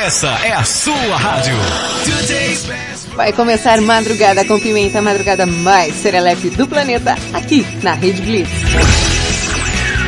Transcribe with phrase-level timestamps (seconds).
[0.00, 1.56] Essa é a sua rádio.
[3.16, 8.48] Vai começar Madrugada com Pimenta, a madrugada mais serelepe do planeta, aqui na Rede Blitz.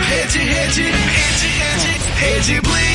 [0.08, 2.90] Rede, rede, rede, rede, rede Blitz.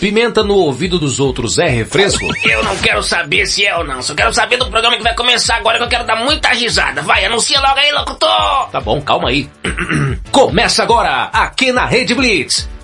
[0.00, 2.26] Pimenta no ouvido dos outros é refresco?
[2.44, 4.02] Eu não quero saber se é ou não.
[4.02, 7.02] Só quero saber do programa que vai começar agora que eu quero dar muita risada.
[7.02, 8.68] Vai, anuncia logo aí, locutor!
[8.72, 9.48] Tá bom, calma aí.
[10.32, 12.68] Começa agora, aqui na Rede Blitz.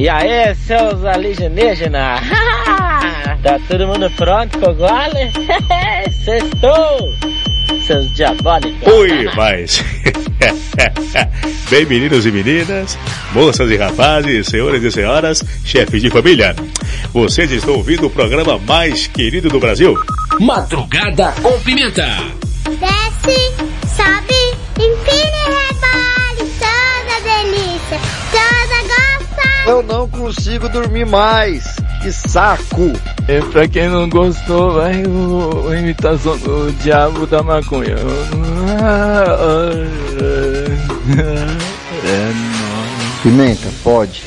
[0.00, 2.20] E aí, seus alienígenas?
[3.44, 5.30] tá todo mundo pronto pro gole?
[6.24, 7.14] Sextou!
[7.86, 8.90] Seus diabólicos!
[8.90, 9.84] Ui, mas...
[11.68, 12.98] Bem, meninos e meninas,
[13.34, 16.56] moças e rapazes, senhores e senhoras, chefes de família,
[17.12, 19.94] vocês estão ouvindo o programa mais querido do Brasil?
[20.40, 22.08] Madrugada com Pimenta.
[22.64, 23.52] Desce,
[23.94, 25.59] sobe, empina
[29.66, 31.76] Eu não consigo dormir mais.
[32.02, 32.92] Que saco!
[33.28, 37.96] É, pra quem não gostou, vai o, a imitação do diabo da maconha.
[42.02, 43.20] É nóis.
[43.22, 44.22] Pimenta, pode.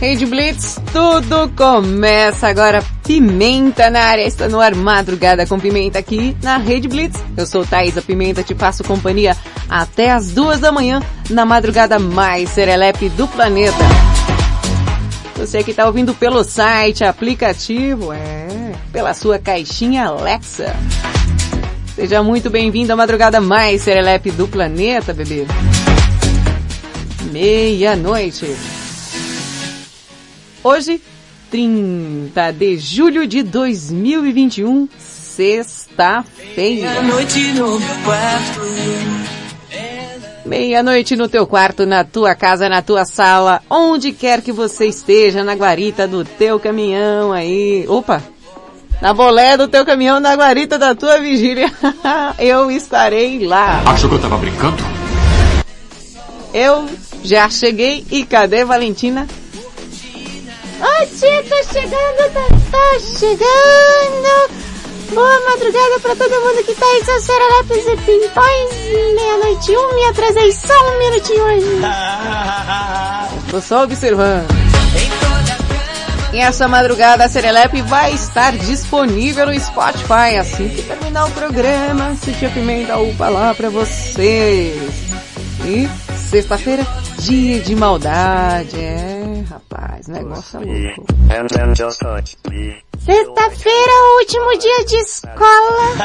[0.00, 2.82] Rede Blitz, tudo começa agora.
[3.10, 7.20] Pimenta na área, está no ar Madrugada com Pimenta aqui na Rede Blitz.
[7.36, 9.36] Eu sou Thaisa Pimenta, te faço companhia
[9.68, 13.76] até as duas da manhã na madrugada mais serelepe do planeta.
[15.34, 20.72] Você que está ouvindo pelo site, aplicativo, é, pela sua caixinha Alexa.
[21.96, 25.48] Seja muito bem-vindo à madrugada mais serelepe do planeta, bebê.
[27.32, 28.54] Meia-noite.
[30.62, 31.02] Hoje,
[31.50, 36.22] 30 de julho de 2021, sexta-feira.
[37.02, 38.60] Meia-noite no meu quarto.
[40.46, 45.42] Meia-noite no teu quarto, na tua casa, na tua sala, onde quer que você esteja,
[45.42, 47.84] na guarita do teu caminhão aí.
[47.88, 48.22] Opa!
[49.02, 51.72] Na bolé do teu caminhão, na guarita da tua vigília.
[52.38, 53.82] eu estarei lá.
[53.86, 54.76] Achou que eu tava brincando?
[56.54, 56.88] Eu
[57.24, 59.26] já cheguei e cadê Valentina?
[60.80, 64.50] Oi, tia, tô chegando, tô, tô chegando.
[65.12, 69.14] Boa madrugada pra todo mundo que tá aí, seus serelapes e pintões.
[69.14, 71.80] Meia-noite um, me atrasei só um minutinho hoje.
[73.50, 74.46] Tô só observando.
[76.32, 82.14] E essa madrugada a Serelepe vai estar disponível no Spotify assim que terminar o programa.
[82.14, 84.80] Se Tia Pimenta upa lá pra vocês.
[85.66, 86.86] E sexta-feira,
[87.18, 88.76] dia de maldade.
[88.78, 91.06] É, rapaz, negócio é louco.
[92.98, 95.96] Sexta-feira, último dia de escola.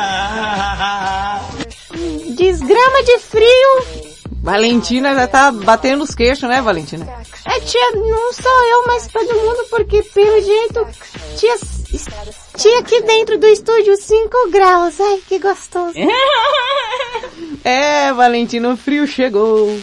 [2.36, 4.06] Desgrama de frio.
[4.42, 7.08] Valentina já tá batendo os queixos, né, Valentina?
[7.46, 10.88] É, tia, não sou eu, mas todo mundo, porque pelo jeito,
[11.36, 11.56] tia,
[12.56, 15.00] tia aqui dentro do estúdio 5 graus.
[15.02, 15.96] Ai, que gostoso.
[17.64, 19.76] É, Valentina, o frio chegou.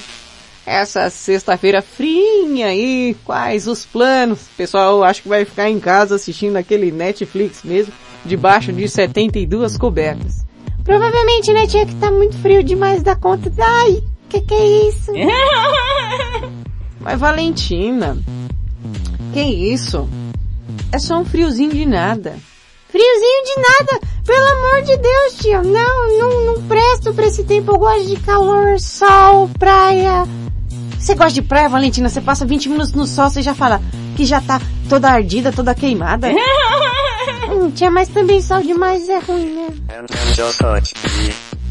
[0.64, 4.40] Essa sexta-feira frinha aí, quais os planos?
[4.56, 7.92] Pessoal, acho que vai ficar em casa assistindo aquele Netflix mesmo,
[8.24, 10.46] debaixo de 72 cobertas.
[10.84, 13.50] Provavelmente, né, tia, que tá muito frio demais da conta.
[13.58, 15.12] Ai, que que é isso?
[17.00, 18.16] Mas Valentina,
[19.32, 20.08] que isso?
[20.92, 22.36] É só um friozinho de nada.
[22.88, 24.00] Friozinho de nada?
[24.24, 25.62] Pelo amor de Deus, tia.
[25.62, 27.72] Não, não, não presto pra esse tempo.
[27.72, 30.24] Eu gosto de calor, sol, praia.
[30.98, 32.08] Você gosta de praia, Valentina?
[32.08, 33.80] Você passa 20 minutos no sol, você já fala
[34.16, 36.28] que já tá toda ardida, toda queimada.
[37.50, 39.68] hum, tia, mas também sol demais é ruim, né?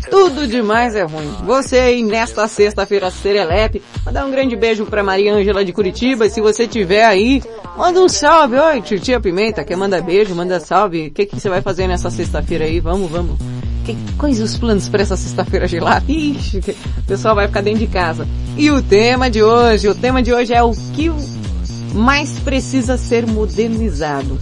[0.09, 1.29] Tudo demais é ruim.
[1.45, 6.29] Você aí nesta sexta-feira serelepe, mandar um grande beijo pra Maria Ângela de Curitiba.
[6.29, 7.43] Se você tiver aí,
[7.77, 8.57] manda um salve.
[8.57, 11.07] Oi, tia Pimenta, quer mandar beijo, manda salve.
[11.07, 12.79] O que, que você vai fazer nessa sexta-feira aí?
[12.79, 13.37] Vamos, vamos.
[13.85, 16.05] Que, quais os planos para essa sexta-feira gelada?
[16.07, 16.59] Ixi,
[16.99, 18.27] o pessoal vai ficar dentro de casa.
[18.57, 21.11] E o tema de hoje, o tema de hoje é o que
[21.93, 24.37] mais precisa ser modernizado.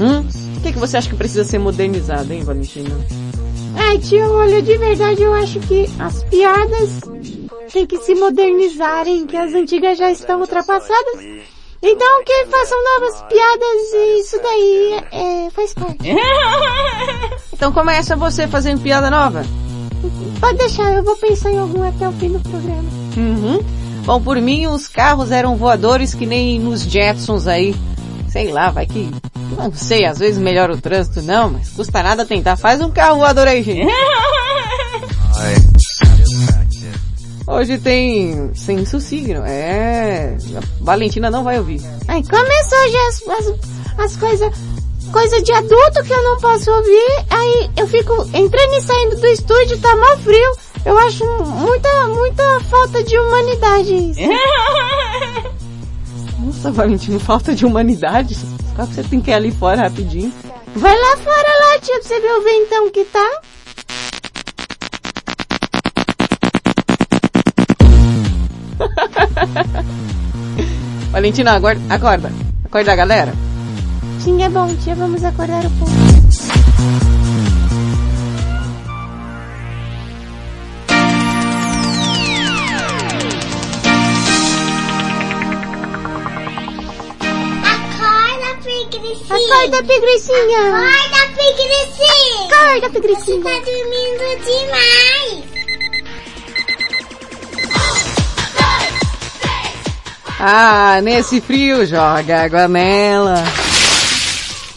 [0.00, 0.24] Hum?
[0.56, 2.94] O que, que você acha que precisa ser modernizado, hein, Valentina?
[3.78, 7.00] Ai, tio, olha, de verdade eu acho que as piadas
[7.72, 11.24] têm que se modernizarem, que as antigas já estão ultrapassadas.
[11.80, 15.98] Então que façam novas piadas e isso daí é, faz parte.
[17.52, 19.42] Então começa você fazendo piada nova.
[20.38, 22.88] Pode deixar, eu vou pensar em algum até o fim do programa.
[23.16, 23.60] Uhum.
[24.04, 27.74] Bom, por mim os carros eram voadores que nem nos Jetsons aí.
[28.28, 29.10] Sei lá, vai que...
[29.56, 32.56] Não sei, às vezes melhora o trânsito, não, mas custa nada tentar.
[32.56, 33.86] Faz um carro voador aí, gente.
[37.46, 39.42] Hoje tem senso signo.
[39.46, 40.36] É...
[40.54, 41.80] A Valentina não vai ouvir.
[42.06, 43.54] Ai, começou já as, as,
[43.98, 44.52] as coisas
[45.08, 49.26] coisa de adulto que eu não posso ouvir, aí eu fico entrando e saindo do
[49.26, 50.52] estúdio, tá mal frio.
[50.84, 54.20] Eu acho muita, muita falta de humanidade isso.
[56.38, 58.36] Nossa, Valentina, falta de humanidade.
[58.74, 60.32] Qual que você tem que ir ali fora rapidinho?
[60.74, 63.40] Vai lá fora lá, tia, pra você ver o ventão que tá.
[71.10, 72.32] Valentina, acorda, acorda.
[72.64, 73.34] Acorda galera.
[74.20, 77.17] Sim, é bom, tia, vamos acordar o povo.
[89.30, 90.60] Acorda, pigricinha.
[90.68, 92.46] Acorda, pigricinha.
[92.50, 93.36] Acorda, pigricinha.
[93.36, 95.44] Você tá dormindo demais.
[100.40, 103.44] Ah, nesse frio, joga água nela.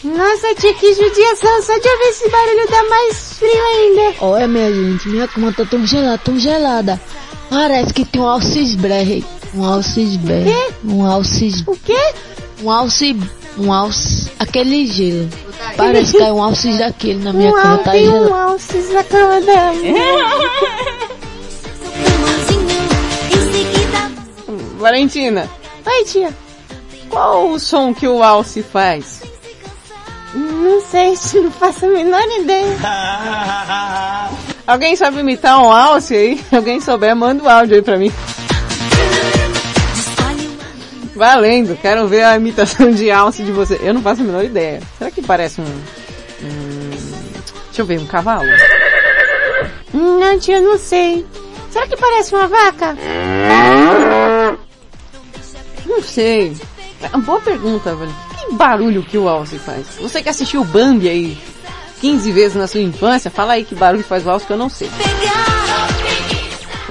[0.04, 1.62] Nossa, tia, que judiação.
[1.62, 4.14] Só de ouvir esse barulho dá mais frio ainda.
[4.20, 7.00] Olha, minha gente, minha cama tá tão gelada, tão gelada.
[7.48, 9.24] Parece que tem um alcisberre.
[9.54, 10.52] Um alcisberre.
[10.52, 10.74] Quê?
[10.84, 11.62] Um alcis...
[11.66, 12.14] O quê?
[12.62, 13.16] Um alci...
[13.58, 14.30] Um alce...
[14.38, 15.28] Aquele gelo.
[15.76, 18.30] Parece que caiu um alcis daquele na minha um cama, tá tem gelado.
[18.30, 19.72] um alces na cama dela.
[24.78, 25.48] Valentina,
[25.86, 26.30] Oi, tia.
[27.08, 29.22] qual o som que o Alce faz?
[30.34, 32.76] Não sei, não faço a menor ideia.
[34.66, 36.40] Alguém sabe imitar um Alce aí?
[36.50, 38.12] Alguém souber, manda o áudio aí pra mim.
[41.22, 43.78] Valendo, quero ver a imitação de Alce de você.
[43.80, 44.80] Eu não faço a menor ideia.
[44.98, 45.64] Será que parece um...
[45.64, 46.90] um...
[47.66, 48.48] Deixa eu ver, um cavalo?
[49.94, 51.24] Não, tia, não sei.
[51.70, 52.96] Será que parece uma vaca?
[55.86, 56.56] Não sei.
[57.00, 58.12] É uma boa pergunta, velho.
[58.40, 59.86] Que barulho que o Alce faz?
[60.00, 61.38] Você que assistiu o Bambi aí
[62.00, 64.68] 15 vezes na sua infância, fala aí que barulho faz o Alce que eu não
[64.68, 64.90] sei.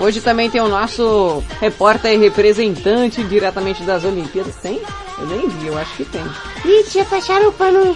[0.01, 4.56] Hoje também tem o nosso repórter e representante diretamente das Olimpíadas.
[4.56, 4.81] Tem?
[5.19, 6.25] Eu nem vi, eu acho que tem.
[6.65, 7.95] Ih, tia, fecharam o pano.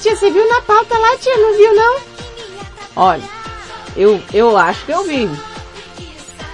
[0.00, 1.36] Tia, você viu na pauta lá, tia?
[1.36, 2.00] Não viu, não?
[2.94, 3.24] Olha,
[3.96, 5.28] eu, eu acho que eu vi.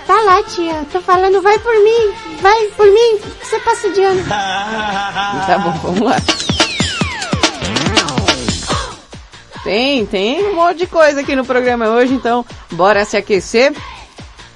[0.07, 0.87] Tá lá, tia.
[0.91, 2.15] Tô falando, vai por mim.
[2.41, 3.21] Vai por mim.
[3.43, 4.25] Você passa de ano.
[4.27, 6.17] Tá bom, vamos lá.
[9.63, 12.43] Tem, tem um monte de coisa aqui no programa hoje, então
[12.73, 13.75] bora se aquecer.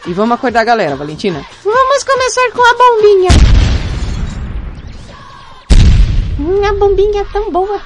[0.04, 1.46] E vamos acordar a galera, Valentina.
[1.62, 3.30] Vamos começar com a bombinha.
[6.40, 7.80] Hum, a bombinha é tão boa.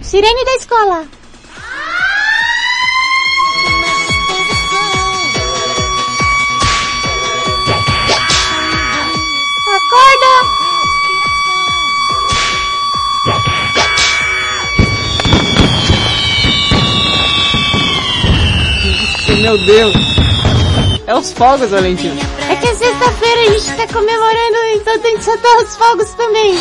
[0.00, 1.04] Sirene da escola.
[9.68, 10.58] Acorda!
[19.40, 20.17] Meu Deus.
[21.08, 22.20] É os fogos, Valentina.
[22.50, 26.54] É que é sexta-feira a gente tá comemorando, então tem que soltar os fogos também.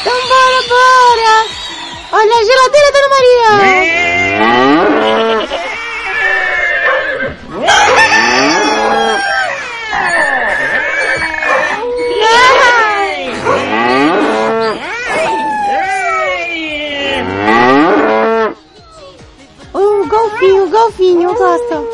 [0.00, 1.46] Então bora, bora!
[2.10, 3.46] Olha a geladeira, Dona Maria!
[20.34, 21.88] Golfinho, o golfinho, eu gosto.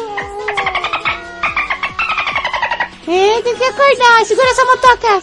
[3.08, 4.24] É, tem que acordar.
[4.24, 5.22] Segura essa motoca.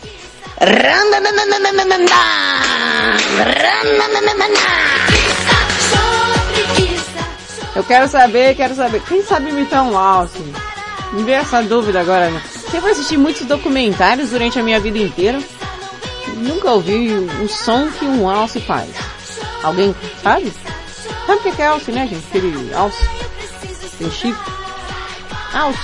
[7.76, 9.02] Eu quero saber, quero saber.
[9.08, 10.40] Quem sabe imitar um alce?
[11.14, 12.42] Me veio essa dúvida agora, né?
[12.72, 15.40] Sempre assisti muitos documentários durante a minha vida inteira.
[16.36, 17.10] Nunca ouvi
[17.42, 18.90] o som que um alce faz.
[19.64, 20.52] Alguém sabe?
[21.28, 22.26] Sabe o que é alce, né, gente?
[22.26, 23.10] Aquele alce.
[24.00, 24.54] Tem chifre.
[25.54, 25.80] Alce.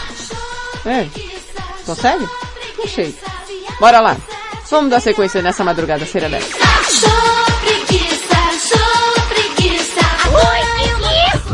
[0.85, 1.07] É.
[1.85, 2.27] Consegue?
[2.77, 3.13] Não sei.
[3.79, 4.17] Bora lá.
[4.69, 6.47] Vamos dar sequência nessa madrugada serelepe.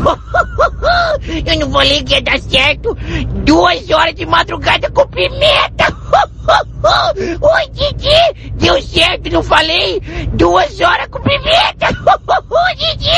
[1.46, 2.96] Eu não vou que ia dar certo.
[3.44, 5.86] Duas horas de madrugada com pimenta.
[7.40, 8.50] Oi, Didi.
[8.54, 10.00] Deu certo, não falei?
[10.32, 11.88] Duas horas com pimenta.
[12.76, 13.10] Didi.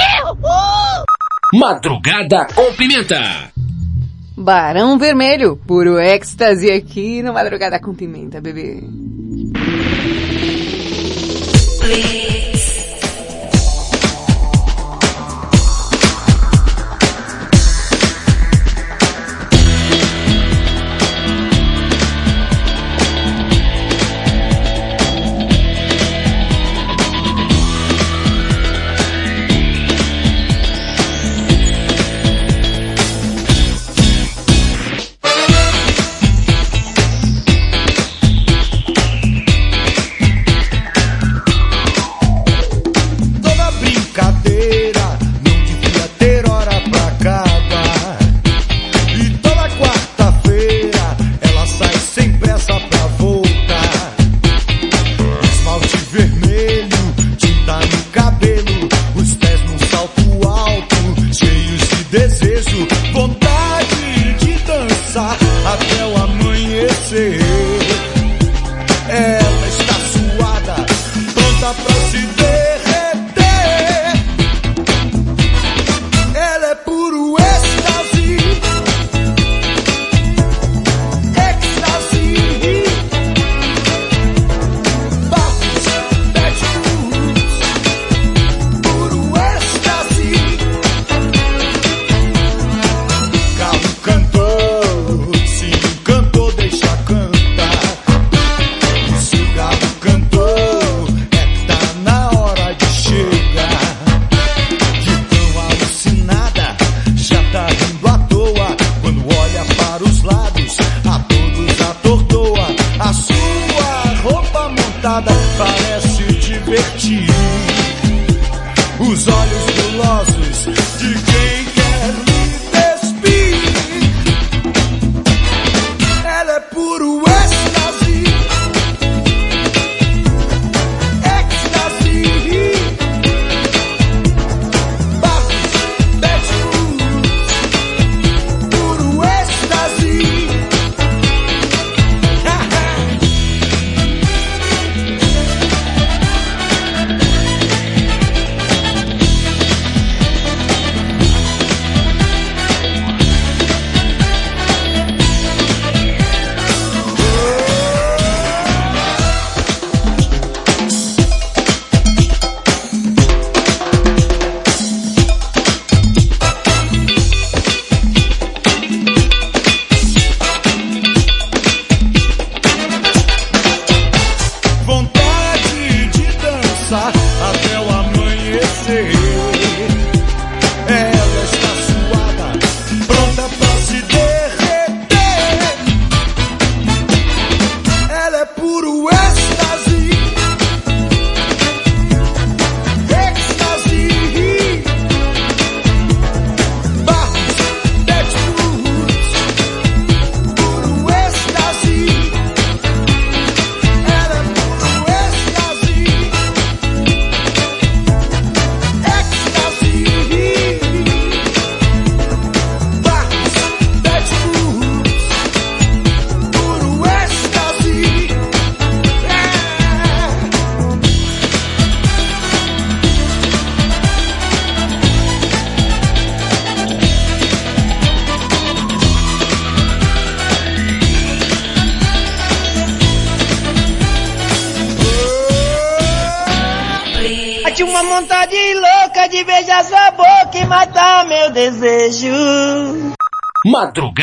[0.42, 1.58] Uh!
[1.58, 3.52] Madrugada com pimenta.
[4.36, 8.82] Barão Vermelho, puro êxtase aqui no Madrugada com Pimenta, bebê.
[11.80, 12.21] Please.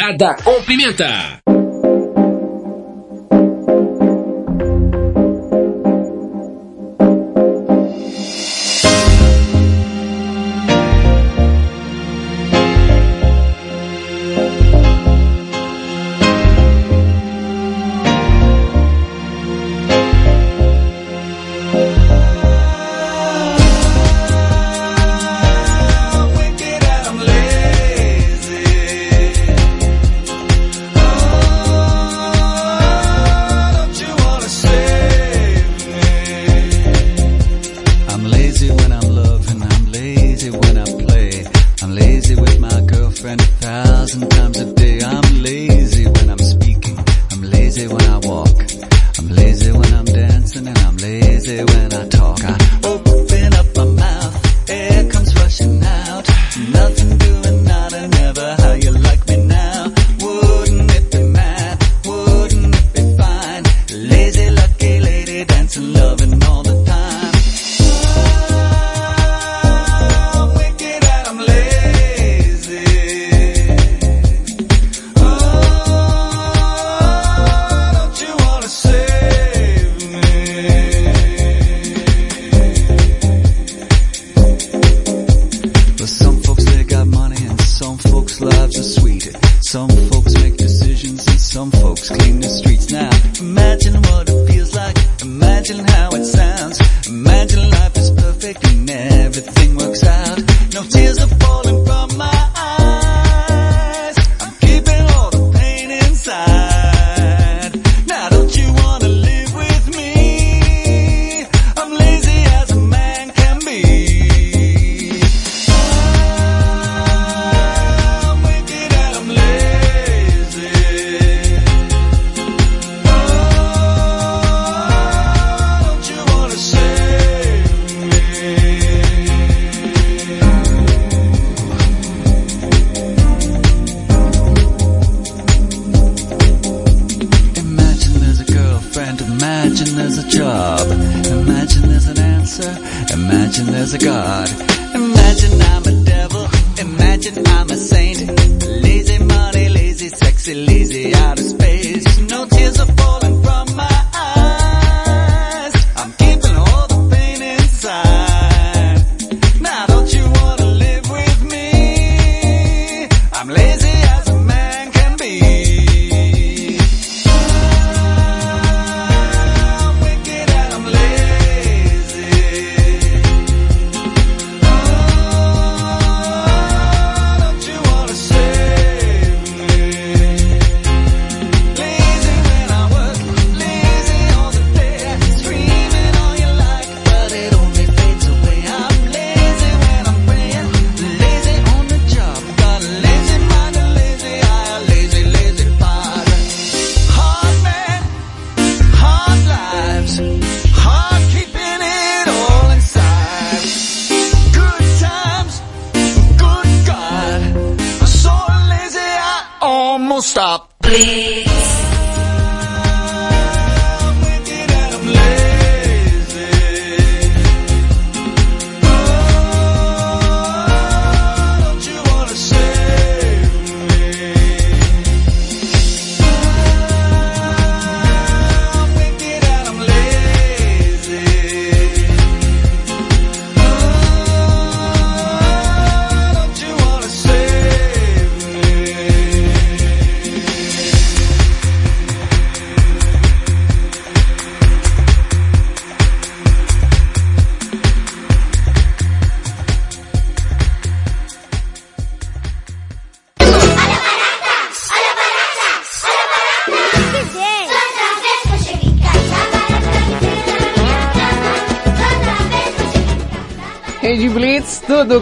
[0.09, 1.38] Piada com Pimenta.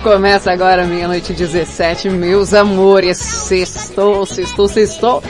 [0.01, 3.17] Começa agora meia-noite 17, meus amores.
[3.17, 5.23] Sextou, sextou, sextou.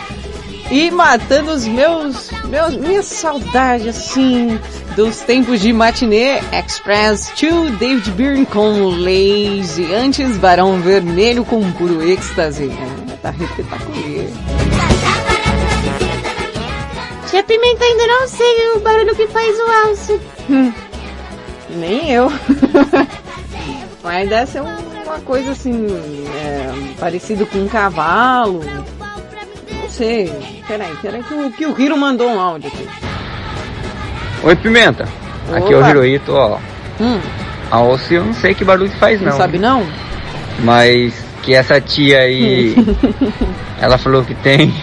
[0.69, 4.59] E matando os meus, meus, minha saudade, assim,
[4.95, 12.03] dos tempos de matinê Express 2, David Byrne com Lazy, antes Barão Vermelho com Puro
[12.03, 12.69] Êxtase.
[12.69, 13.87] É, tá espetacular.
[17.29, 20.19] Tia Pimenta ainda não sei o barulho que faz o alce.
[20.49, 20.73] Hum.
[21.69, 22.31] Nem eu.
[24.17, 25.85] A ideia é ser uma coisa assim,
[26.35, 28.63] é, parecido com um cavalo.
[29.71, 30.33] Não sei.
[30.67, 32.87] Peraí, peraí que o, que o Hiro mandou um áudio aqui.
[34.41, 35.07] Oi, Pimenta.
[35.47, 35.57] Opa.
[35.59, 36.57] Aqui é o Hiroito, ó.
[36.99, 37.19] Hum.
[37.69, 39.29] A Ossi eu não sei que barulho faz não.
[39.29, 39.85] Não sabe não?
[40.63, 42.75] Mas que essa tia aí,
[43.79, 44.73] ela falou que tem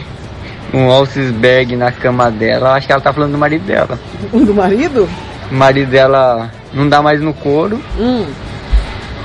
[0.72, 2.74] um Alces bag na cama dela.
[2.74, 3.98] Acho que ela tá falando do marido dela.
[4.32, 5.08] Do marido?
[5.50, 7.82] O marido dela não dá mais no couro.
[7.98, 8.26] Hum.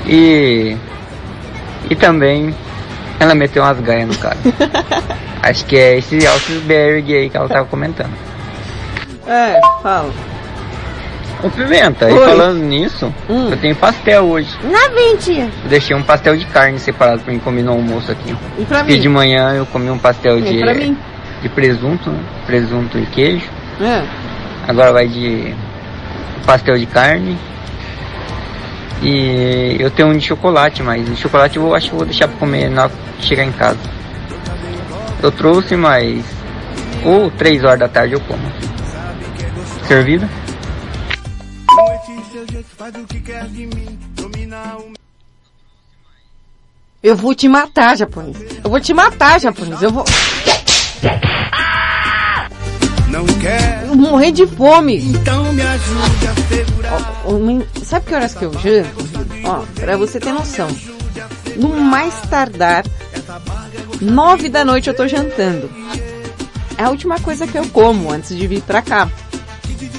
[0.06, 0.76] E.
[1.88, 2.54] E também
[3.18, 4.38] ela meteu umas gaias no cara.
[5.42, 8.12] Acho que é esse Alcius Berg aí que ela tava comentando.
[9.26, 10.12] É, fala.
[11.42, 12.12] Ô Pimenta, Oi.
[12.12, 13.48] e falando nisso, hum.
[13.50, 14.50] eu tenho pastel hoje.
[14.64, 15.48] Na mentira.
[15.64, 18.36] Eu deixei um pastel de carne separado pra mim comer no almoço aqui.
[18.58, 20.96] E pra de manhã eu comi um pastel e de.
[21.40, 22.20] De presunto, né?
[22.44, 23.48] Presunto e queijo.
[23.80, 24.04] É.
[24.68, 25.54] Agora vai de
[26.44, 27.38] pastel de carne
[29.02, 32.36] e eu tenho um de chocolate, mas o chocolate eu acho que vou deixar pra
[32.36, 33.78] comer na hora que chegar em casa.
[35.22, 36.24] Eu trouxe, mas
[37.04, 38.42] ou três horas da tarde eu como.
[39.86, 40.28] Servido?
[47.02, 48.36] Eu vou te matar, japonês.
[48.62, 49.82] Eu vou te matar, japonês.
[49.82, 50.04] Eu vou.
[53.08, 53.79] Não quer.
[54.00, 54.96] Morrer de fome.
[54.96, 57.22] Então me ajude a segurar.
[57.26, 59.04] Ó, Sabe que horas que eu janto?
[59.44, 60.68] Ó, pra você ter noção.
[61.56, 62.84] No mais tardar,
[64.00, 65.70] nove da noite eu tô jantando.
[66.78, 69.06] É a última coisa que eu como antes de vir pra cá.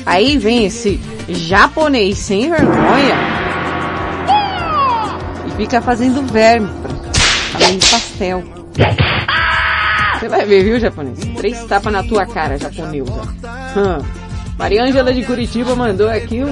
[0.04, 3.16] Aí vem esse japonês sem vergonha
[5.46, 6.70] e fica fazendo verme,
[7.54, 8.44] além de pastel.
[10.22, 11.18] Você vai ver, viu, japonês?
[11.36, 13.12] Três tapas na tua cara, japonesa.
[13.76, 14.21] Hum.
[14.62, 16.46] Maria Ângela de Curitiba mandou aqui um,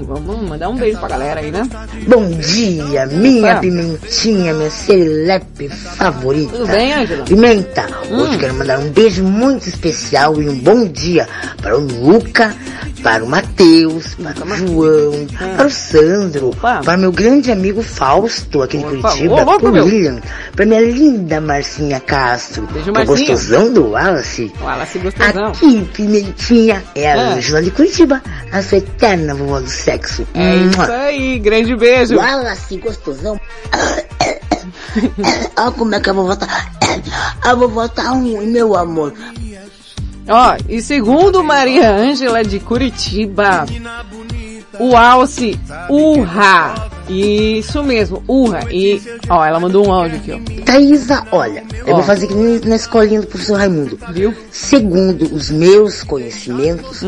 [0.00, 1.62] um- Vamos mandar um beijo pra galera aí, né?
[2.08, 3.60] Bom dia, minha Opa.
[3.60, 6.52] pimentinha, minha celepe favorita.
[6.52, 7.24] Tudo bem, Ângela?
[7.24, 8.18] Pimenta, Hum.
[8.22, 11.28] hoje quero mandar um beijo muito especial e um bom dia
[11.62, 12.54] para o Luca,
[13.02, 15.54] para o Matheus, para o João, Ah.
[15.56, 16.50] para o Sandro,
[16.84, 19.84] para meu grande amigo Fausto aqui de Opa, Curitiba, ô, louco, para o.
[19.86, 20.20] William,
[20.56, 24.52] para minha linda Marcinha Castro, Beijo, para o gostosão do Wallace.
[24.60, 25.46] Wallace gostosão.
[25.46, 27.40] Aqui, Pimentinha, é a Ah.
[27.44, 30.26] Ângela de Curitiba, a sua eterna vovó do sexo.
[30.32, 32.16] É isso aí, grande beijo.
[32.16, 33.38] Wallace, gostosão.
[35.56, 36.46] Olha como é que a vovó tá.
[37.42, 39.12] A vovó tá ruim, meu amor.
[40.26, 43.66] Ó, e segundo Maria Ângela de Curitiba,
[44.80, 46.93] o Alce Urra.
[47.08, 48.60] Isso mesmo, Urra.
[48.70, 50.62] E, ó, ela mandou um áudio aqui, ó.
[50.64, 51.96] Thaisa, olha, eu Ó.
[51.96, 53.98] vou fazer que nem na escolinha do professor Raimundo.
[54.12, 54.34] Viu?
[54.50, 57.02] Segundo os meus conhecimentos,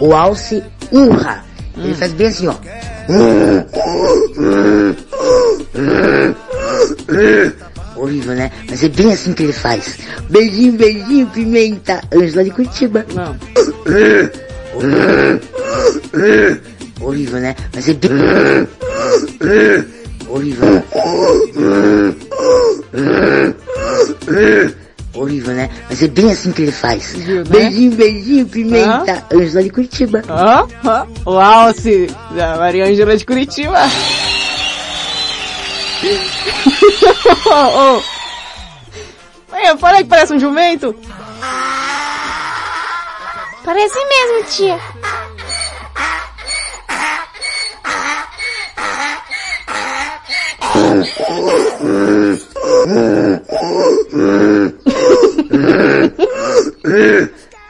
[0.00, 1.44] o Alce urra.
[1.76, 2.54] Ele faz bem assim, ó.
[7.96, 8.50] Horrível, né?
[8.68, 9.98] Mas é bem assim que ele faz.
[10.28, 12.00] Beijinho, beijinho, pimenta.
[12.12, 13.04] Ângela de Curitiba.
[13.14, 13.36] Não.
[17.02, 17.54] Horrível, né?
[17.74, 18.10] Mas é bem...
[20.28, 20.82] Horrível.
[25.14, 25.68] Horrível, né?
[25.90, 27.12] Mas é bem assim que ele faz.
[27.12, 27.44] Viu, né?
[27.50, 29.24] Beijinho, beijinho, pimenta.
[29.32, 30.22] Ângela de Curitiba.
[30.28, 33.78] Ó, ó, o Alce da Maria Ângela de Curitiba.
[37.46, 38.02] Ô, ô.
[39.52, 40.94] Olha, fala aí que parece um jumento.
[43.64, 44.80] Parece mesmo, tia.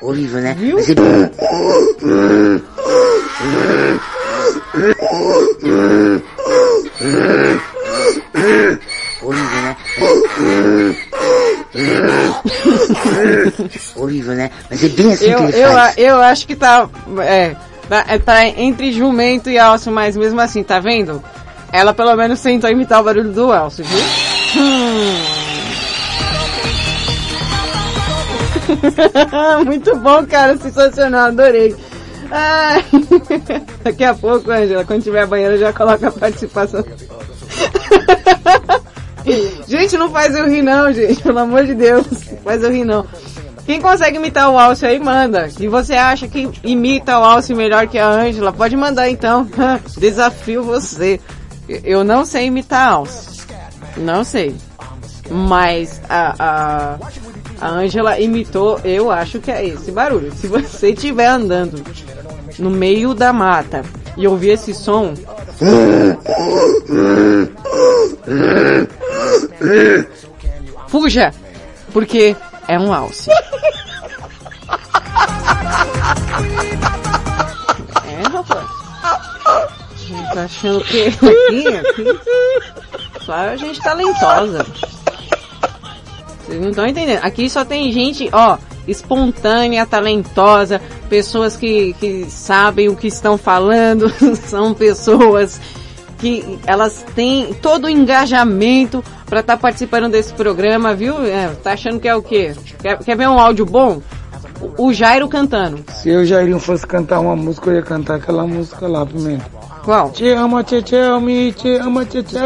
[0.00, 0.56] Horrível, né?
[0.74, 0.88] Mas
[8.34, 8.78] é...
[9.22, 9.76] Horrível, né?
[13.96, 14.50] Horrível, né?
[14.70, 15.98] Mas é bem assim Eu, que ele eu, faz.
[15.98, 16.88] eu acho que tá,
[17.20, 17.56] é,
[17.88, 21.22] tá, é, tá entre jumento e alce, mas mesmo assim, tá vendo?
[21.72, 23.98] Ela pelo menos tentou imitar o barulho do alce, viu?
[24.56, 25.42] Hum.
[29.64, 31.74] Muito bom, cara, sensacional, adorei.
[32.30, 32.84] Ai.
[33.82, 36.84] Daqui a pouco, Angela, quando tiver banheira, já coloca a participação.
[39.66, 42.06] gente, não faz eu rir não, gente, pelo amor de Deus,
[42.44, 43.06] faz eu rir não.
[43.64, 45.48] Quem consegue imitar o Alce aí, manda.
[45.60, 48.52] E você acha que imita o Alce melhor que a Ângela?
[48.52, 49.46] Pode mandar então.
[49.96, 51.20] Desafio você.
[51.84, 53.42] Eu não sei imitar Alce.
[53.96, 54.54] Não sei.
[55.30, 56.98] Mas a, a,
[57.60, 60.32] a Ângela imitou, eu acho que é esse barulho.
[60.34, 61.82] Se você estiver andando
[62.58, 63.82] no meio da mata
[64.16, 65.14] e ouvir esse som,
[70.88, 71.32] fuja!
[71.92, 72.36] Porque
[72.68, 73.30] é um alce.
[80.34, 82.20] Tá achando que aqui, aqui,
[83.24, 84.66] só a gente talentosa.
[86.40, 87.20] Vocês não estão entendendo.
[87.22, 94.10] Aqui só tem gente, ó, espontânea, talentosa, pessoas que, que sabem o que estão falando,
[94.48, 95.60] são pessoas
[96.18, 101.24] que elas têm todo o engajamento para estar participando desse programa, viu?
[101.24, 102.54] É, tá achando que é o quê?
[102.80, 104.00] Quer, quer ver um áudio bom?
[104.78, 105.84] o Jairo cantando.
[105.92, 109.61] Se eu, Jairinho, fosse cantar uma música, eu ia cantar aquela música lá, Pimenta.
[109.84, 110.10] Qual?
[110.10, 112.38] Te ama, te te me, te ama, te te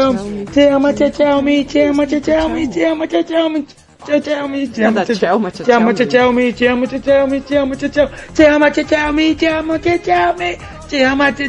[0.53, 3.65] te ama, te te me, te ama, te te me, te ama, te te me,
[4.07, 5.13] te tchau, me, te ama, te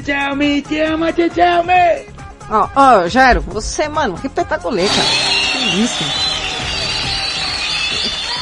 [0.01, 2.07] tchau, me, te ama, te tchau, me.
[2.51, 5.09] Ó, ó, Jairo, você, mano, que espetacular, cara.
[5.53, 6.05] Que isso?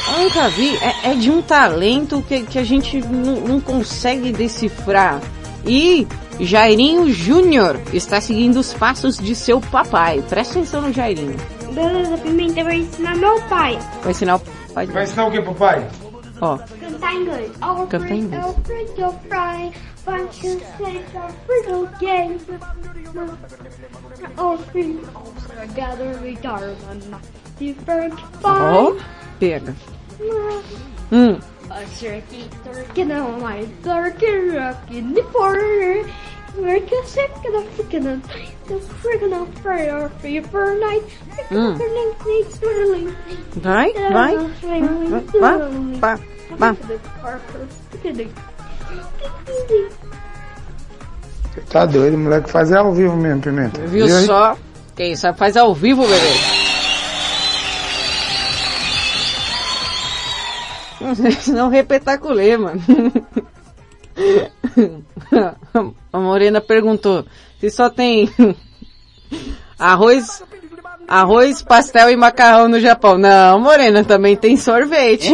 [0.07, 0.75] Eu nunca vi.
[0.77, 5.19] É, é de um talento que, que a gente não, não consegue decifrar.
[5.65, 6.07] E
[6.39, 10.23] Jairinho Júnior está seguindo os passos de seu papai.
[10.29, 11.35] Presta atenção no Jairinho.
[11.73, 13.79] Beleza, Pimenta vai ensinar meu pai.
[14.01, 14.39] Vai ensinar o
[14.73, 15.87] pai Vai ensinar o que, papai?
[16.39, 17.51] Ó, Cantar inglês.
[17.61, 18.43] Oh, Cantar inglês.
[28.79, 28.97] oh,
[29.39, 29.75] pega.
[31.11, 31.39] Hum,
[31.99, 36.05] turkey, turkey, now my turkey, rockin' the border.
[36.57, 38.21] Work a second of freaking
[38.65, 41.03] the freaking of prayer for you for a night.
[41.49, 41.77] Hum.
[41.77, 42.07] Freaking
[43.61, 44.37] vai, vai.
[45.39, 45.57] Vai,
[45.99, 46.17] vai,
[46.57, 46.77] vai.
[51.69, 53.81] Tá doido, moleque, fazer ao vivo mesmo, Pimenta.
[53.87, 54.25] Viu aí?
[54.25, 54.57] só?
[54.95, 56.76] Quem sabe faz ao vivo, bebê.
[61.53, 62.81] Não repetaculê, mano.
[66.11, 67.25] A Morena perguntou
[67.59, 68.29] se só tem
[69.77, 70.43] arroz,
[71.07, 73.17] arroz, pastel e macarrão no Japão.
[73.17, 75.31] Não, Morena, também tem sorvete.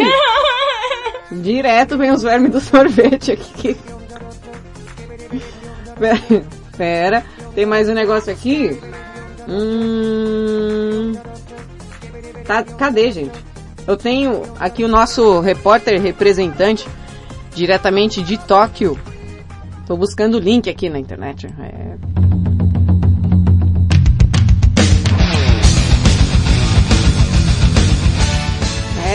[1.31, 3.77] Direto vem os vermes do sorvete aqui.
[5.97, 6.45] Pera,
[6.77, 8.79] pera, tem mais um negócio aqui.
[9.47, 11.13] Hum...
[12.45, 13.52] Tá, cadê, gente?
[13.85, 16.87] Eu tenho aqui o nosso repórter representante
[17.53, 18.97] diretamente de Tóquio.
[19.85, 21.47] Tô buscando o link aqui na internet.
[21.47, 21.97] É...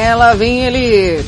[0.01, 1.25] Ela vem ele.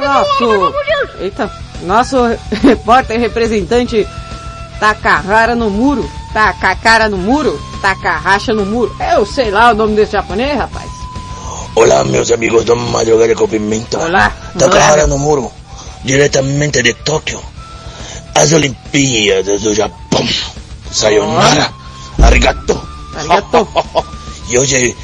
[0.00, 0.74] Nosso,
[1.20, 1.50] eita,
[1.82, 2.16] nosso
[2.62, 4.06] repórter representante
[4.78, 8.94] taca rara no muro, taca cara no muro, taca racha no muro.
[9.12, 10.90] Eu sei lá o nome desse japonês, rapaz.
[11.74, 13.98] Olá, meus amigos do Madrugada com Pimenta.
[13.98, 14.32] Olá.
[14.58, 15.50] Takahara no muro,
[16.04, 17.40] diretamente de Tóquio.
[18.34, 20.26] As Olimpíadas do Japão.
[20.90, 21.72] Sayonara.
[22.22, 22.80] Arigato.
[23.16, 23.68] Arigato.
[24.48, 24.96] e hoje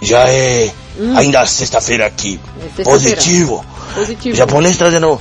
[0.00, 0.72] já é
[1.16, 2.40] ainda sexta-feira aqui.
[2.56, 2.90] É sexta-feira.
[2.90, 3.64] Positivo.
[3.94, 4.36] Positivo.
[4.36, 5.20] Japonês trazendo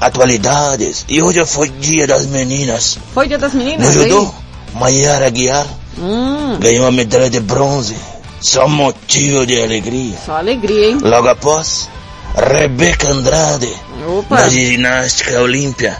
[0.00, 1.04] atualidades.
[1.08, 2.98] E hoje foi dia das meninas.
[3.12, 4.78] Foi dia das No meninas judô, aí?
[4.80, 7.94] Mayara Guiar Hum, ganhou a medalha de bronze.
[8.40, 10.16] Só motivo de alegria.
[10.26, 10.98] só alegria, hein?
[11.00, 11.88] Logo após,
[12.34, 13.72] Rebeca Andrade,
[14.06, 14.36] Opa.
[14.36, 15.96] da ginástica olímpia.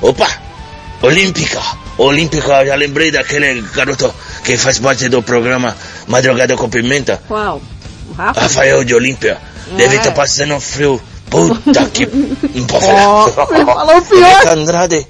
[0.00, 0.26] Opa!
[1.02, 1.60] Olímpica!
[1.98, 5.76] Olímpica, já lembrei daquele garoto que faz parte do programa
[6.08, 7.60] Madrugada com Pimenta, Qual?
[8.16, 9.38] Rafael de Olímpia.
[9.76, 9.98] Deve É.
[9.98, 11.00] estar passando frio.
[11.30, 12.06] Puta que...
[12.06, 13.64] Não Ó, falar.
[13.64, 14.48] falou pior.
[14.48, 15.06] Andrade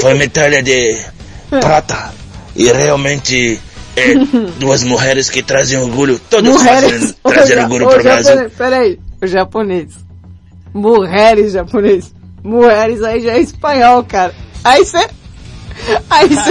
[0.00, 1.04] foi medalha de
[1.50, 2.12] prata.
[2.56, 3.60] E realmente
[3.96, 4.14] é
[4.58, 6.20] duas mulheres que trazem orgulho.
[6.30, 6.90] Todos Mulheres.
[6.92, 8.50] fazem trazer orgulho para o Brasil.
[8.56, 9.88] Peraí, o japonês.
[10.72, 12.12] Mulheres japonês.
[12.42, 14.34] Mulheres aí já é espanhol, cara.
[14.64, 15.08] Aí você...
[16.10, 16.50] Aí você...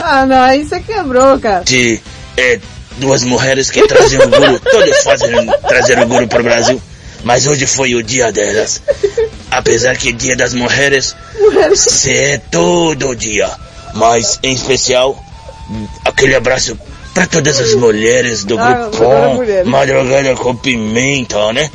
[0.00, 1.64] Ah, não, aí você quebrou, cara.
[1.64, 2.00] de
[2.36, 2.60] é,
[2.98, 5.30] duas mulheres que trazem orgulho, todas fazem
[5.66, 6.82] trazer orgulho para o Brasil,
[7.24, 8.82] mas hoje foi o dia delas.
[9.50, 11.16] Apesar que dia das mulheres
[11.74, 13.50] se é todo dia,
[13.94, 15.18] mas em especial
[16.04, 16.78] aquele abraço
[17.14, 18.90] para todas as mulheres do Ah,
[19.34, 19.66] mulheres.
[19.66, 21.70] Madrugada com Pimenta, né?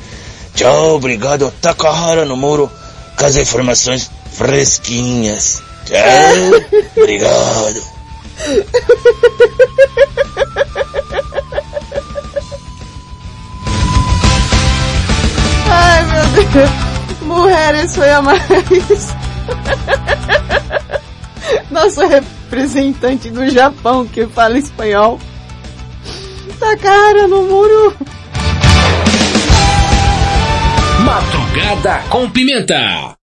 [0.53, 1.51] Tchau, obrigado.
[1.61, 2.69] Takahara no muro
[3.17, 5.61] com as informações fresquinhas.
[5.85, 7.83] Tchau, obrigado.
[17.21, 18.41] Mulheres foi a mais...
[21.71, 25.19] Nosso representante do Japão que fala espanhol.
[26.59, 27.95] Tá cara no muro.
[30.99, 33.15] Madrugada com Pimenta.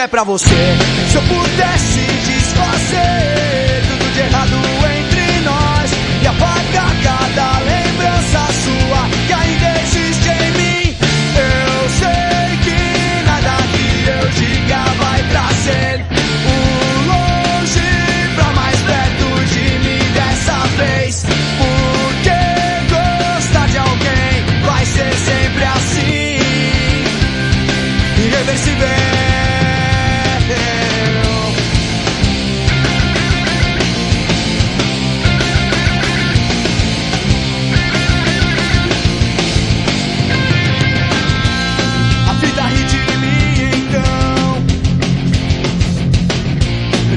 [0.00, 0.48] É pra você.
[1.10, 3.49] Se eu pudesse desfazer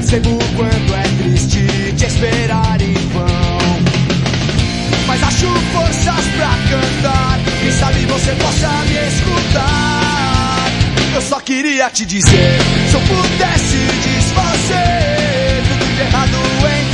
[0.04, 3.26] Percebo quanto é triste te esperar em vão.
[5.06, 7.38] Mas acho forças pra cantar.
[7.58, 10.66] Quem sabe você possa me escutar.
[11.14, 12.58] Eu só queria te dizer:
[12.90, 16.36] se eu pudesse desfazer tudo de errado
[16.80, 16.93] entre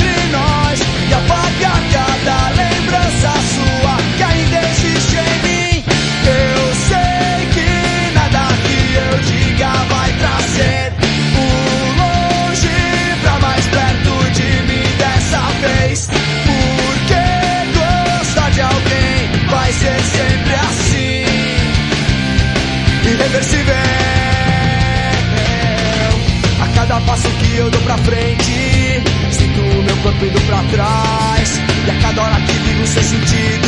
[27.55, 31.61] eu dou pra frente, sinto o meu corpo indo pra trás.
[31.85, 33.67] E a cada hora que vivo sem sentido,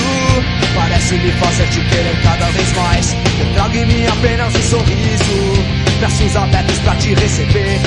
[0.75, 3.15] parece me fazer te querer cada vez mais.
[3.39, 5.63] Eu trago em mim apenas um sorriso,
[5.99, 7.79] braços abertos pra te receber.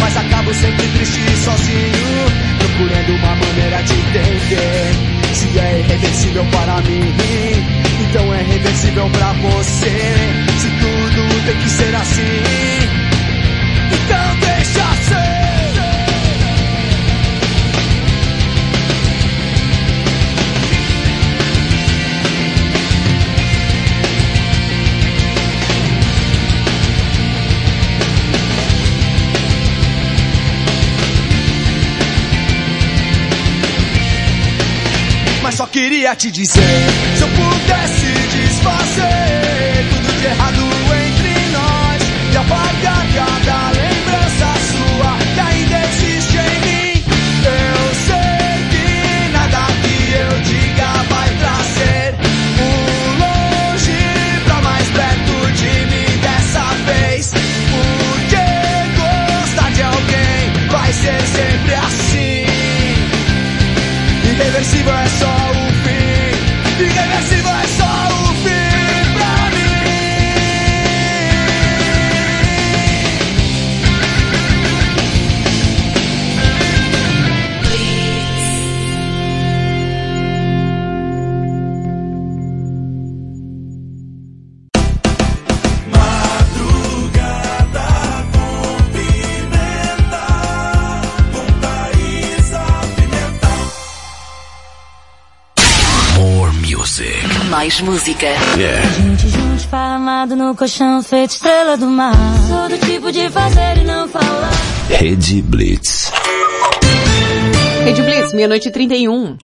[0.00, 2.26] Mas acabo sempre triste e sozinho,
[2.58, 5.12] procurando uma maneira de entender.
[5.32, 7.14] Se é irreversível para mim,
[8.08, 9.90] então é reversível pra você.
[10.58, 12.71] Se tudo tem que ser assim,
[35.82, 40.62] queria te dizer: se eu pudesse desfazer tudo de errado
[41.04, 47.04] entre nós e apagar cada lembrança sua que ainda existe em mim,
[47.44, 48.86] eu sei que
[49.32, 52.14] nada que eu diga vai trazer
[52.60, 52.70] o
[53.18, 54.02] longe
[54.44, 57.32] pra mais perto de mim dessa vez.
[57.72, 58.44] Porque
[59.00, 62.46] gostar de alguém vai ser sempre assim.
[64.30, 65.31] Irreversível é só
[97.82, 98.26] música.
[98.56, 98.88] Yeah.
[98.90, 102.14] Gente junto esparramado no colchão feito estrela do mar.
[102.48, 104.50] Todo tipo de fazer e não falar.
[104.88, 106.10] Rede Blitz.
[107.84, 109.36] Rede Blitz, meia-noite e 31.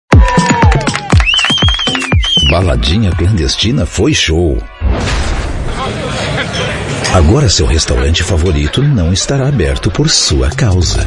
[2.51, 4.59] Baladinha clandestina foi show.
[7.14, 11.07] Agora seu restaurante favorito não estará aberto por sua causa.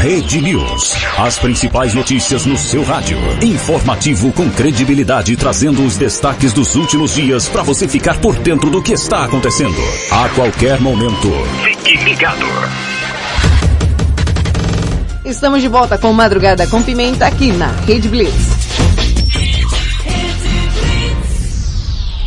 [0.00, 0.94] Rede News.
[1.18, 3.18] As principais notícias no seu rádio.
[3.42, 8.82] Informativo com credibilidade, trazendo os destaques dos últimos dias para você ficar por dentro do
[8.82, 9.80] que está acontecendo.
[10.10, 11.30] A qualquer momento.
[11.64, 12.46] Fique ligado.
[15.24, 18.32] Estamos de volta com Madrugada com Pimenta aqui na Rede Blitz.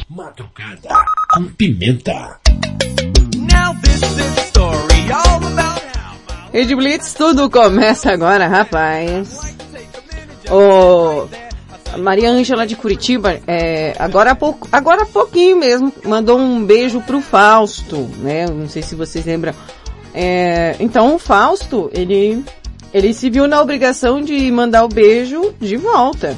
[0.09, 2.46] Madrugada com pimenta.
[6.57, 9.55] Rede Blitz, tudo começa agora, rapaz.
[10.49, 11.29] O
[11.99, 16.99] Maria Ângela de Curitiba, é, agora, há pouco, agora há pouquinho mesmo, mandou um beijo
[17.01, 18.47] pro Fausto, né?
[18.47, 19.53] Não sei se vocês lembram.
[20.15, 22.43] É, então o Fausto, ele,
[22.91, 26.35] ele se viu na obrigação de mandar o beijo de volta.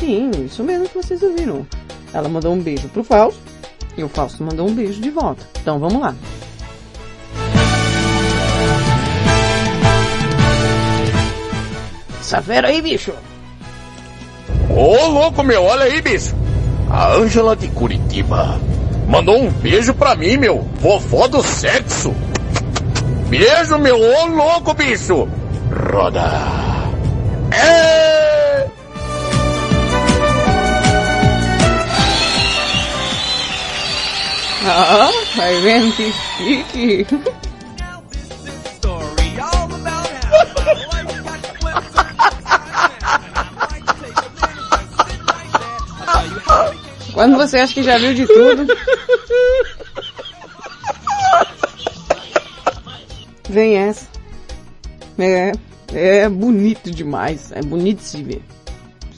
[0.00, 1.64] Sim, isso mesmo que vocês ouviram.
[2.12, 3.40] Ela mandou um beijo pro Fausto
[3.96, 5.46] e o Fausto mandou um beijo de volta.
[5.62, 6.12] Então vamos lá.
[12.28, 13.14] Essa fera aí, bicho.
[14.68, 16.36] Ô louco meu, olha aí, bicho.
[16.90, 18.60] A Ângela de Curitiba
[19.08, 20.60] mandou um beijo pra mim, meu.
[20.78, 22.14] Vovó do sexo.
[23.30, 23.98] Beijo, meu.
[23.98, 25.26] Ô louco, bicho.
[25.90, 26.30] Roda.
[27.50, 28.66] É...
[34.66, 37.06] Ah, vai vendo que chique.
[47.18, 48.64] Quando você acha que já viu de tudo.
[53.50, 54.06] Vem essa.
[55.18, 55.50] É,
[55.92, 57.50] é bonito demais.
[57.50, 58.40] É bonito de se ver.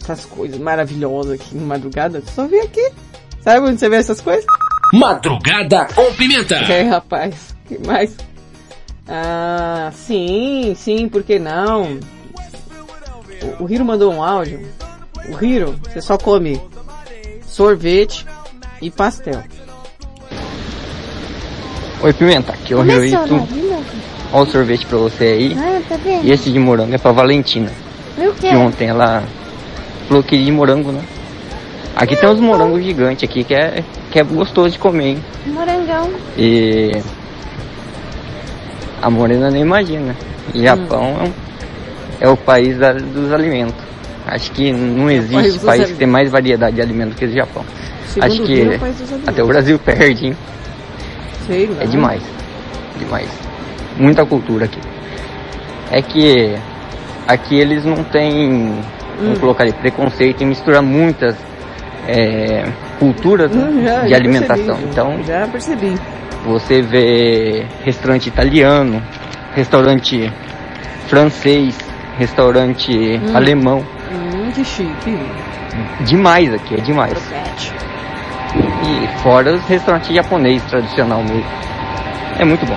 [0.01, 2.22] Essas coisas maravilhosas aqui na madrugada.
[2.34, 2.90] Só vem aqui.
[3.42, 4.46] Sabe onde você vê essas coisas?
[4.94, 6.55] Madrugada com pimenta.
[6.55, 7.55] É, rapaz.
[7.68, 8.16] que mais?
[9.07, 12.01] Ah, sim, sim, por que não?
[13.59, 14.66] O, o Hiro mandou um áudio.
[15.28, 16.59] O Hiro, você só come
[17.51, 18.24] sorvete
[18.80, 19.42] e pastel.
[22.03, 23.34] Oi, Pimenta, aqui é o Rioito.
[23.34, 23.46] né?
[24.32, 25.57] Olha o sorvete pra você aí.
[25.59, 26.24] Ah, tá vendo?
[26.24, 27.70] E esse de morango é pra Valentina.
[28.40, 29.22] Que ontem ela
[30.09, 31.03] falou que de morango, né?
[31.96, 35.24] Aqui tem uns morangos gigantes aqui que é, que é gostoso de comer, hein?
[35.46, 36.11] Morangão.
[36.38, 36.92] E
[39.03, 40.16] a Morena nem imagina.
[40.55, 41.32] Japão é, um-
[42.20, 43.89] é o país da- dos alimentos.
[44.27, 47.33] Acho que não país existe país, ali- que tem mais variedade de alimentos que o
[47.33, 47.64] Japão.
[48.07, 48.97] Segundo Acho que Rio, é país
[49.27, 50.37] até o Brasil perde, hein?
[51.47, 51.83] Sei lá.
[51.83, 52.23] É demais.
[52.99, 53.29] Demais.
[53.97, 54.79] Muita cultura aqui.
[55.91, 56.55] É que
[57.27, 58.75] aqui eles não têm,
[59.18, 59.41] vamos Hum.
[59.41, 61.35] colocar ali, preconceito em misturar muitas
[62.09, 62.64] é,
[62.99, 64.64] culturas Hum, já- de já alimentação.
[64.77, 65.95] percebi, Então Já percebi.
[66.45, 69.03] você vê restaurante italiano,
[69.55, 70.33] restaurante
[71.07, 71.77] francês,
[72.21, 73.37] restaurante Hum.
[73.37, 73.79] alemão.
[74.12, 75.18] Hum, que chique.
[76.01, 77.12] Demais aqui, é demais.
[78.55, 81.45] E fora os restaurantes japonês tradicional mesmo.
[82.39, 82.77] É muito bom.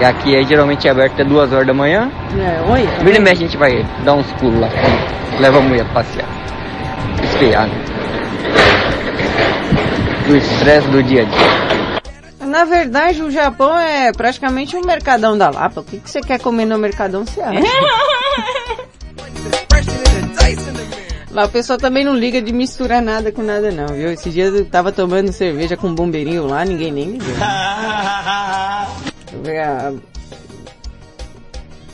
[0.00, 2.10] E, aqui é geralmente aberto até duas horas da manhã.
[2.38, 2.88] É, olha.
[3.04, 4.68] Vira e a gente vai dar uns pulos lá.
[5.38, 6.26] Leva a mulher a passear.
[7.22, 7.74] Esfriar, né?
[10.26, 11.85] Do estresse do dia a dia.
[12.56, 15.82] Na verdade, o Japão é praticamente um mercadão da Lapa.
[15.82, 17.60] O que, que você quer comer no mercadão, você acha?
[21.30, 24.10] Lá o pessoal também não liga de misturar nada com nada não, viu?
[24.10, 27.28] Esses dias eu tava tomando cerveja com um bombeirinho lá, ninguém nem ligou.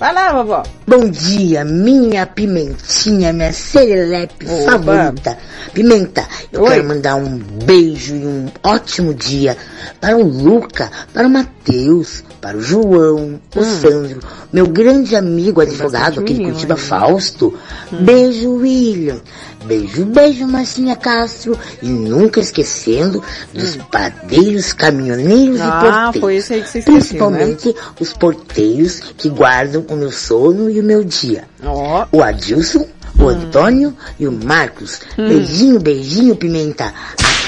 [0.03, 0.65] Vai lá, vovó.
[0.85, 4.73] Bom dia, minha pimentinha, minha serelepe Opa.
[4.73, 5.39] favorita.
[5.73, 6.71] Pimenta, eu Oi.
[6.71, 9.57] quero mandar um beijo e um ótimo dia
[10.01, 14.19] para o Luca, para o Matheus, para o João, o Sandro,
[14.53, 16.77] meu grande amigo advogado aqui de Curitiba.
[16.77, 17.57] Fausto.
[17.93, 19.21] Beijo, William.
[19.65, 21.59] Beijo, beijo, Marcinha Castro.
[21.83, 25.81] E nunca esquecendo dos padeiros, caminhoneiros e Ah,
[26.13, 26.21] porteiros.
[26.21, 27.39] foi esse aí que você esqueceu, né?
[27.39, 31.45] Principalmente os porteiros que guardam o meu sono e o meu dia.
[31.65, 32.07] Ó.
[32.11, 32.87] O Adilson,
[33.19, 35.01] o Antônio e o Marcos.
[35.19, 35.29] Hum.
[35.29, 36.93] Beijinho, beijinho, Pimenta.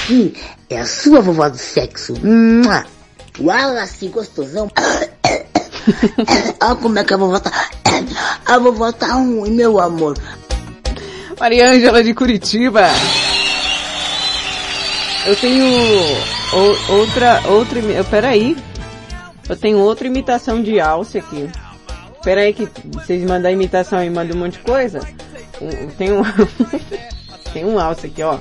[0.04, 0.34] Aqui
[0.70, 2.14] é a sua vovó do sexo.
[2.22, 2.84] Mua.
[3.40, 4.70] Wallace, gostosão.
[6.62, 7.50] Olha como é que a vovó tá.
[8.46, 10.16] A vovó tá ruim, meu amor.
[11.38, 12.82] Maria Ângela de Curitiba.
[15.26, 15.64] Eu tenho
[16.88, 18.56] outra, outra, eu- peraí.
[19.48, 21.50] Eu tenho outra imitação de alce aqui.
[22.22, 25.00] Peraí que vocês mandam a imitação e mandam um monte de coisa.
[25.98, 26.22] Tem um,
[27.52, 28.38] tem um alce aqui, ó.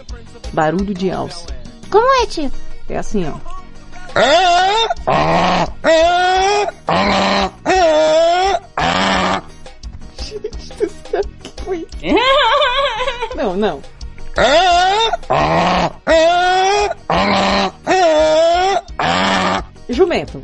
[0.53, 1.45] Barulho de alce.
[1.89, 2.51] Como é, tio?
[2.89, 3.33] É assim, ó.
[13.36, 13.82] Não, não.
[19.89, 20.41] Jumento.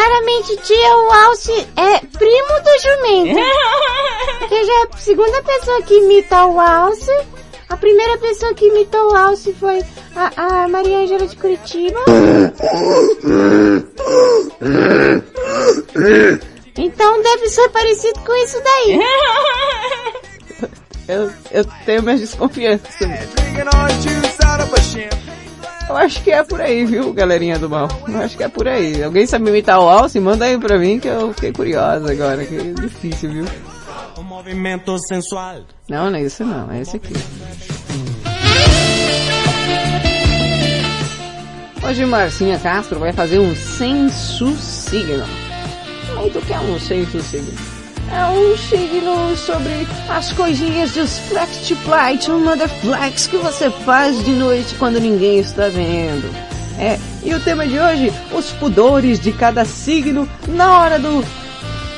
[0.00, 0.92] Claramente tia
[1.26, 3.38] Alce é primo do jumento.
[4.40, 7.12] Porque já é a segunda pessoa que imita o Alce.
[7.68, 9.84] A primeira pessoa que imitou o Alce foi
[10.16, 12.00] a, a Maria Angela de Curitiba.
[16.78, 18.98] Então deve ser parecido com isso daí.
[21.08, 22.94] eu, eu tenho minhas desconfianças.
[25.90, 27.88] Eu acho que é por aí, viu, galerinha do mal?
[28.06, 29.02] Eu acho que é por aí.
[29.02, 30.20] Alguém sabe imitar o Alce?
[30.20, 33.44] Manda aí pra mim que eu fiquei curiosa agora, que é difícil, viu?
[34.22, 35.62] movimento sensual.
[35.88, 37.12] Não, não é isso não, é esse aqui.
[41.84, 45.24] Hoje Marcinha Castro vai fazer um senso signo.
[46.14, 47.69] Mas o que é um senso signo?
[48.12, 53.70] É um signo sobre as coisinhas dos flex to plate, uma da flex que você
[53.70, 56.28] faz de noite quando ninguém está vendo.
[56.78, 61.24] É, e o tema de hoje, os pudores de cada signo na hora do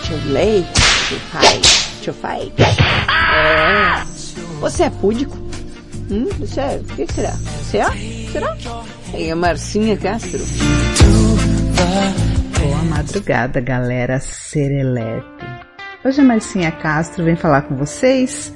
[0.04, 0.66] chulei,
[1.08, 1.60] chufai,
[2.02, 2.52] chufai.
[2.58, 4.04] É,
[4.60, 5.38] você é púdico?
[6.10, 7.30] Hum, você é, o que será?
[7.30, 8.30] Você é?
[8.30, 8.56] Será?
[9.14, 10.40] É a Marcinha Castro.
[12.58, 15.41] Boa madrugada, galera serelepe.
[16.04, 18.52] Hoje a Marcinha Castro vem falar com vocês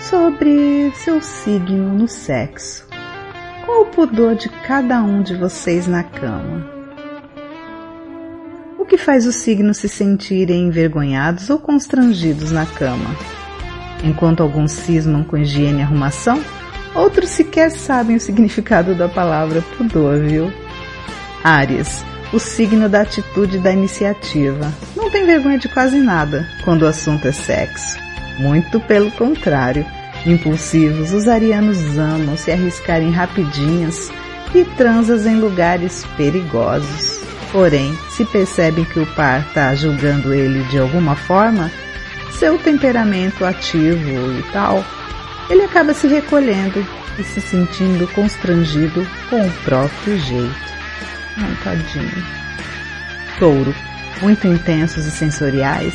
[0.00, 2.88] sobre seu signo no sexo.
[3.66, 6.66] Qual o pudor de cada um de vocês na cama?
[8.78, 13.14] O que faz os signos se sentirem envergonhados ou constrangidos na cama?
[14.02, 16.42] Enquanto alguns cismam com higiene e arrumação,
[16.94, 20.50] outros sequer sabem o significado da palavra pudor, viu?
[21.44, 22.02] Áries,
[22.32, 24.72] o signo da atitude da iniciativa.
[24.96, 27.98] Não tem vergonha de quase nada quando o assunto é sexo.
[28.38, 29.84] Muito pelo contrário.
[30.26, 34.10] Impulsivos, os arianos amam se arriscar em rapidinhas
[34.54, 37.20] e transas em lugares perigosos.
[37.52, 41.70] Porém, se percebem que o par está julgando ele de alguma forma,
[42.32, 44.84] seu temperamento ativo e tal,
[45.48, 46.84] ele acaba se recolhendo
[47.18, 50.77] e se sentindo constrangido com o próprio jeito.
[51.38, 52.24] Ai, tadinho.
[53.38, 53.74] Touro,
[54.20, 55.94] muito intensos e sensoriais,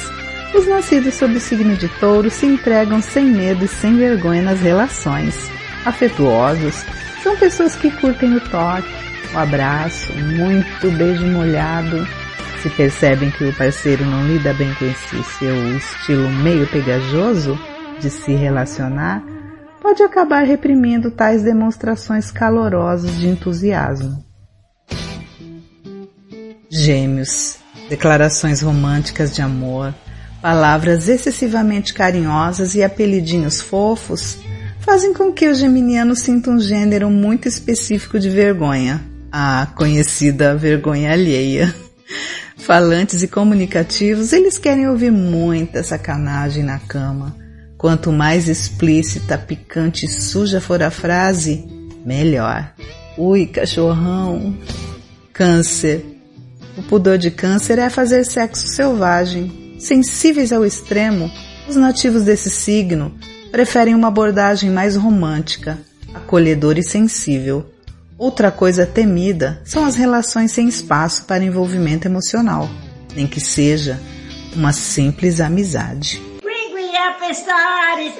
[0.55, 4.61] os nascidos sob o signo de touro se entregam sem medo e sem vergonha nas
[4.61, 5.35] relações.
[5.83, 6.85] Afetuosos,
[7.23, 8.87] são pessoas que curtem o toque,
[9.33, 12.07] o abraço, muito beijo molhado.
[12.61, 17.59] Se percebem que o parceiro não lida bem com esse seu estilo meio pegajoso
[17.99, 19.23] de se relacionar,
[19.81, 24.22] pode acabar reprimindo tais demonstrações calorosas de entusiasmo.
[26.75, 27.57] Gêmeos,
[27.87, 29.93] declarações românticas de amor,
[30.41, 34.39] palavras excessivamente carinhosas e apelidinhos fofos
[34.79, 38.99] fazem com que o geminiano sinta um gênero muito específico de vergonha,
[39.31, 41.71] a conhecida vergonha alheia.
[42.57, 47.37] Falantes e comunicativos, eles querem ouvir muita sacanagem na cama.
[47.77, 51.67] Quanto mais explícita, picante e suja for a frase,
[52.03, 52.73] melhor.
[53.15, 54.57] Ui, cachorrão.
[55.31, 56.12] Câncer.
[56.75, 59.75] O pudor de câncer é fazer sexo selvagem.
[59.79, 61.29] Sensíveis ao extremo,
[61.67, 63.13] os nativos desse signo
[63.51, 65.77] preferem uma abordagem mais romântica,
[66.13, 67.65] acolhedora e sensível.
[68.17, 72.67] Outra coisa temida são as relações sem espaço para envolvimento emocional,
[73.15, 73.99] nem que seja
[74.55, 76.21] uma simples amizade.
[76.41, 78.13] Quindi a pensare,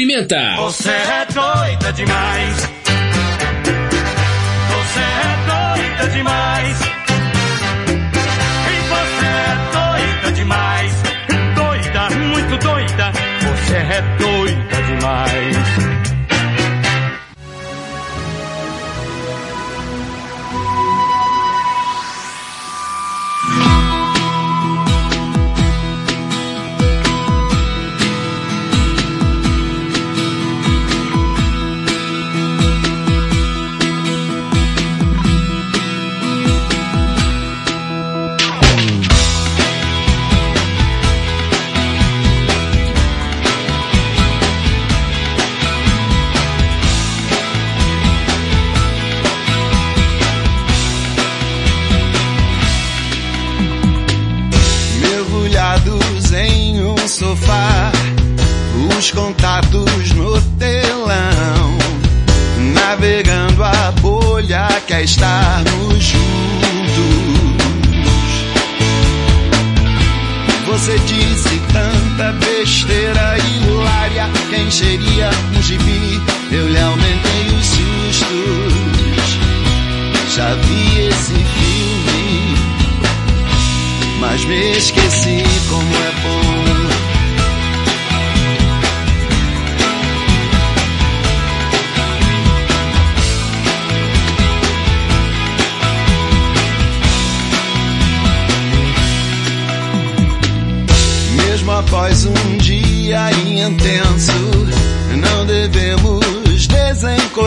[0.00, 0.56] Pimenta.
[0.56, 2.69] Você é doida demais.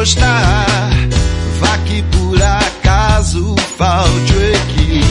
[0.04, 0.92] gostar.
[1.62, 5.06] Vá que por acaso falte o equilíbrio.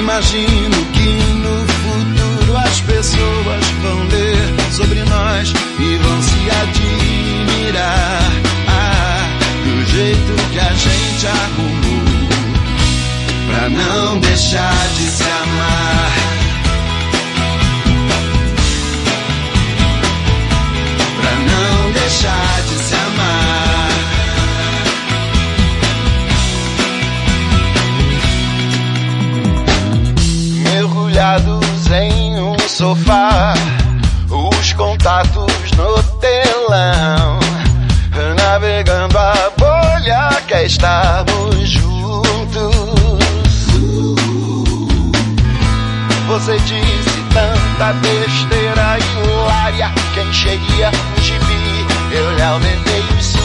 [0.00, 1.08] Imagino que
[1.44, 8.32] no futuro as pessoas vão ler sobre nós e vão se admirar.
[8.66, 9.28] Ah,
[9.64, 12.02] do jeito que a gente arrumou
[13.46, 16.21] pra não deixar de se amar.
[32.82, 33.54] sofá,
[34.28, 37.38] os contatos no telão,
[38.36, 42.74] navegando a bolha que é estarmos juntos.
[46.26, 53.42] Você disse tanta besteira hilária, quem encheria um gibi, eu lhe aumentei os sustos.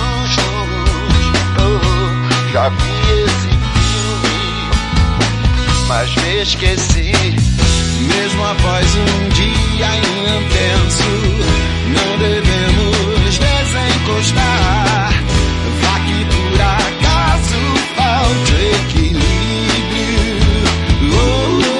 [1.59, 3.49] Oh, já vi esse
[3.85, 4.67] filme,
[5.87, 7.46] mas me esqueci.
[8.07, 11.03] Mesmo após um dia intenso,
[11.87, 15.13] não devemos desencostar.
[15.81, 17.59] Vá que por acaso
[17.95, 20.37] falte equilíbrio.
[21.13, 21.77] Oh.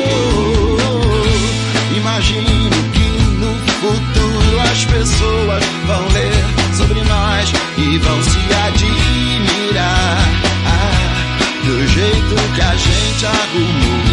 [1.96, 3.08] Imagino que
[3.40, 3.52] no
[3.82, 10.18] futuro as pessoas vão ler sobre nós e vão se admirar
[10.66, 14.07] ah, do jeito que a gente arrumou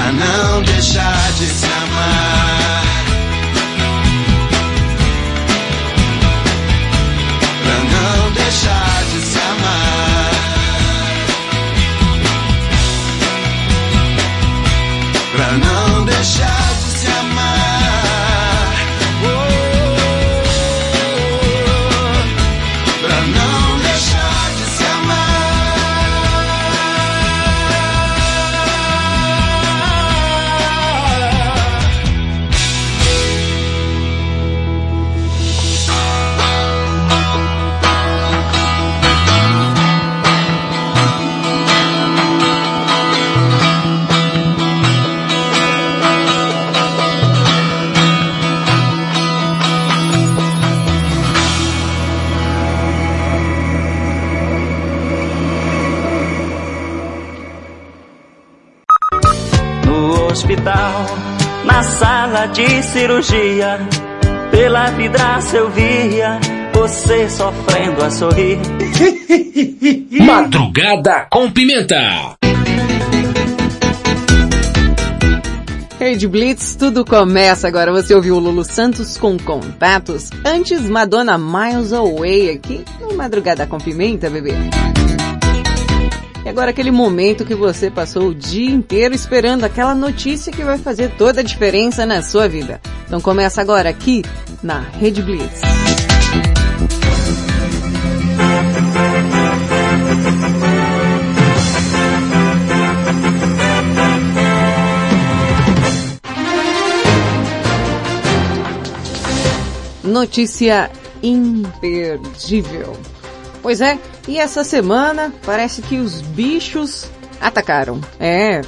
[0.00, 2.39] pra não deixar de se amar.
[62.80, 63.78] De cirurgia,
[64.50, 66.40] pela vidraça eu via
[66.72, 68.58] você sofrendo a sorrir.
[70.24, 72.36] Madrugada com Pimenta.
[75.98, 77.92] Rede Blitz, tudo começa agora.
[77.92, 80.30] Você ouviu o Lulu Santos com contatos.
[80.44, 84.54] Antes, Madonna Miles Away aqui no Madrugada com Pimenta, bebê.
[86.50, 91.12] Agora aquele momento que você passou o dia inteiro esperando aquela notícia que vai fazer
[91.16, 92.80] toda a diferença na sua vida.
[93.06, 94.24] Então começa agora aqui
[94.60, 95.60] na Rede Blitz.
[110.02, 110.90] Notícia
[111.22, 112.96] imperdível.
[113.62, 117.06] Pois é, e essa semana parece que os bichos
[117.40, 118.00] atacaram.
[118.18, 118.62] É.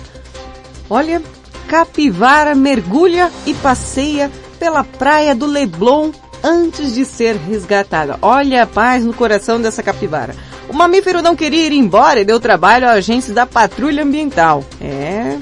[0.88, 1.22] Olha,
[1.66, 6.10] capivara mergulha e passeia pela praia do Leblon
[6.42, 8.18] antes de ser resgatada.
[8.20, 10.34] Olha a paz no coração dessa capivara.
[10.68, 14.64] O mamífero não queria ir embora e deu trabalho a agentes da patrulha ambiental.
[14.80, 15.38] É.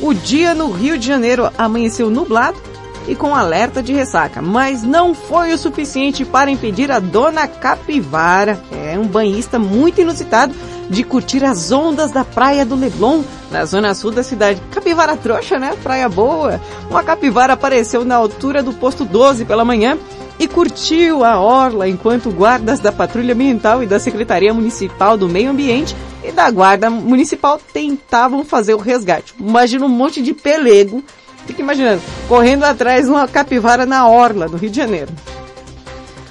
[0.00, 2.60] O dia no Rio de Janeiro amanheceu nublado
[3.08, 8.60] e com alerta de ressaca, mas não foi o suficiente para impedir a dona Capivara,
[8.72, 10.54] é um banhista muito inusitado,
[10.88, 14.60] de curtir as ondas da praia do Leblon, na zona sul da cidade.
[14.70, 15.74] Capivara trouxa, né?
[15.82, 16.60] Praia boa.
[16.90, 19.98] Uma capivara apareceu na altura do posto 12 pela manhã
[20.38, 25.50] e curtiu a orla enquanto guardas da Patrulha Ambiental e da Secretaria Municipal do Meio
[25.50, 29.34] Ambiente e da Guarda Municipal tentavam fazer o resgate.
[29.38, 31.02] Imagina um monte de pelego
[31.46, 35.12] Fica imaginando, correndo atrás uma capivara na orla do Rio de Janeiro.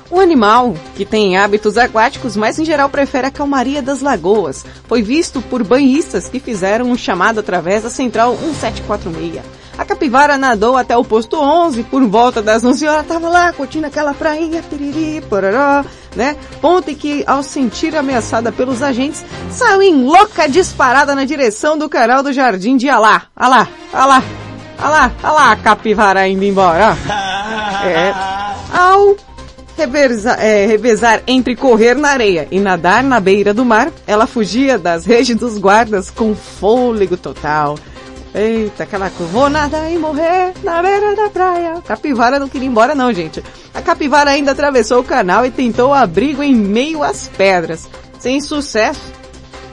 [0.09, 5.01] O animal, que tem hábitos aquáticos, mas em geral prefere a calmaria das lagoas, foi
[5.01, 9.43] visto por banhistas que fizeram um chamado através da central 1746.
[9.77, 13.87] A capivara nadou até o posto 11 por volta das 11 horas, tava lá curtindo
[13.87, 15.83] aquela prainha, piriri, pororó,
[16.15, 16.37] né?
[16.61, 21.89] Ponto em que, ao sentir ameaçada pelos agentes, saiu em louca disparada na direção do
[21.89, 23.23] canal do Jardim de Alá.
[23.35, 24.23] Alá, Alá,
[24.79, 26.91] Olha lá, olha lá a capivara indo embora.
[26.91, 27.35] ó.
[27.85, 28.11] É.
[28.75, 29.15] Ao
[29.77, 34.77] revezar, é, revezar entre correr na areia e nadar na beira do mar, ela fugia
[34.77, 37.77] das redes dos guardas com fôlego total.
[38.33, 41.75] Eita, aquela coisa, vou nadar e morrer na beira da praia.
[41.87, 43.41] Capivara não queria ir embora não, gente.
[43.73, 47.87] A capivara ainda atravessou o canal e tentou abrigo em meio às pedras.
[48.19, 49.13] Sem sucesso,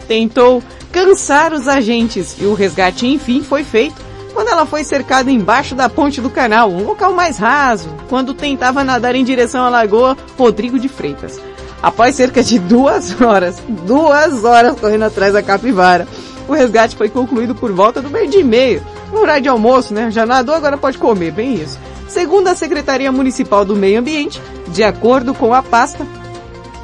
[0.07, 5.74] tentou cansar os agentes e o resgate enfim foi feito quando ela foi cercada embaixo
[5.74, 10.16] da ponte do canal, um local mais raso, quando tentava nadar em direção à lagoa
[10.39, 11.41] Rodrigo de Freitas.
[11.83, 16.07] Após cerca de duas horas, duas horas correndo atrás da capivara,
[16.49, 20.11] o resgate foi concluído por volta do meio de meio, no horário de almoço, né?
[20.11, 21.78] Já nadou, agora pode comer, bem isso.
[22.09, 26.07] Segundo a Secretaria Municipal do Meio Ambiente, de acordo com a pasta,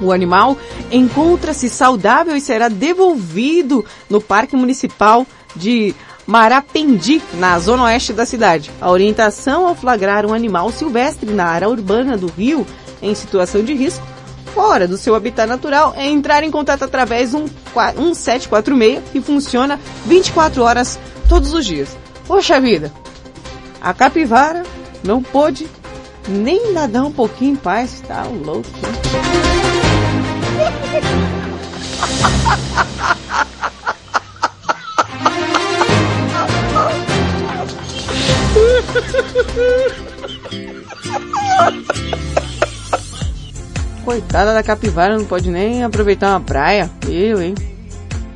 [0.00, 0.56] O animal
[0.92, 5.26] encontra-se saudável e será devolvido no Parque Municipal
[5.56, 5.92] de
[6.28, 8.70] Marapendi, na zona oeste da cidade.
[8.82, 12.66] A orientação ao flagrar um animal silvestre na área urbana do rio
[13.00, 14.06] em situação de risco,
[14.54, 17.46] fora do seu habitat natural, é entrar em contato através de um
[17.96, 20.98] 1746 que funciona 24 horas
[21.30, 21.96] todos os dias.
[22.26, 22.92] Poxa vida,
[23.80, 24.64] a capivara
[25.02, 25.66] não pôde
[26.28, 28.68] nem nadar um pouquinho em paz, tá louco.
[44.04, 46.90] Coitada da capivara, não pode nem aproveitar uma praia.
[47.06, 47.54] Eu, hein?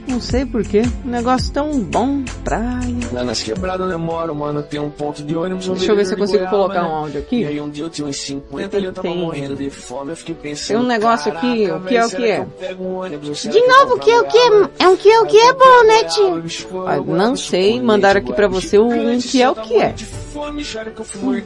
[0.06, 0.82] Não sei porquê.
[1.04, 2.72] Um negócio tão bom, praia.
[3.12, 5.68] Lá nas quebradas eu moro, mano, tem um ponto de ônibus.
[5.68, 6.88] um Deixa eu ver se eu consigo goiaba, colocar né?
[6.88, 7.40] um áudio aqui.
[7.42, 10.10] E aí um dia eu tinha uns 50 e eu tava Tem- morrendo de fome,
[10.12, 10.76] eu fiquei pensando.
[10.78, 12.46] Tem um negócio aqui, o que é o que é?
[13.50, 15.52] De novo, o que é o que é, é um que é o que é
[15.52, 16.42] bom, né, tio?
[16.86, 19.94] Ah, não sei, mandaram aqui pra você um que é o que é.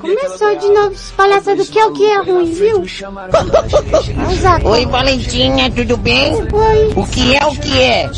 [0.00, 2.82] Começou de novo esse palhaçada do que é o que é ruim, viu?
[4.70, 6.34] Oi, Valentinha, tudo bem?
[6.34, 6.92] Oi.
[6.96, 8.10] O que é o que é?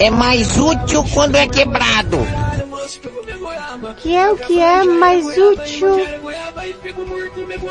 [0.00, 2.18] É mais útil quando é quebrado.
[3.98, 5.96] Que é o que é mais útil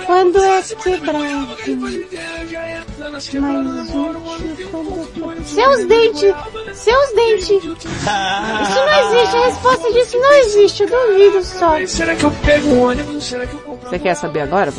[0.06, 1.20] quando é quebrado?
[1.20, 2.30] Mais útil
[3.36, 4.46] quando é
[5.46, 6.36] Seus dentes!
[6.74, 7.50] Seus dentes!
[7.50, 7.88] Isso
[8.76, 11.86] não existe, a resposta disso não existe, eu duvido só.
[11.88, 13.24] Será que eu pego um ônibus?
[13.24, 14.72] Será que eu compro Você quer saber agora,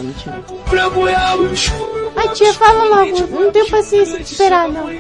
[0.91, 1.51] goiaba?
[2.16, 4.91] Ai tia, fala logo, não tenho paciência de esperar não.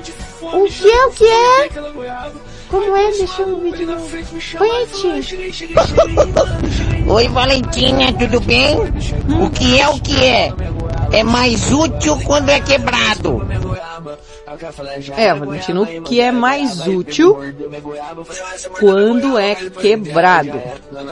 [0.42, 1.68] O que é o que é?
[2.68, 3.10] Como é?
[3.12, 4.08] Deixa eu ouvir de novo.
[4.08, 5.14] Tia.
[7.14, 8.76] Oi, Valentinha, tudo bem?
[9.40, 10.52] O que é o que é?
[11.12, 13.46] É mais útil quando é quebrado.
[15.16, 17.36] É, Valentino, o que é mais útil
[18.78, 20.52] quando é quebrado?
[20.92, 21.08] Um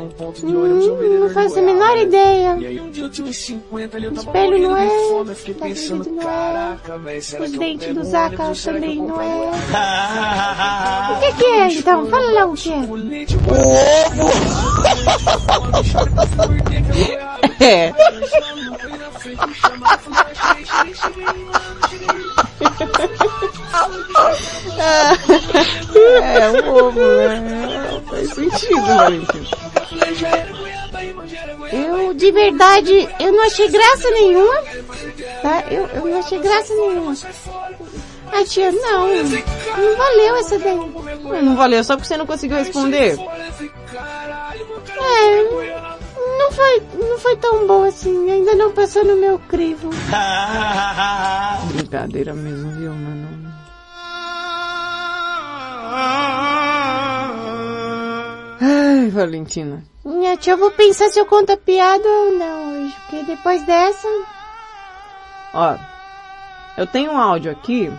[0.00, 0.08] um
[0.42, 2.56] Hum, não faço a menor ideia.
[2.58, 4.88] E aí um dia eu tinha uns 50 ali, eu tava Espelho não é.
[7.40, 9.50] Os dentes do um eu também não é.
[11.12, 12.06] O que que é então?
[12.08, 12.80] Fala lá o que é.
[17.60, 17.92] É.
[26.36, 28.02] É, um ovo, né?
[28.08, 29.46] Faz sentido, Valentina.
[31.72, 34.54] Eu, de verdade, eu não achei graça nenhuma.
[35.42, 35.64] Tá?
[35.70, 37.14] Eu, eu não achei graça nenhuma.
[38.32, 39.08] Ai, tia, não.
[39.08, 40.76] Não valeu essa daí.
[41.42, 43.16] Não valeu só porque você não conseguiu responder?
[44.98, 45.95] É,
[46.46, 48.30] não foi, não foi tão boa assim.
[48.30, 49.90] Ainda não passou no meu crivo.
[51.74, 53.52] Brincadeira mesmo, viu, mano?
[58.60, 59.82] Ai, Valentina.
[60.04, 62.94] Minha tia, eu vou pensar se eu conto a piada ou não hoje.
[63.00, 64.08] Porque depois dessa...
[65.52, 65.76] Ó,
[66.76, 67.90] eu tenho um áudio aqui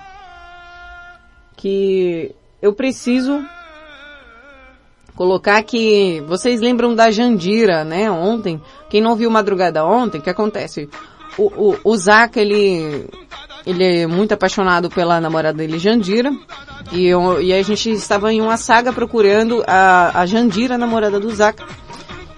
[1.57, 3.43] que eu preciso
[5.17, 8.09] colocar que vocês lembram da Jandira, né?
[8.09, 10.87] Ontem, quem não viu madrugada ontem, o que acontece?
[11.37, 13.09] O, o, o Zaca, ele,
[13.65, 16.31] ele é muito apaixonado pela namorada dele, Jandira,
[16.91, 21.19] e, eu, e a gente estava em uma saga procurando a, a Jandira, a namorada
[21.19, 21.65] do Zaca.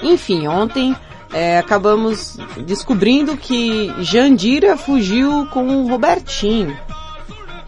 [0.01, 0.95] Enfim, ontem
[1.33, 6.77] é, acabamos descobrindo que Jandira fugiu com o Robertinho.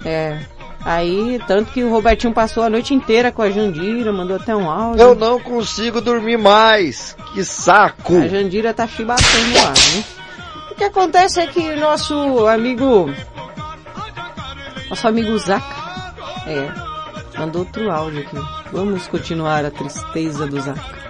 [0.05, 0.39] É.
[0.83, 4.69] Aí, tanto que o Robertinho passou a noite inteira com a Jandira, mandou até um
[4.69, 5.01] áudio.
[5.01, 7.15] Eu não consigo dormir mais.
[7.33, 8.17] Que saco.
[8.17, 10.03] A Jandira tá chibatando lá, né?
[10.71, 13.13] O que acontece é que nosso amigo...
[14.89, 16.13] Nosso amigo Zaca,
[16.45, 16.69] é,
[17.39, 18.37] mandou outro áudio aqui.
[18.73, 21.00] Vamos continuar a tristeza do Zaca.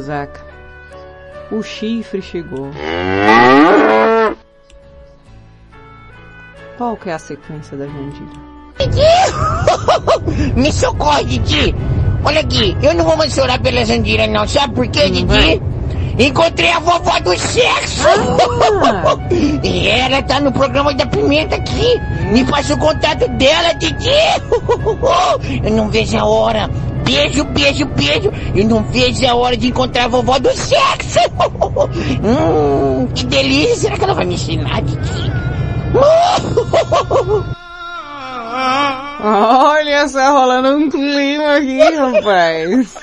[0.00, 0.40] Zaca.
[1.50, 2.70] O chifre chegou.
[6.78, 8.52] Qual que é a sequência da Jandira?
[8.78, 10.54] Didi!
[10.58, 11.74] Me socorre, Didi!
[12.24, 15.60] Olha aqui, eu não vou mais chorar pela Jandira não, sabe por quê, Didi?
[16.18, 18.04] Encontrei a vovó do sexo!
[19.62, 22.00] e ela tá no programa da Pimenta aqui!
[22.30, 24.10] Me passa o contato dela, Didi!
[25.64, 26.70] eu não vejo a hora!
[27.04, 28.32] Beijo, beijo, beijo!
[28.54, 31.18] Eu não vejo a hora de encontrar a vovó do sexo!
[32.22, 33.76] hum, que delícia!
[33.76, 35.32] Será que ela vai me ensinar, Didi?
[38.54, 42.94] Ah, começar a rolar um clima aqui, rapaz.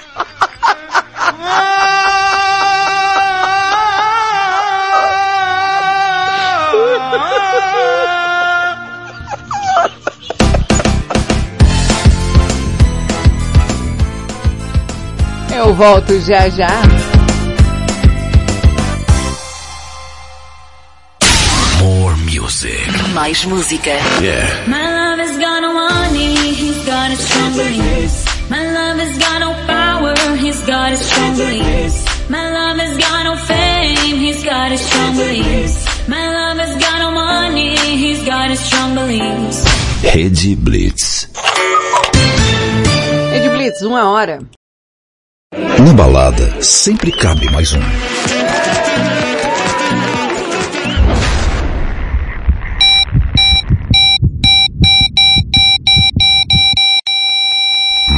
[15.60, 16.70] Eu volto já já.
[21.82, 22.88] More music.
[23.14, 23.90] Mais música.
[24.22, 24.48] Yeah.
[24.68, 28.24] My love has got no money, he's got his strong beliefs.
[28.50, 32.06] My love has got no power, he's got his strong beliefs.
[32.30, 36.08] My love has got no fame, he's got his strong beliefs.
[36.08, 39.66] My love has got no money, he's got his strong beliefs.
[40.04, 41.28] Rede Blitz.
[43.34, 44.40] Ed Blitz, uma hora.
[45.56, 47.80] Na balada, sempre cabe mais um.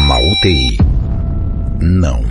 [0.08, 0.78] Na.
[1.80, 2.31] Não.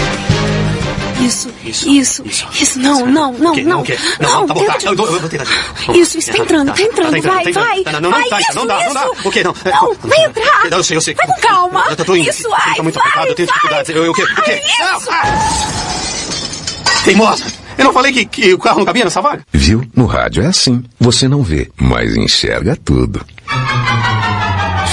[1.21, 2.23] Isso, isso,
[2.59, 3.61] isso, não, não, não, Que?
[3.63, 3.71] não.
[3.71, 3.97] Não, o quê?
[4.19, 4.77] Não, Não, tá bom, tá.
[4.83, 5.99] Eu, eu, vou tentar de novo.
[5.99, 7.65] Isso, isso, tá entrando, tá entrando, Tá entrando, vai, tá entrando.
[7.65, 7.83] vai.
[7.83, 9.05] Não, não, não, vai, tá, isso, não dá, não dá.
[9.13, 9.27] isso.
[9.27, 9.43] O quê?
[9.43, 10.67] Não, Não, vai entrar.
[10.71, 11.13] Eu sei, eu sei.
[11.13, 11.85] Vai com calma.
[11.89, 12.29] Eu tô indo.
[12.29, 13.55] Isso, vai, Tá muito vai, apertado, eu tenho vai.
[13.55, 13.95] dificuldades.
[13.95, 14.23] Eu, eu, o quê?
[14.23, 14.61] O quê?
[14.65, 15.11] Isso.
[15.11, 17.03] Não!
[17.03, 17.45] Teimosa!
[17.77, 19.43] Eu não falei que, que o carro não cabia nessa vaga?
[19.51, 19.83] Viu?
[19.95, 20.83] No rádio é assim.
[20.99, 23.25] Você não vê, mas enxerga tudo.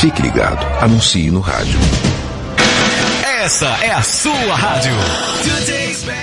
[0.00, 0.64] Fique ligado.
[0.82, 1.78] Anuncie no rádio.
[3.42, 4.92] Essa é a sua rádio.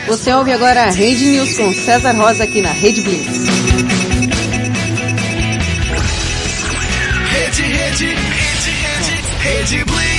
[0.07, 3.47] Você ouve agora a Rede News com César Rosa aqui na Rede Blitz.
[7.31, 10.15] Rede, rede, rede, rede, rede Blitz.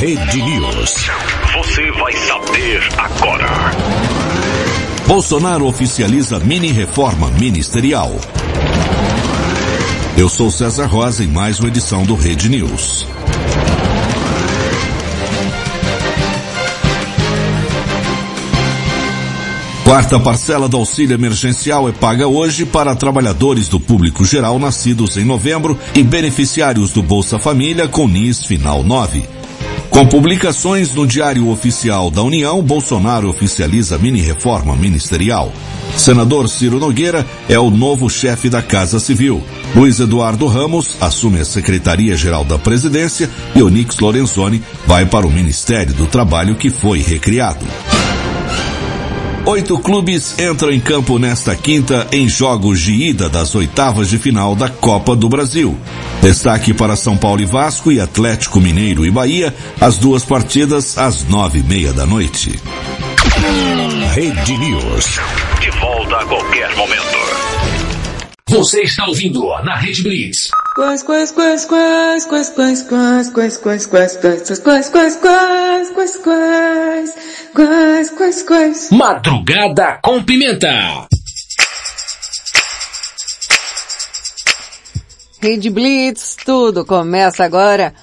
[0.00, 0.94] Rede News.
[1.54, 3.48] Você vai saber agora.
[5.06, 8.14] Bolsonaro oficializa mini reforma ministerial.
[10.16, 13.06] Eu sou César Rosa em mais uma edição do Rede News.
[19.84, 25.26] Quarta parcela do auxílio emergencial é paga hoje para trabalhadores do público geral nascidos em
[25.26, 29.28] novembro e beneficiários do Bolsa Família com NIS final 9.
[29.90, 35.52] Com publicações no Diário Oficial da União, Bolsonaro oficializa mini-reforma ministerial.
[35.98, 39.42] Senador Ciro Nogueira é o novo chefe da Casa Civil.
[39.76, 45.92] Luiz Eduardo Ramos assume a Secretaria-Geral da Presidência e Onix Lorenzoni vai para o Ministério
[45.92, 47.64] do Trabalho que foi recriado.
[49.46, 54.56] Oito clubes entram em campo nesta quinta em jogos de ida das oitavas de final
[54.56, 55.78] da Copa do Brasil.
[56.22, 61.24] Destaque para São Paulo e Vasco e Atlético Mineiro e Bahia, as duas partidas às
[61.24, 62.58] nove e meia da noite.
[64.14, 65.20] Rede News.
[65.60, 67.18] De volta a qualquer momento.
[68.48, 70.48] Você está ouvindo na Rede Blitz.
[70.74, 76.16] Quais, quais, quais, quais, quais, quais, quais, quais, quais, quais, quais, quais, quais, quais, quais,
[76.16, 77.14] quais,
[77.54, 78.90] quais, quais, quais.
[78.90, 81.06] Madrugada com Pimenta.
[85.40, 87.94] Rede Blitz, tudo começa agora.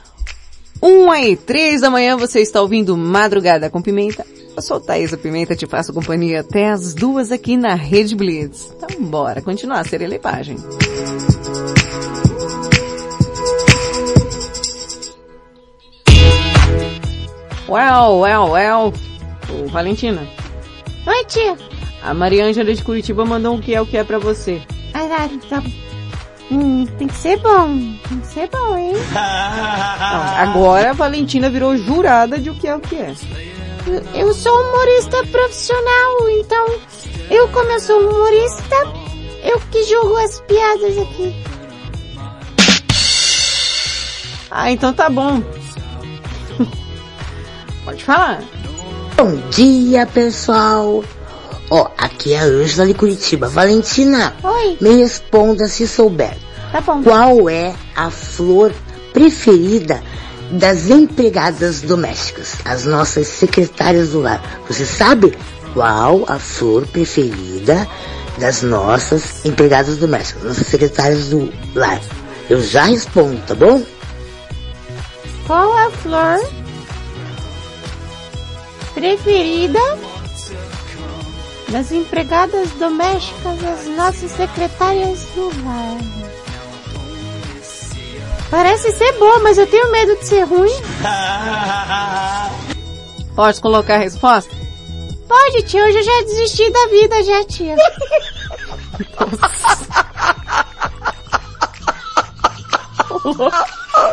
[0.81, 4.25] Uma e três da manhã você está ouvindo Madrugada com Pimenta.
[4.55, 8.71] Eu sou Thaisa Pimenta, te faço companhia até as duas aqui na Rede Blitz.
[8.77, 10.55] Então bora continuar a serelipagem.
[17.71, 18.93] Well, well, well.
[19.49, 20.27] Ô, Valentina,
[21.07, 21.57] Oi, tia.
[22.03, 24.61] a Mariângela de Curitiba mandou o que é o que é pra você.
[24.93, 25.29] Ah, tá,
[25.61, 25.63] tá.
[26.51, 27.67] Hum, tem que ser bom.
[28.09, 28.91] Tem que ser bom, hein?
[29.13, 33.13] Não, agora a Valentina virou jurada de o que é o que é.
[33.87, 36.67] Eu- Eu sou humorista profissional, então
[37.29, 38.75] eu como eu sou humorista,
[39.43, 41.33] eu que jogo as piadas aqui.
[44.51, 45.41] Ah, então tá bom.
[48.01, 48.43] Pode falar.
[49.15, 51.03] Bom dia, pessoal.
[51.69, 53.47] Ó, aqui é a Ângela de Curitiba.
[53.47, 54.77] Valentina, Oi.
[54.81, 56.35] me responda se souber.
[56.71, 57.03] Tá bom.
[57.03, 58.73] Qual é a flor
[59.13, 60.01] preferida
[60.51, 64.41] das empregadas domésticas, as nossas secretárias do lar?
[64.67, 65.37] Você sabe
[65.73, 67.87] qual a flor preferida
[68.37, 72.01] das nossas empregadas domésticas, nossas secretárias do lar?
[72.49, 73.81] Eu já respondo, tá bom?
[75.45, 76.60] Qual a flor
[79.01, 79.79] preferida
[81.69, 85.97] das empregadas domésticas, das nossas secretárias do lar?
[88.51, 90.69] Parece ser boa, mas eu tenho medo de ser ruim.
[93.35, 94.55] Pode colocar a resposta?
[95.27, 95.83] Pode, tia.
[95.83, 97.75] Hoje eu já desisti da vida, já, tia.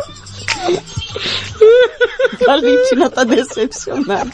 [2.47, 4.31] Valentina tá decepcionada.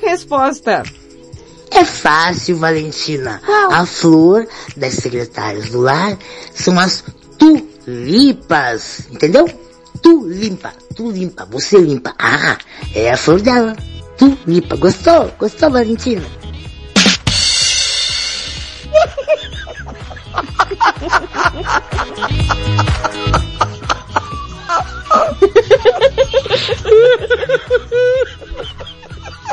[0.00, 0.82] Resposta.
[1.70, 3.40] É fácil, Valentina.
[3.70, 6.18] A flor das secretárias do lar
[6.54, 7.04] são as
[7.38, 9.46] tulipas, entendeu?
[10.02, 12.14] Tu limpa, tu limpa, você limpa.
[12.18, 12.56] Ah,
[12.94, 13.76] é a flor dela.
[14.16, 14.76] Tu limpa.
[14.76, 15.32] Gostou?
[15.38, 16.22] Gostou, Valentina?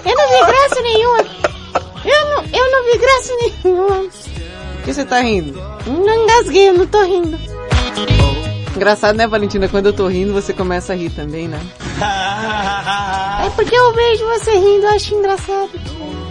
[0.06, 1.18] Eu não vi graça nenhuma.
[2.06, 4.10] Eu não, eu não vi graça nenhuma.
[4.76, 5.54] Por que você tá rindo?
[5.88, 7.38] Não engasguei, eu não tô rindo.
[8.76, 9.70] Engraçado, né, Valentina?
[9.70, 11.60] Quando eu tô rindo, você começa a rir também, né?
[13.46, 15.70] É porque eu vejo você rindo, eu acho engraçado.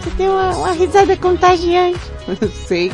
[0.01, 2.14] Você tem uma, uma risada contagiante.
[2.67, 2.91] Sei.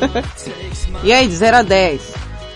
[1.02, 2.14] e aí, de 0 a 10,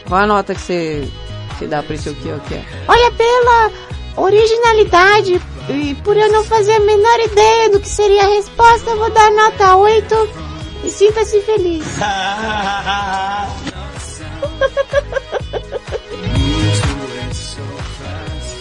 [0.08, 1.08] qual a nota que você,
[1.50, 2.64] você dá pra esse o que o que é?
[2.88, 3.70] Olha, pela
[4.16, 8.98] originalidade e por eu não fazer a menor ideia do que seria a resposta, eu
[8.98, 10.28] vou dar nota 8
[10.84, 11.84] e sinta-se feliz.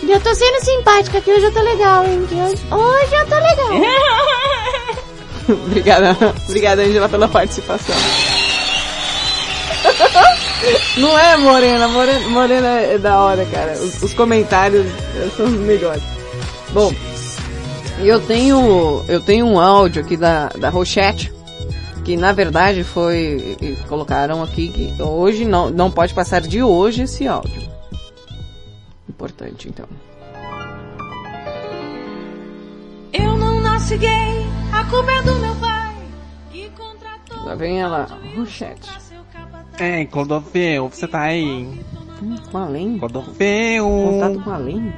[0.03, 2.25] E eu tô sendo simpática que hoje eu tô legal, hein?
[2.27, 3.69] Que hoje, hoje eu tô legal.
[5.65, 6.15] obrigada,
[6.47, 7.95] obrigada, Angela, pela participação.
[10.97, 11.87] Não é, Morena?
[11.87, 13.73] Morena, Morena é da hora, cara.
[13.73, 14.87] Os, os comentários
[15.35, 16.03] são os melhores.
[16.71, 16.93] Bom,
[17.99, 21.31] eu tenho, eu tenho um áudio aqui da, da Rochette,
[22.03, 23.57] que na verdade foi,
[23.87, 27.63] colocaram aqui que hoje não, não pode passar de hoje esse áudio.
[29.07, 29.85] Importante, então.
[33.13, 34.45] Eu não nasci gay,
[34.89, 35.95] culpa é do meu pai.
[36.51, 37.45] Que contratou.
[37.45, 38.89] Lá vem ela, Rochette.
[39.79, 41.83] Ei, Clodovil, você tá aí?
[42.21, 42.97] Hum, com a Len?
[42.97, 43.83] Clodovil!
[43.85, 44.93] Contato com a Len?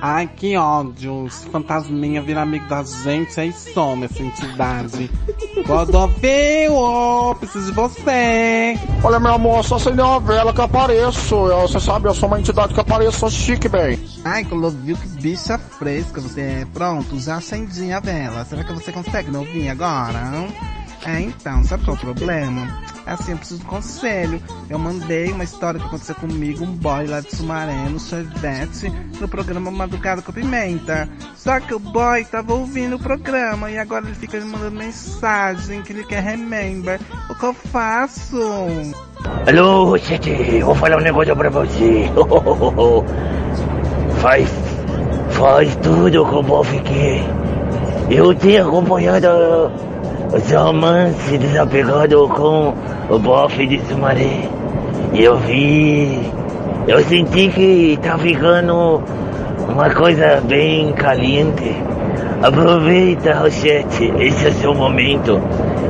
[0.00, 1.24] Ai, que ódio.
[1.24, 5.10] Os fantasminha viram amigo da gente, aí some essa entidade.
[5.64, 8.78] Clodovil, oh, preciso de você.
[9.02, 11.34] Olha, meu amor, só acender uma vela que eu apareço.
[11.34, 13.98] Eu- Você sabe, eu sou uma entidade que apareço, sou chique, bem.
[14.24, 16.66] Ai, Clodovil, que bicha fresca você é.
[16.72, 18.44] Pronto, já acendi a vela.
[18.44, 20.46] Será que você consegue me ouvir agora?
[21.06, 22.66] É, então, sabe qual é o problema?
[23.06, 24.42] É assim, eu preciso de conselho.
[24.68, 29.28] Eu mandei uma história que aconteceu comigo, um boy lá de Sumaré, no sorvete, no
[29.28, 31.08] programa Madrugada com Pimenta.
[31.36, 35.80] Só que o boy tava ouvindo o programa e agora ele fica me mandando mensagem
[35.82, 36.98] que ele quer remember.
[37.30, 38.40] O que eu faço?
[39.46, 42.10] Alô, Rochete, vou falar um negócio pra você.
[44.20, 44.50] faz,
[45.30, 47.22] faz tudo com o bofe que
[48.10, 49.28] eu tenho acompanhado
[50.32, 52.74] o seu romance desapegado com
[53.08, 54.48] o bofe de Sumaré.
[55.12, 56.30] E eu vi,
[56.88, 59.02] eu senti que tá ficando
[59.68, 61.76] uma coisa bem caliente.
[62.42, 65.40] Aproveita, Rochete, esse é seu momento.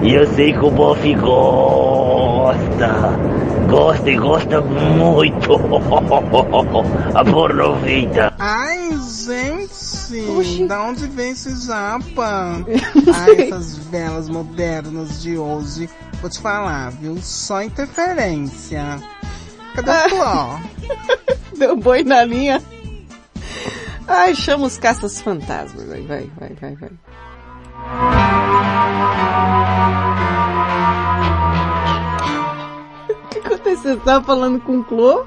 [0.03, 2.89] E eu sei que o bofe gosta.
[3.69, 5.61] Gosta e gosta muito.
[7.15, 8.33] Aproveita.
[8.39, 8.91] Ai,
[9.25, 9.96] gente!
[10.69, 12.65] Da onde vem esse japa?
[13.15, 15.91] Ai, essas velas modernas de hoje.
[16.21, 17.19] Vou te falar, viu?
[17.23, 19.01] Só interferência.
[19.75, 20.61] Cadê o Fló?
[21.59, 22.63] Deu boi na linha.
[24.07, 25.89] Ai, chama os caças fantasmas.
[25.89, 26.91] Vai, vai, vai, vai, vai.
[33.09, 33.97] O que aconteceu?
[33.97, 35.25] Você tava falando com o Clô?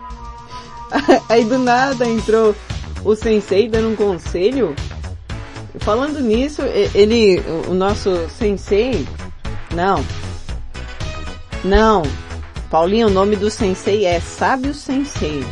[1.30, 2.56] Aí do nada entrou
[3.04, 4.76] o sensei dando um conselho.
[5.80, 6.62] Falando nisso,
[6.94, 9.08] ele, o- o nosso sensei,
[9.74, 10.04] não,
[11.64, 12.04] não,
[12.70, 15.44] Paulinho, o nome do sensei é Sábio Sensei.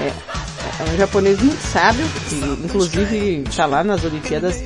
[0.00, 4.62] É, é um japonês muito sábio, que inclusive está lá nas Olimpíadas,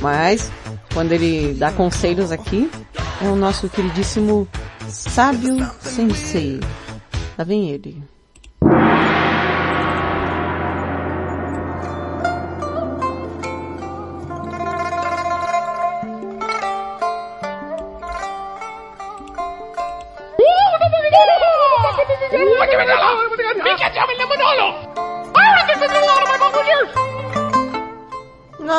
[0.00, 0.50] mas
[0.94, 2.70] quando ele dá conselhos aqui,
[3.22, 4.46] é o nosso queridíssimo
[4.88, 6.60] Sábio Sensei.
[7.36, 8.02] Lá vem ele.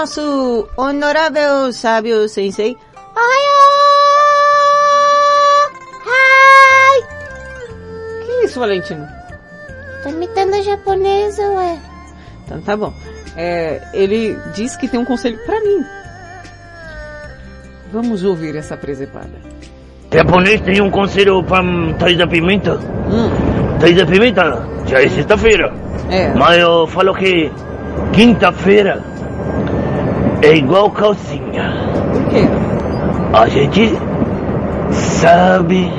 [0.09, 2.75] Nosso honorável sábio sensei.
[6.07, 7.01] Ai!
[8.25, 9.07] Que isso, Valentino?
[10.01, 11.77] Tô imitando japonesa, ué.
[12.43, 12.91] Então tá bom.
[13.37, 15.85] É, ele diz que tem um conselho pra mim.
[17.93, 19.29] Vamos ouvir essa presepada.
[20.11, 21.61] Japonês tem um conselho pra
[21.99, 22.79] Thaís da Pimenta?
[23.11, 23.29] Hum.
[23.79, 25.71] Thaís da Pimenta já é sexta-feira.
[26.09, 26.33] É.
[26.33, 27.51] Mas eu falo que
[28.11, 29.03] quinta-feira
[30.41, 31.73] é igual calcinha.
[32.13, 32.47] Por quê?
[33.33, 33.93] A gente
[34.91, 35.91] sabe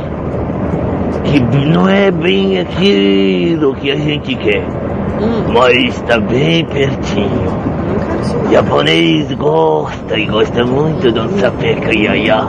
[1.25, 4.65] que não é bem aquilo que a gente quer.
[5.53, 7.61] Mas tá bem pertinho.
[8.51, 12.49] Japonês gosta e gosta muito de um sapeca iaiá.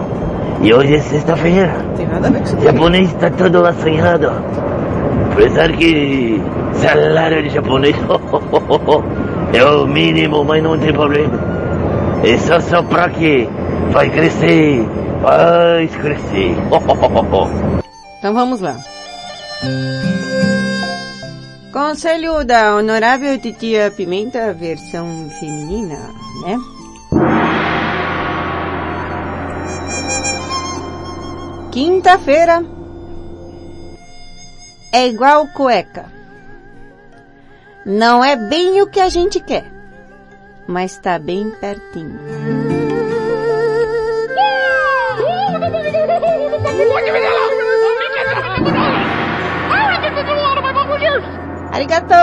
[0.61, 1.73] E hoje é sexta-feira.
[1.97, 2.61] Tem nada a ver com isso.
[2.61, 4.31] Japonês tá todo assanhado.
[5.31, 6.41] Apesar que
[6.73, 7.95] salário de japonês
[9.53, 11.50] é o mínimo, mas não tem problema.
[12.23, 13.47] É só soprar que
[13.91, 14.85] vai crescer,
[15.21, 16.55] vai crescer.
[18.19, 18.77] Então vamos lá.
[21.73, 25.97] Conselho da Honorável Titia Pimenta, versão feminina,
[26.43, 26.59] né?
[31.71, 32.63] Quinta-feira
[34.91, 36.05] é igual cueca.
[37.85, 39.70] Não é bem o que a gente quer,
[40.67, 42.19] mas tá bem pertinho.
[51.71, 52.13] Arigato!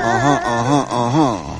[0.00, 1.58] Aham, aham, aham.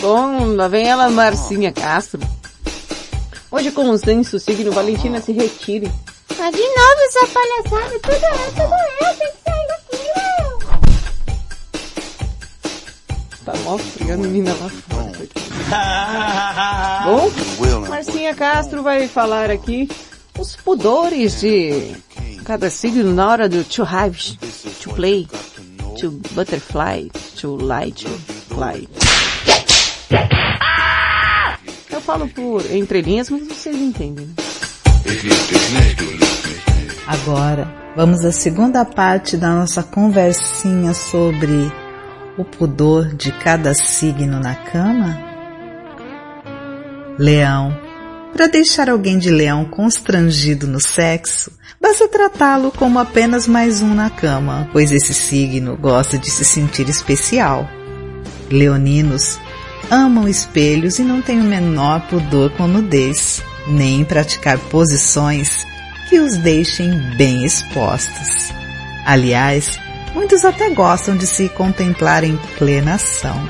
[0.00, 2.20] Bom, lá vem ela, Marcinha Castro.
[3.50, 5.90] Hoje, com o censo signo, Valentina se retire.
[6.40, 10.48] Mas de novo essa palhaçada, tudo eu, tudo eu, tem que sair daqui, meu.
[13.44, 15.28] Tá mó frio a menina lá fora.
[17.04, 17.30] Bom,
[17.90, 19.86] Marcinha Castro vai falar aqui
[20.38, 21.94] os pudores de
[22.46, 24.18] cada signo na hora do to have,
[24.80, 25.28] to play,
[26.00, 28.88] to butterfly, to light, to fly.
[31.90, 34.24] Eu falo por entrelinhas, mas vocês entendem.
[34.24, 34.49] né?
[37.06, 41.70] Agora, vamos à segunda parte da nossa conversinha sobre
[42.38, 45.18] o pudor de cada signo na cama.
[47.18, 47.76] Leão.
[48.32, 54.08] Para deixar alguém de leão constrangido no sexo, basta tratá-lo como apenas mais um na
[54.08, 57.68] cama, pois esse signo gosta de se sentir especial.
[58.50, 59.38] Leoninos
[59.90, 65.66] amam espelhos e não têm o menor pudor com nudez, nem em praticar posições
[66.08, 68.52] que os deixem bem expostos.
[69.06, 69.78] Aliás,
[70.14, 73.48] muitos até gostam de se contemplar em plena ação.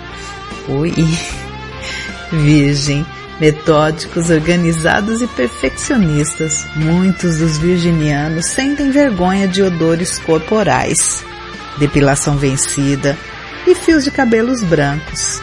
[0.69, 0.93] Ui,
[2.31, 3.05] virgem,
[3.41, 11.25] metódicos, organizados e perfeccionistas, muitos dos virginianos sentem vergonha de odores corporais,
[11.79, 13.17] depilação vencida
[13.67, 15.41] e fios de cabelos brancos.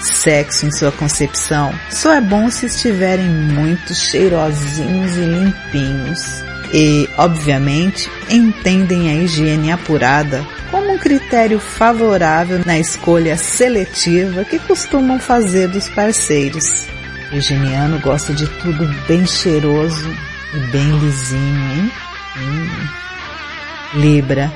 [0.00, 6.42] Sexo em sua concepção só é bom se estiverem muito cheirosinhos e limpinhos.
[6.72, 15.18] E, obviamente, entendem a higiene apurada como um critério favorável na escolha seletiva que costumam
[15.18, 16.86] fazer dos parceiros.
[17.30, 20.10] Virginiano gosta de tudo bem cheiroso
[20.54, 21.92] e bem lisinho, hein?
[22.36, 24.00] Hum.
[24.00, 24.52] Libra.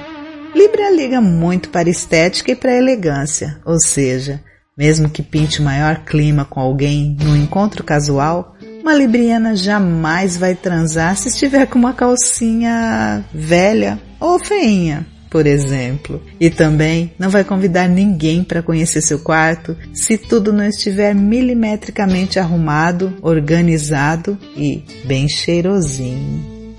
[0.55, 4.41] Libra liga muito para estética e para elegância, ou seja,
[4.77, 11.17] mesmo que pinte maior clima com alguém no encontro casual, uma libriana jamais vai transar
[11.17, 16.23] se estiver com uma calcinha velha ou feinha, por exemplo.
[16.41, 22.39] E também não vai convidar ninguém para conhecer seu quarto se tudo não estiver milimetricamente
[22.39, 26.75] arrumado, organizado e bem cheirosinho.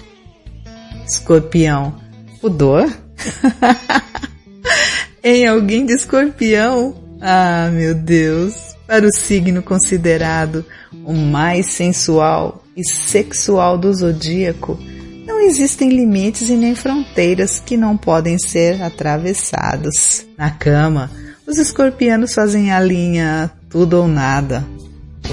[1.05, 1.95] Escorpião,
[2.41, 2.91] pudor?
[5.23, 7.02] em alguém de escorpião?
[7.25, 8.75] Ah, meu Deus!
[8.85, 10.65] Para o signo considerado
[11.05, 14.77] o mais sensual e sexual do zodíaco,
[15.25, 20.25] não existem limites e nem fronteiras que não podem ser atravessados.
[20.37, 21.09] Na cama,
[21.47, 24.67] os escorpianos fazem a linha tudo ou nada,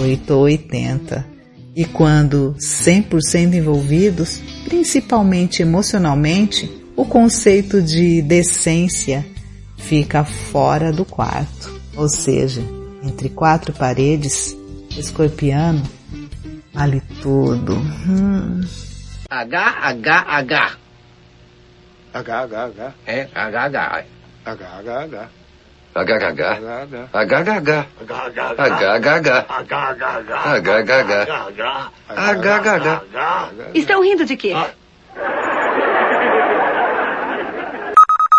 [0.01, 1.27] 8 ou 80.
[1.75, 9.27] E quando 100% envolvidos, principalmente emocionalmente, o conceito de decência
[9.77, 11.70] fica fora do quarto.
[12.01, 12.63] Ou seja,
[13.03, 14.57] entre quatro paredes,
[14.97, 15.83] escorpiano
[16.73, 17.75] vale tudo.
[17.75, 18.63] Hum.
[19.29, 20.79] H, H, H.
[22.15, 22.95] H, H, H.
[23.05, 24.05] É, H, H.
[24.47, 24.79] H, H,
[32.77, 33.03] H.
[33.75, 34.55] Estão rindo de quê?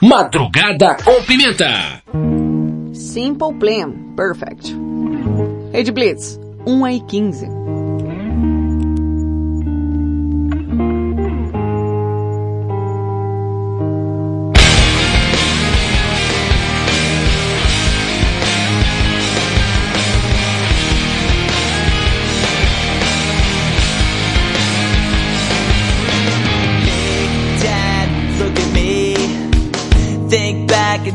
[0.02, 2.02] Madrugada com Pimenta.
[3.12, 4.14] Simple Plan.
[4.16, 4.74] Perfect.
[5.74, 6.40] Rede Blitz.
[6.66, 7.46] 1 e 15.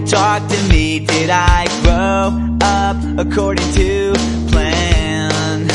[0.06, 1.00] Talk to me.
[1.00, 4.12] Did I grow up according to
[4.50, 5.68] plan?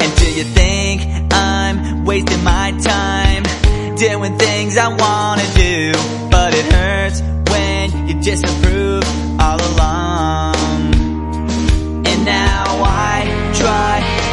[0.00, 3.42] And do you think I'm wasting my time
[3.96, 5.92] doing things I wanna do?
[6.30, 7.20] But it hurts
[7.50, 9.04] when you disapprove
[9.40, 10.54] all along.
[12.06, 14.23] And now I try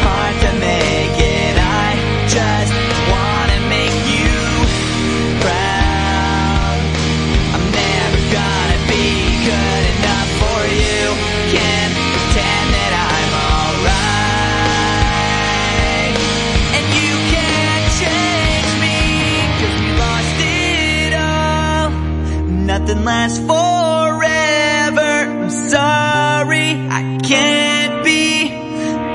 [23.04, 25.02] Lasts forever.
[25.02, 28.50] I'm sorry, I can't be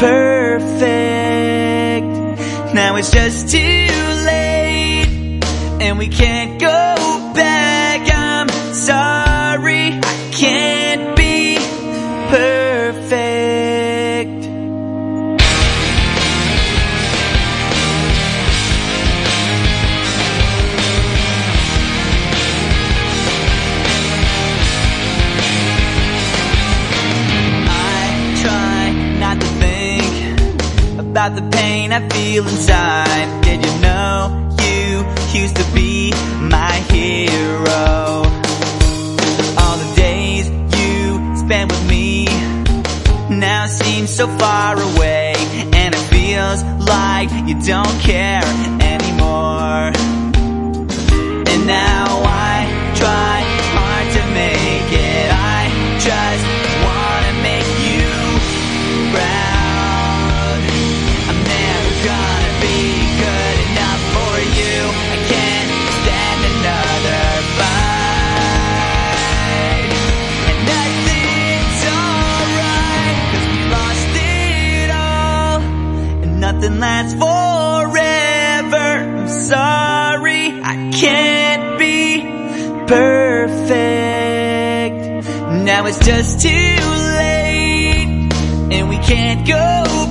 [0.00, 0.74] perfect.
[2.74, 3.58] Now it's just too
[4.26, 5.40] late,
[5.80, 6.55] and we can't
[31.96, 33.40] I feel inside.
[33.40, 36.10] Did you know you used to be
[36.42, 38.22] my hero?
[39.56, 42.26] All the days you spent with me
[43.30, 45.32] now seem so far away,
[45.72, 48.44] and it feels like you don't care
[48.82, 50.15] anymore.
[76.66, 78.76] And nothing lasts forever.
[78.76, 82.22] I'm sorry, I can't be
[82.88, 83.66] perfect.
[85.64, 88.28] Now it's just too late,
[88.72, 90.05] and we can't go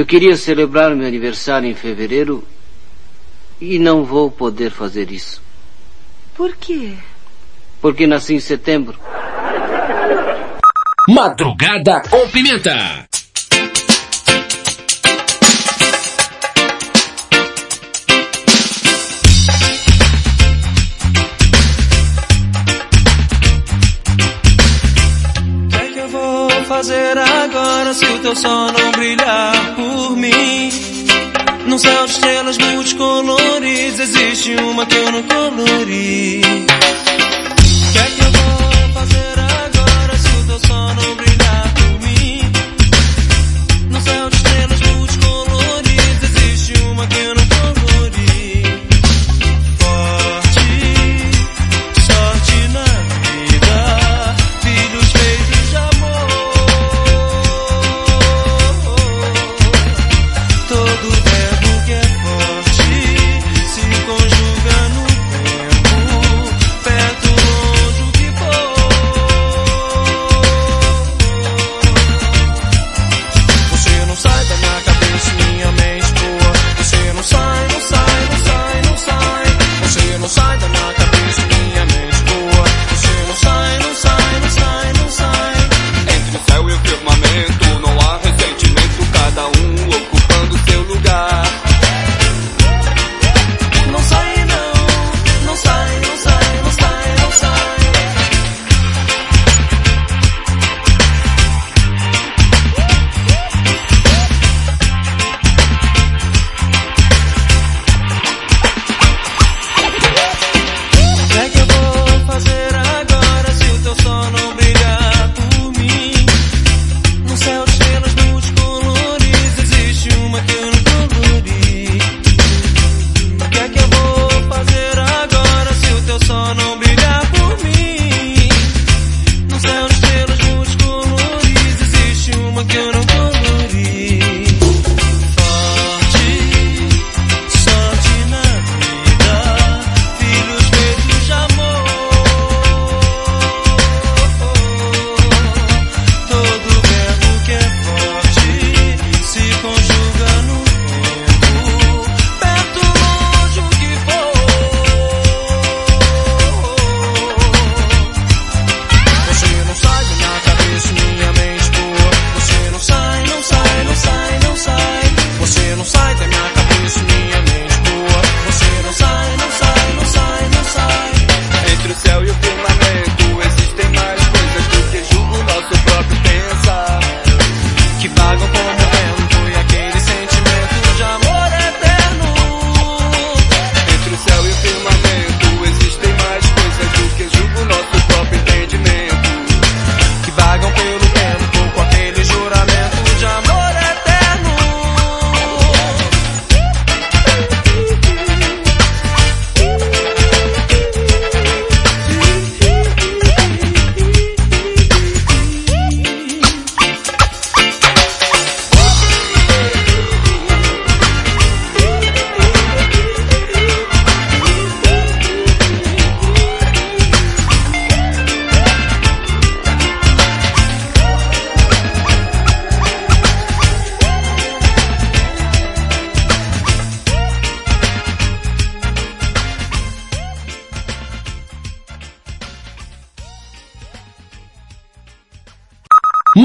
[0.00, 2.42] Eu queria celebrar meu aniversário em fevereiro
[3.60, 5.42] e não vou poder fazer isso.
[6.34, 6.94] Por quê?
[7.82, 8.98] Porque nasci em setembro.
[11.06, 13.06] Madrugada com Pimenta.
[26.70, 26.82] O
[27.22, 27.29] que
[27.90, 30.70] é que se o teu sol não brilhar por mim?
[31.66, 36.40] Num céu de estrelas multicoloridas existe uma que eu não colori.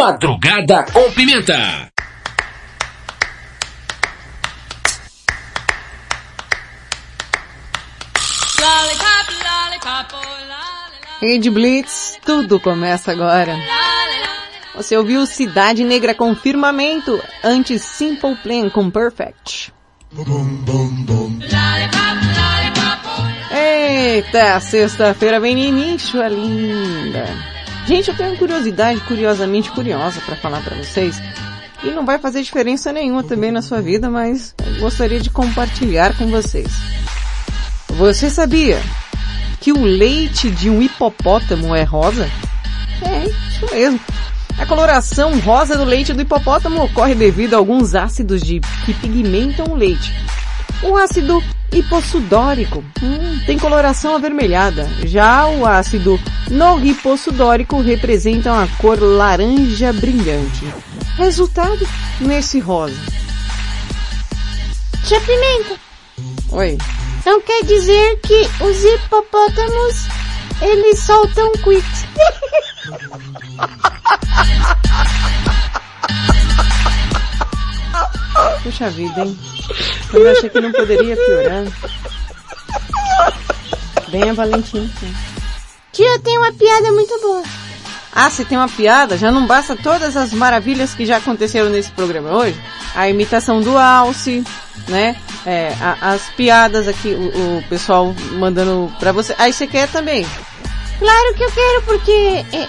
[0.06, 1.90] Madrugada com Pimenta.
[11.20, 13.58] Rede Blitz, tudo começa agora.
[14.76, 19.74] Você ouviu Cidade Negra com Firmamento, antes Simple Plan com Perfect.
[23.52, 27.55] Eita, sexta-feira vem início, a linda.
[27.86, 31.22] Gente, eu tenho uma curiosidade curiosamente curiosa para falar para vocês.
[31.84, 36.28] E não vai fazer diferença nenhuma também na sua vida, mas gostaria de compartilhar com
[36.28, 36.68] vocês.
[37.90, 38.82] Você sabia
[39.62, 42.28] que o leite de um hipopótamo é rosa?
[43.04, 44.00] É, isso mesmo.
[44.58, 49.68] A coloração rosa do leite do hipopótamo ocorre devido a alguns ácidos de, que pigmentam
[49.68, 50.12] o leite.
[50.82, 54.90] O ácido hipossudórico hum, tem coloração avermelhada.
[55.06, 56.20] Já o ácido
[56.50, 60.66] norhipossudórico representa uma cor laranja brilhante.
[61.18, 61.88] Resultado
[62.20, 63.00] nesse rosa.
[65.04, 65.80] Tia Pimenta,
[66.52, 66.78] Oi.
[67.26, 70.08] Não quer dizer que os hipopótamos,
[70.62, 72.06] eles soltam quicks.
[78.64, 79.40] Puxa vida, hein?
[80.14, 81.64] Eu achei que não poderia piorar.
[84.10, 84.90] Bem a Valentina.
[85.92, 87.44] Tia, tem uma piada muito boa.
[88.14, 91.92] Ah, se tem uma piada, já não basta todas as maravilhas que já aconteceram nesse
[91.92, 92.60] programa hoje?
[92.96, 94.44] A imitação do Alce,
[94.88, 95.18] né?
[95.46, 99.36] É, a- as piadas aqui, o, o pessoal mandando pra você.
[99.38, 100.26] Aí você quer também?
[100.98, 102.68] Claro que eu quero, porque é,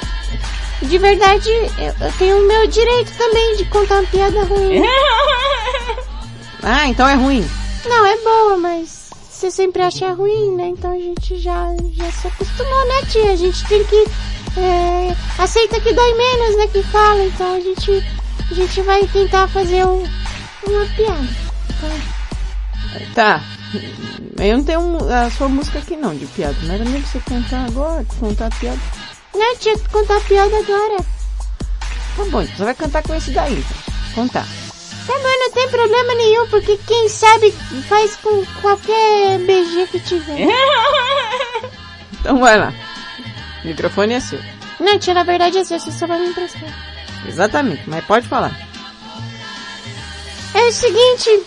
[0.83, 4.83] de verdade eu, eu tenho o meu direito também de contar uma piada ruim.
[6.69, 7.49] Ah, então é ruim.
[7.85, 10.69] Não, é boa, mas você sempre acha ruim, né?
[10.69, 13.31] Então a gente já, já se acostumou, né, tia?
[13.31, 14.05] A gente tem que.
[14.59, 16.67] É, aceita que dói menos, né?
[16.67, 18.05] Que fala, então a gente,
[18.51, 20.03] a gente vai tentar fazer um,
[20.67, 21.29] uma piada.
[23.15, 23.45] Tá.
[24.39, 26.57] Eu não tenho a sua música aqui não, de piada.
[26.63, 28.81] Não era nem pra você cantar agora, contar piada.
[29.37, 30.97] Não, tia, contar piada agora.
[32.17, 33.53] Tá bom, então você vai cantar com esse daí.
[33.53, 33.95] então.
[34.15, 34.47] Contar.
[35.07, 37.53] Tá bom, não tem problema nenhum, porque quem sabe
[37.89, 40.37] faz com qualquer BG que tiver.
[42.19, 42.73] Então vai lá.
[43.63, 44.41] O microfone é seu.
[44.81, 46.69] Não, tia, na verdade é seu, você só vai me emprestar.
[47.25, 48.51] Exatamente, mas pode falar.
[50.53, 51.45] É o seguinte.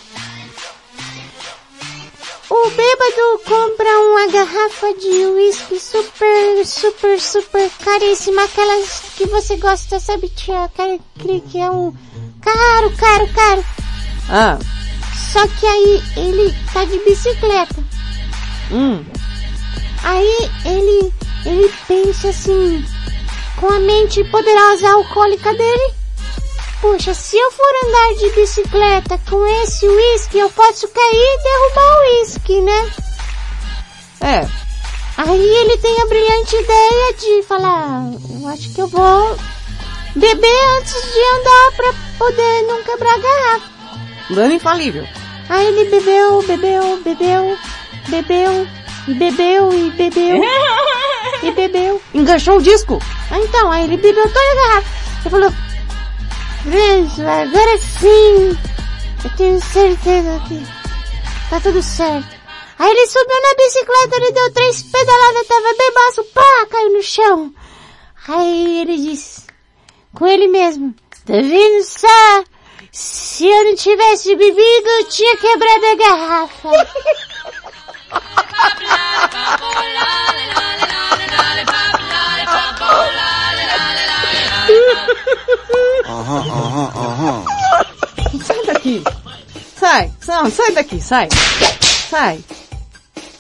[2.50, 8.44] O bêbado compra uma garrafa de uísque super, super, super caríssima.
[8.44, 10.64] Aquelas que você gosta, sabe, tia?
[10.64, 11.94] Aquele que é um
[12.42, 13.66] caro, caro, caro.
[14.30, 14.58] Ah,
[15.32, 17.84] Só que aí ele tá de bicicleta.
[18.72, 19.06] hum.
[20.04, 21.14] Aí ele,
[21.46, 22.84] ele pensa assim,
[23.58, 25.94] com a mente poderosa alcoólica dele.
[26.82, 31.98] Puxa, se eu for andar de bicicleta com esse uísque, eu posso cair e derrubar
[31.98, 32.92] o uísque, né?
[34.22, 34.48] É.
[35.18, 38.04] Aí ele tem a brilhante ideia de falar,
[38.42, 39.38] eu acho que eu vou
[40.16, 43.70] beber antes de andar pra poder não quebrar a garrafa.
[44.30, 45.06] Plano infalível.
[45.50, 47.58] Aí ele bebeu, bebeu, bebeu,
[48.08, 48.68] bebeu,
[49.08, 50.42] e bebeu, e bebeu,
[51.44, 52.02] e bebeu.
[52.14, 53.02] Enganchou o disco.
[53.30, 54.88] Ah, então, aí ele bebeu toda a garrafa.
[55.22, 55.54] Ele falou,
[56.66, 58.58] "Veja, agora sim,
[59.24, 60.62] eu tenho certeza que
[61.50, 62.40] tá tudo certo.
[62.78, 67.54] Aí ele subiu na bicicleta, ele deu três pedaladas, tava bebaço, pá, caiu no chão.
[68.28, 69.44] Aí ele disse,
[70.14, 70.94] com ele mesmo,
[71.26, 72.44] tá vendo só?
[72.92, 76.70] Se eu não tivesse bebido, eu tinha quebrado a garrafa.
[86.06, 87.46] Aham, aham, aham.
[88.44, 89.04] Sai daqui.
[89.80, 91.30] Sai, não, sai daqui, sai.
[92.10, 92.40] Sai.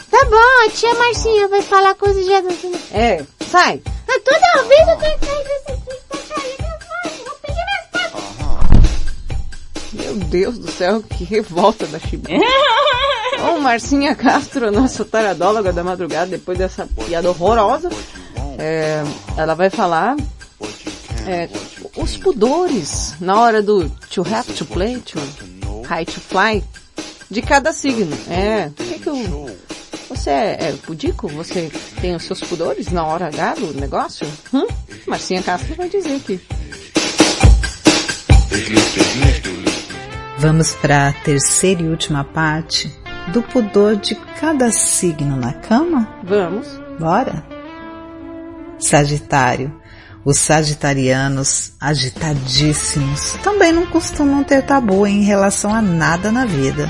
[0.09, 2.71] Tá bom, a tia Marcinha vai falar coisa de adulto.
[2.91, 3.81] É, sai.
[4.07, 5.79] Ah, toda vez eu tenho que sair desse.
[6.09, 6.39] Tá.
[9.93, 12.33] Meu Deus do céu, que revolta da Chibata.
[13.53, 17.89] Ô, Marcinha Castro, nossa taradóloga da madrugada, depois dessa piada horrorosa,
[18.57, 19.03] é,
[19.37, 20.15] ela vai falar
[21.29, 21.47] é,
[21.95, 25.19] os pudores na hora do to have to play, to
[25.87, 26.63] high to fly,
[27.29, 28.17] de cada signo.
[28.27, 29.59] É, o que que o...
[30.09, 31.27] Você é, é pudico?
[31.27, 34.27] Você tem os seus pudores na hora H do negócio?
[34.51, 34.65] Hum?
[35.05, 36.41] Marcinha Castro vai dizer aqui.
[40.39, 42.91] Vamos para a terceira e última parte
[43.31, 46.07] do pudor de cada signo na cama?
[46.23, 46.67] Vamos.
[46.99, 47.45] Bora?
[48.79, 49.78] Sagitário.
[50.29, 56.87] Os sagitarianos, agitadíssimos, também não costumam ter tabu em relação a nada na vida.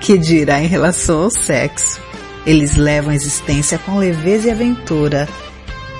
[0.00, 2.00] Que dirá em relação ao sexo?
[2.46, 5.28] Eles levam a existência com leveza e aventura.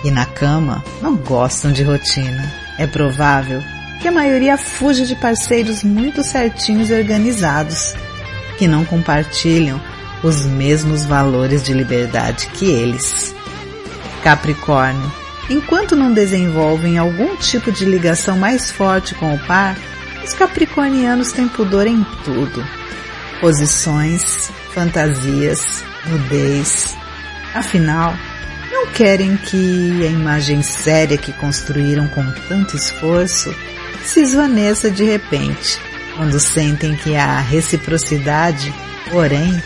[0.05, 2.49] E na cama, não gostam de rotina.
[2.79, 3.61] É provável
[4.01, 7.93] que a maioria fuja de parceiros muito certinhos e organizados,
[8.57, 9.81] que não compartilham
[10.23, 13.35] os mesmos valores de liberdade que eles.
[14.23, 15.28] Capricórnio.
[15.51, 19.77] Enquanto não desenvolvem algum tipo de ligação mais forte com o par,
[20.23, 22.63] os capricornianos têm pudor em tudo.
[23.41, 26.95] Posições, fantasias, nudez.
[27.55, 28.15] Afinal,
[28.71, 33.55] não querem que a imagem séria que construíram com tanto esforço
[34.05, 35.79] se esvaneça de repente,
[36.17, 38.73] quando sentem que há reciprocidade,
[39.11, 39.63] porém,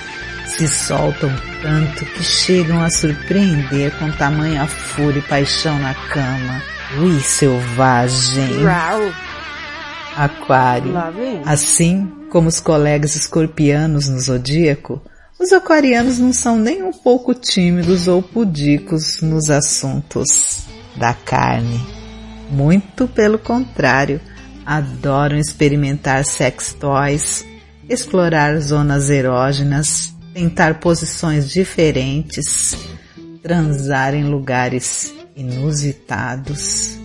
[0.56, 1.30] se soltam
[1.62, 6.62] tanto que chegam a surpreender com tamanha fúria e paixão na cama.
[6.98, 8.62] Ui, selvagem!
[8.64, 9.00] Rau.
[10.16, 10.92] Aquário.
[11.46, 15.00] Assim como os colegas escorpianos no zodíaco,
[15.42, 21.84] Os aquarianos não são nem um pouco tímidos ou pudicos nos assuntos da carne.
[22.48, 24.20] Muito pelo contrário,
[24.64, 27.44] adoram experimentar sex toys,
[27.88, 32.76] explorar zonas erógenas, tentar posições diferentes,
[33.42, 36.98] transar em lugares inusitados.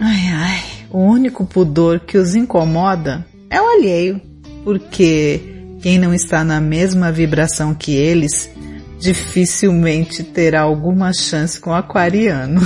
[0.00, 4.20] Ai ai, o único pudor que os incomoda é o alheio,
[4.64, 5.40] porque
[5.80, 8.50] quem não está na mesma vibração que eles
[8.98, 12.60] dificilmente terá alguma chance com o aquariano.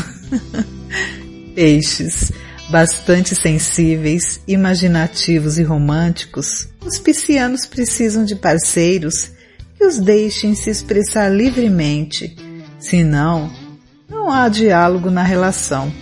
[1.55, 2.33] Peixes,
[2.73, 9.31] bastante sensíveis, imaginativos e românticos, os piscianos precisam de parceiros
[9.77, 12.35] que os deixem se expressar livremente,
[12.81, 13.53] senão
[14.09, 15.93] não há diálogo na relação.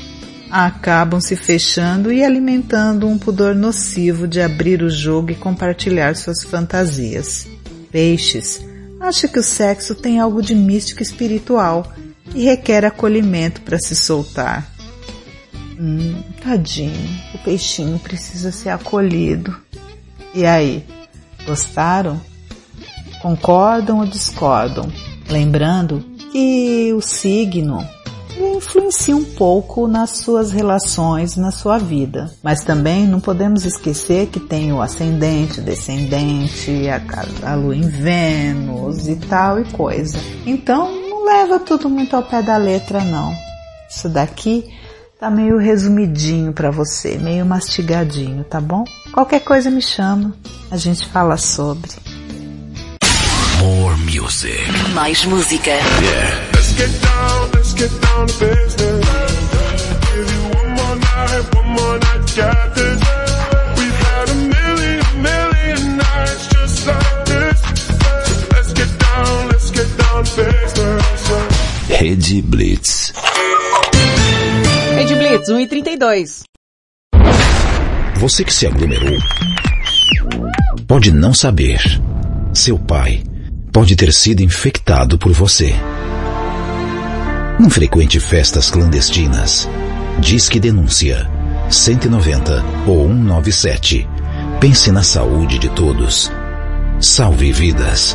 [0.49, 6.45] Acabam se fechando e alimentando um pudor nocivo de abrir o jogo e compartilhar suas
[6.45, 7.49] fantasias.
[7.91, 8.61] Peixes
[9.01, 11.93] acha que o sexo tem algo de místico espiritual
[12.33, 14.80] e requer acolhimento para se soltar.
[15.83, 19.57] Hum, tadinho, o peixinho precisa ser acolhido.
[20.35, 20.85] E aí,
[21.47, 22.21] gostaram?
[23.23, 24.93] Concordam ou discordam?
[25.31, 27.83] Lembrando que o signo
[28.39, 32.31] influencia um pouco nas suas relações, na sua vida.
[32.43, 39.09] Mas também não podemos esquecer que tem o ascendente, descendente, a, a lua em Vênus
[39.09, 40.19] e tal e coisa.
[40.45, 43.35] Então não leva tudo muito ao pé da letra não.
[43.89, 44.79] Isso daqui
[45.21, 48.85] tá meio resumidinho para você, meio mastigadinho, tá bom?
[49.13, 50.35] Qualquer coisa me chama,
[50.71, 51.91] a gente fala sobre.
[53.59, 54.59] More music.
[54.95, 55.71] Mais música.
[55.71, 56.51] Yeah.
[56.55, 59.05] Let's get down, let's get down to business.
[60.15, 63.01] Give you one more night, one more night, got this.
[63.77, 67.61] We've had a million, million nights just like this.
[68.53, 72.01] Let's get down, let's get down to business.
[72.01, 73.00] Rede Blitz.
[75.01, 76.43] Rede Blitz, 1 e 32.
[78.17, 79.17] Você que se aglomerou
[80.87, 81.81] pode não saber.
[82.53, 83.23] Seu pai
[83.73, 85.75] pode ter sido infectado por você.
[87.59, 89.67] Não frequente festas clandestinas.
[90.19, 91.27] Diz que denúncia
[91.71, 94.07] 190 ou 197.
[94.61, 96.31] Pense na saúde de todos.
[97.01, 98.15] Salve vidas.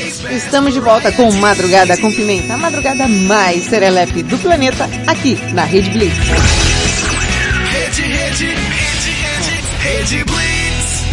[0.29, 5.63] Estamos de volta com Madrugada com Pimenta, a madrugada mais serelepe do planeta, aqui na
[5.63, 6.15] Rede Blitz.
[7.71, 11.03] Rede, rede, rede, rede, rede Blitz.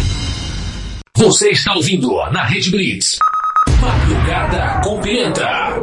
[1.17, 3.17] Você está ouvindo na Rede Blitz.
[3.81, 5.79] Madrugada com Pimenta.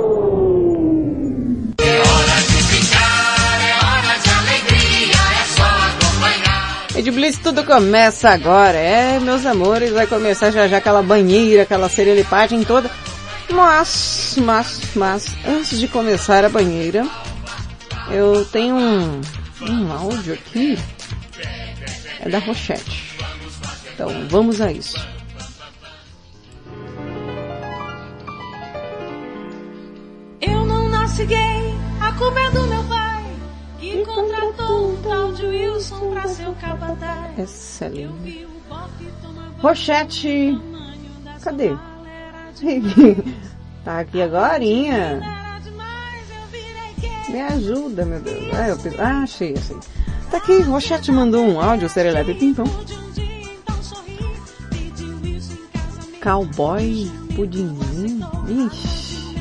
[6.94, 8.78] Rede Blitz, tudo começa agora.
[8.78, 12.90] É, meus amores, vai começar já já aquela banheira, aquela serelepagem toda.
[13.50, 17.06] Mas, mas, mas, antes de começar a banheira,
[18.10, 19.20] eu tenho um,
[19.62, 20.78] um áudio aqui.
[22.20, 23.14] É da Rochette.
[23.94, 24.96] Então, vamos a isso.
[30.40, 33.24] Eu não nasci gay, a culpa é do meu pai,
[33.78, 37.38] que contratou um tal de Wilson pra ser o capataz.
[37.38, 38.46] Excelente.
[39.58, 40.58] Rochette,
[41.42, 41.74] cadê?
[43.84, 45.20] tá aqui agorinha.
[47.28, 48.54] Me ajuda, meu Deus.
[48.54, 49.76] Ah, eu, ah achei, achei.
[50.30, 52.66] Tá aqui, Rochette mandou um áudio, Serelepe Pimpão.
[56.26, 58.26] cowboy pudinzinho.
[58.48, 59.36] Ixi.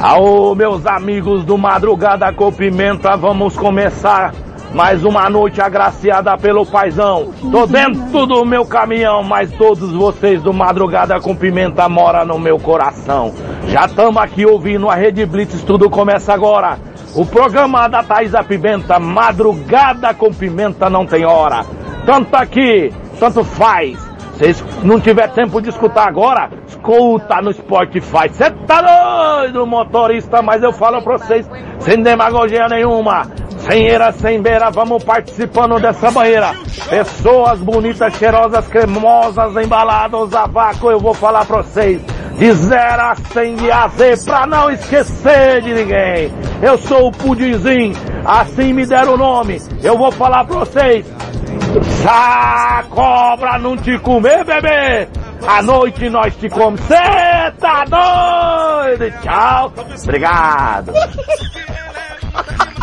[0.00, 4.32] Aô, meus amigos do Madrugada com Pimenta, vamos começar
[4.76, 7.32] mais uma noite agraciada pelo paizão.
[7.50, 12.58] Tô dentro do meu caminhão, mas todos vocês do Madrugada com Pimenta moram no meu
[12.58, 13.32] coração.
[13.68, 16.78] Já estamos aqui ouvindo a Rede Blitz, tudo começa agora.
[17.14, 21.64] O programa da Thaisa Pimenta, Madrugada com Pimenta não tem hora.
[22.04, 23.98] Tanto aqui, tanto faz.
[24.34, 28.28] Se não tiver tempo de escutar agora, escuta no Spotify.
[28.30, 31.48] Você tá doido, motorista, mas eu falo pra vocês,
[31.78, 33.22] sem demagogia nenhuma.
[33.68, 36.54] Sem eira, sem beira, vamos participando dessa banheira.
[36.88, 42.00] Pessoas bonitas, cheirosas, cremosas, embaladas a vácuo, eu vou falar pra vocês.
[42.38, 43.66] De zero a cem de
[43.96, 46.32] Z, pra não esquecer de ninguém.
[46.62, 49.60] Eu sou o Pudinzinho, assim me deram o nome.
[49.82, 51.04] Eu vou falar pra vocês.
[51.06, 55.08] Se a cobra não te comer, bebê,
[55.46, 56.80] à noite nós te comemos.
[56.82, 59.10] Cê tá doido?
[59.22, 59.72] Tchau.
[60.04, 60.92] Obrigado.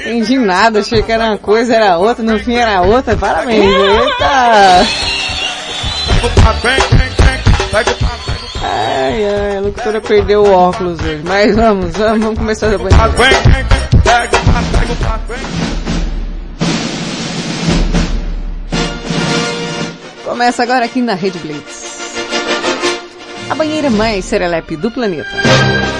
[0.00, 3.16] Entendi nada, achei que era uma coisa, era outra, no fim era outra.
[3.16, 4.86] Parabéns, eita!
[8.62, 11.22] Ai, ai, a locutora perdeu o óculos hoje.
[11.24, 12.96] Mas vamos, vamos, vamos começar banheira.
[20.24, 21.88] Começa agora aqui na Rede Blitz.
[23.50, 25.30] A banheira mais serelepe do planeta.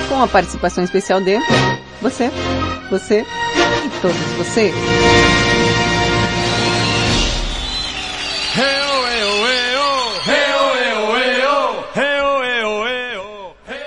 [0.09, 1.39] Com a participação especial de
[2.01, 2.31] você,
[2.91, 3.25] você
[3.85, 4.75] e todos vocês.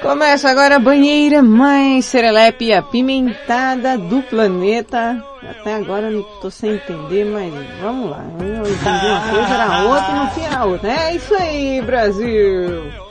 [0.01, 5.23] Começa agora a banheira mais serelepe e apimentada do planeta.
[5.49, 8.23] Até agora não tô sem entender, mas vamos lá.
[8.39, 10.91] Eu entendi uma coisa, era outra e no fim era outra.
[10.91, 13.10] É isso aí, Brasil!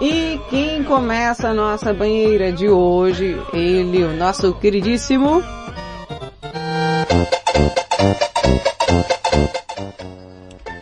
[0.00, 3.40] E quem começa a nossa banheira de hoje?
[3.52, 5.42] Ele, o nosso queridíssimo...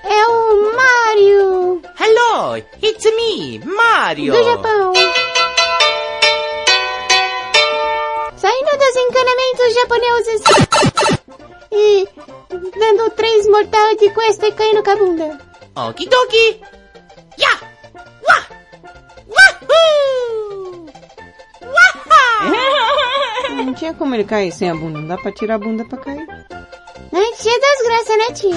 [0.02, 1.82] É o Mario!
[2.00, 4.32] Hello, it's me, Mario.
[4.32, 4.92] Do Japão.
[8.36, 10.42] Saindo dos encanamentos japoneses.
[11.70, 12.08] E
[12.78, 15.40] dando três mortal de cuesta e caindo com a bunda.
[15.76, 16.60] Okidoki.
[17.38, 17.60] Ya!
[18.28, 18.63] Wah!
[19.28, 20.86] Wahoo!
[21.62, 23.62] Waha!
[23.64, 25.98] Não tinha como ele cair sem a bunda, não dá pra tirar a bunda pra
[25.98, 26.26] cair.
[27.16, 28.56] Ai, tia das graças, né, tia?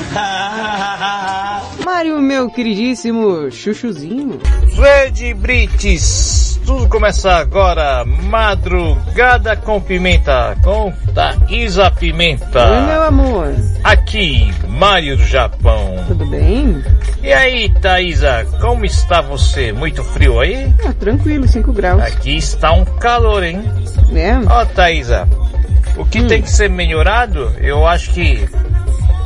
[1.85, 4.39] Mário, meu queridíssimo chuchuzinho.
[4.75, 12.59] Rede Brites, tudo começa agora, Madrugada com Pimenta, com Thaisa Pimenta.
[12.69, 13.55] Oi, meu amor.
[13.85, 16.03] Aqui, Mário do Japão.
[16.09, 16.83] Tudo bem?
[17.23, 19.71] E aí, Thaisa, como está você?
[19.71, 20.73] Muito frio aí?
[20.85, 22.01] Ah, tranquilo, 5 graus.
[22.01, 23.63] Aqui está um calor, hein?
[24.13, 24.33] É?
[24.51, 25.25] Ó, Thaisa,
[25.95, 26.27] o que Hum.
[26.27, 28.45] tem que ser melhorado, eu acho que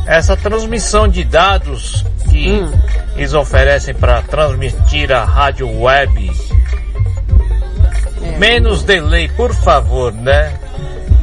[0.05, 2.71] essa transmissão de dados que Hum.
[3.15, 6.29] eles oferecem para transmitir a rádio web.
[8.23, 8.37] É.
[8.37, 10.53] Menos delay, por favor, né?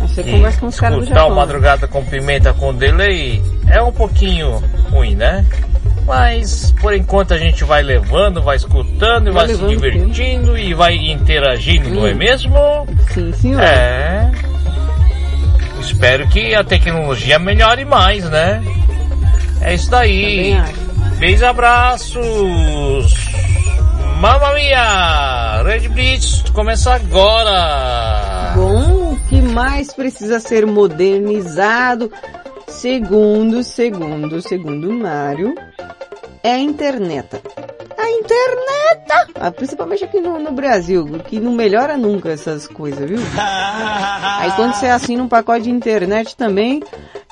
[0.00, 1.36] Você Que conversa com os caras do escutar Japão.
[1.36, 5.44] Madrugada com Pimenta com delay é um pouquinho ruim, né?
[6.06, 10.72] Mas por enquanto a gente vai levando, vai escutando e Vai vai, se divertindo e
[10.72, 12.56] vai interagindo, não é mesmo?
[13.12, 13.62] Sim, senhor.
[13.62, 14.30] É.
[15.80, 18.62] Espero que a tecnologia melhore mais, né?
[19.60, 20.56] É isso daí.
[21.18, 23.28] Beijos e abraços.
[24.20, 25.62] Mamma mia!
[25.62, 28.52] Red Blitz começa agora.
[28.56, 32.10] Bom, o que mais precisa ser modernizado,
[32.66, 35.54] segundo, segundo, segundo Mário,
[36.42, 37.28] é a internet.
[37.96, 39.32] A internet!
[39.36, 43.20] Ah, principalmente aqui no, no Brasil, que não melhora nunca essas coisas, viu?
[44.40, 46.82] Aí quando você assina um pacote de internet também,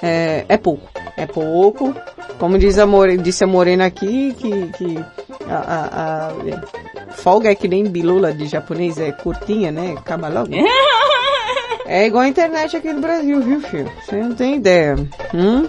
[0.00, 0.88] é, é pouco.
[1.16, 1.92] É pouco.
[2.38, 5.04] Como diz a More, disse a Morena aqui, que, que
[5.48, 9.94] a, a- a- é, folga é que nem bilula de japonês, é curtinha, né?
[9.98, 10.50] Acaba logo.
[11.88, 13.88] É igual a internet aqui no Brasil, viu, filho?
[14.04, 14.96] Você não tem ideia.
[15.32, 15.68] Hum?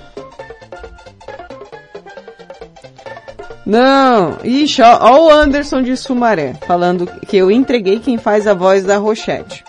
[3.66, 8.54] Não, ixi, ó, ó o Anderson de Sumaré, falando que eu entreguei quem faz a
[8.56, 9.64] voz da Rochette.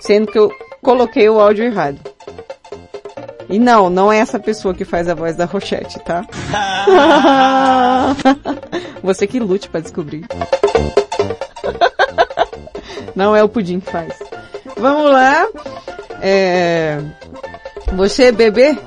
[0.00, 1.98] Sendo que eu coloquei o áudio errado.
[3.50, 6.24] E não, não é essa pessoa que faz a voz da Rochette, tá?
[9.02, 10.24] Você que lute pra descobrir.
[13.14, 14.18] Não é o Pudim que faz.
[14.76, 15.46] Vamos lá.
[16.22, 17.00] É...
[17.92, 18.78] Você, bebê,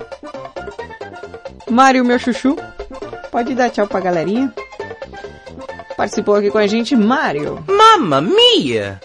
[1.69, 2.55] Mário, meu chuchu.
[3.31, 4.53] Pode dar tchau pra galerinha.
[5.97, 7.63] Participou aqui com a gente, Mário.
[7.67, 9.01] Mamma mia!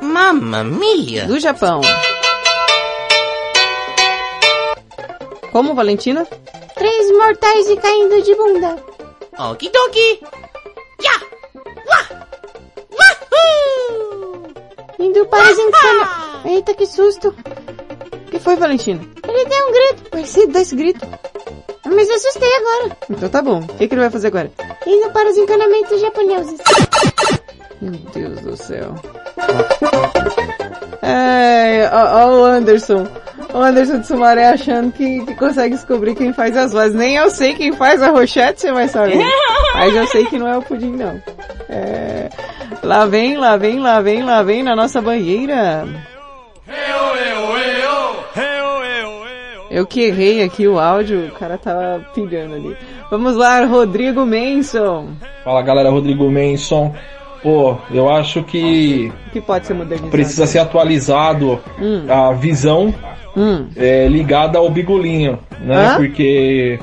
[0.00, 1.26] Mamma mia!
[1.26, 1.80] Do Japão.
[5.54, 6.26] Como, Valentina?
[6.74, 8.76] Três mortais e caindo de bunda.
[9.38, 10.20] Okidoki!
[11.00, 11.12] Ya!
[11.86, 12.26] Wah!
[12.90, 14.52] Wahoo!
[14.98, 16.08] Indo para as encanas.
[16.44, 17.28] Eita, que susto.
[17.28, 19.00] O que foi, Valentina?
[19.28, 20.10] Ele deu um grito.
[20.10, 21.06] Parecido desse grito.
[21.84, 22.96] Mas eu assustei agora.
[23.10, 23.60] Então tá bom.
[23.60, 24.50] O que, que ele vai fazer agora?
[24.84, 26.60] Indo para os encanamentos japoneses.
[27.80, 28.92] Meu Deus do céu.
[31.04, 33.06] É, ó, ó o Anderson.
[33.52, 36.94] O Anderson de Sumaré achando que, que consegue descobrir quem faz as vozes.
[36.94, 39.18] Nem eu sei quem faz a Rochette, você vai saber.
[39.74, 41.20] Mas eu sei que não é o Pudim, não.
[41.68, 42.30] É,
[42.82, 45.86] lá vem, lá vem, lá vem, lá vem na nossa banheira.
[49.70, 52.76] Eu que errei aqui o áudio, o cara tava pilhando ali.
[53.10, 55.08] Vamos lá, Rodrigo Manson.
[55.42, 56.94] Fala galera, Rodrigo Manson.
[57.44, 60.10] Pô, eu acho que que pode ser modernizado?
[60.10, 62.06] precisa ser atualizado Hum.
[62.08, 62.92] a visão
[63.36, 63.66] Hum.
[63.76, 65.88] é, ligada ao bigolinho, né?
[65.88, 65.96] Hã?
[65.96, 66.78] Porque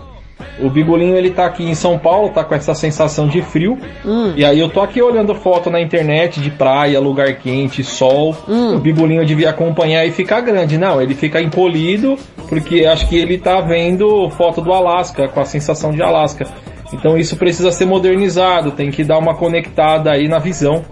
[0.62, 3.78] o bigolinho ele tá aqui em São Paulo, tá com essa sensação de frio.
[4.06, 4.34] Hum.
[4.36, 8.36] E aí eu tô aqui olhando foto na internet de praia, lugar quente, sol.
[8.48, 8.76] Hum.
[8.76, 10.78] O bigolinho devia acompanhar e ficar grande.
[10.78, 12.18] Não, ele fica encolhido
[12.50, 16.46] porque acho que ele tá vendo foto do Alasca, com a sensação de Alasca.
[16.94, 20.84] Então isso precisa ser modernizado, tem que dar uma conectada aí na visão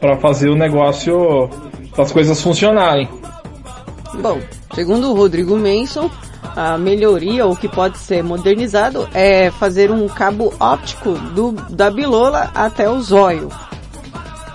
[0.00, 1.48] para fazer o negócio,
[1.96, 3.08] as coisas funcionarem.
[4.14, 4.40] Bom,
[4.74, 6.10] segundo o Rodrigo Manson,
[6.54, 12.50] a melhoria, ou que pode ser modernizado, é fazer um cabo óptico do, da bilola
[12.54, 13.50] até o zóio.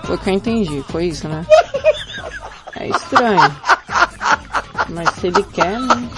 [0.04, 1.46] Foi o que eu entendi, foi isso, né?
[2.76, 3.56] É estranho.
[4.88, 6.08] Mas se ele quer, né?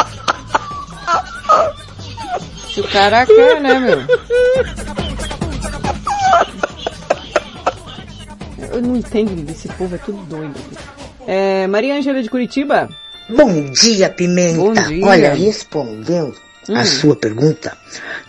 [2.74, 4.01] Se o cara quer, né, meu?
[8.72, 10.55] Eu não entendo desse povo, é tudo doido.
[11.26, 12.88] É, Maria Ângela de Curitiba.
[13.28, 14.56] Bom dia, Pimenta.
[14.59, 15.06] Bom dia.
[15.06, 16.34] Olha, respondendo
[16.68, 16.76] Hum.
[16.76, 17.76] a sua pergunta,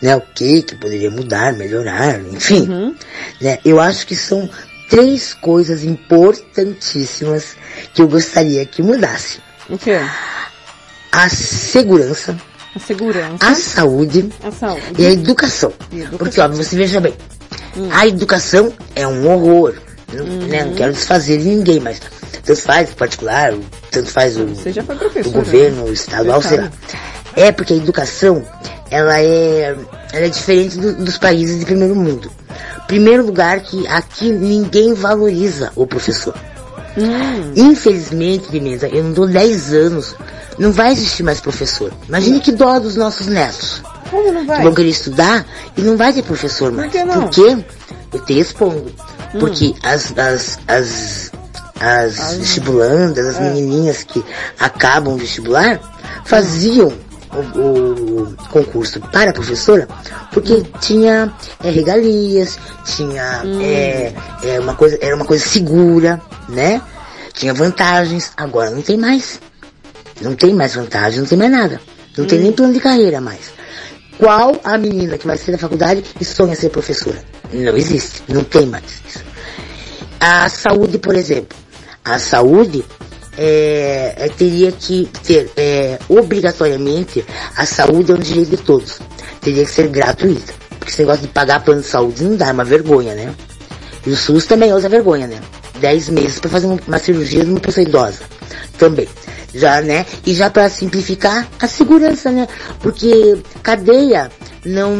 [0.01, 2.93] né, o que que poderia mudar, melhorar, enfim, Uhum.
[3.39, 4.49] né, eu acho que são
[4.89, 7.55] três coisas importantíssimas
[7.93, 9.39] que eu gostaria que mudasse.
[9.69, 10.01] O quê?
[11.13, 12.37] A segurança,
[12.75, 13.37] A segurança.
[13.39, 14.81] a saúde A saúde.
[14.97, 15.71] e a educação.
[15.91, 16.17] E educação.
[16.17, 17.13] Porque, ó, você veja bem,
[17.77, 17.89] Hum.
[17.91, 19.73] a educação é um horror.
[20.13, 21.99] Não, né, não quero desfazer de ninguém, mas
[22.43, 23.53] tanto faz o particular,
[23.91, 25.89] tanto faz o, o governo, né?
[25.89, 26.71] o estadual, sei lá.
[27.35, 28.45] É porque a educação,
[28.89, 29.75] ela é,
[30.13, 32.31] ela é diferente do- dos países de primeiro mundo.
[32.87, 36.33] Primeiro lugar que aqui ninguém valoriza o professor.
[36.97, 37.51] Hum.
[37.55, 40.15] Infelizmente, Pimenta, eu não dou 10 anos,
[40.57, 41.91] não vai existir mais professor.
[42.07, 43.81] Imagine que dó dos nossos netos.
[44.09, 44.57] Como não vai?
[44.57, 45.45] Que vão querer estudar
[45.75, 46.91] e não vai ter professor mais.
[46.91, 47.21] que não?
[47.23, 47.57] Porque,
[48.13, 48.91] eu te respondo,
[49.33, 49.39] Hum.
[49.39, 51.31] porque as, as, as,
[51.81, 53.29] as vestibulandas, É.
[53.29, 54.23] as menininhas que
[54.59, 55.79] acabam o vestibular,
[56.23, 56.93] faziam
[57.35, 59.87] o, o concurso para professora
[60.31, 60.63] porque Hum.
[60.81, 61.33] tinha
[61.63, 63.61] é, regalias, tinha Hum.
[63.61, 64.13] é,
[64.43, 66.81] é, uma coisa, era uma coisa segura, né?
[67.33, 69.39] Tinha vantagens, agora não tem mais.
[70.21, 71.81] Não tem mais vantagem, não tem mais nada.
[72.17, 72.27] Não Hum.
[72.27, 73.53] tem nem plano de carreira mais.
[74.17, 77.21] Qual a menina que vai ser da faculdade e sonha ser professora?
[77.51, 79.23] Não existe, não tem mais isso.
[80.19, 81.57] A saúde, por exemplo.
[82.03, 82.85] A saúde
[83.37, 87.25] é, é, teria que ter, é, obrigatoriamente,
[87.55, 88.99] a saúde é um direito de todos.
[89.41, 90.53] Teria que ser gratuita.
[90.79, 93.33] Porque esse negócio de pagar plano de saúde não dá, é uma vergonha, né?
[94.05, 95.39] E o SUS também outra vergonha, né?
[95.79, 98.21] 10 meses para fazer uma, uma cirurgia de uma pessoa idosa.
[98.77, 99.07] Também.
[99.53, 100.05] Já, né?
[100.25, 102.47] E já para simplificar, a segurança, né?
[102.81, 104.29] Porque cadeia
[104.65, 104.95] não,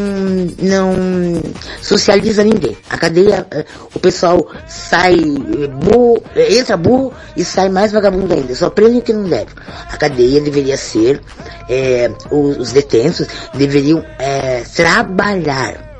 [0.59, 1.41] não
[1.81, 2.77] socializa ninguém.
[2.89, 8.33] A cadeia, eh, o pessoal sai eh, burro, eh, entra burro e sai mais vagabundo
[8.33, 8.53] ainda.
[8.55, 9.51] Só prende o que não deve.
[9.91, 11.21] A cadeia deveria ser,
[11.69, 15.95] eh, os, os detentos deveriam eh, trabalhar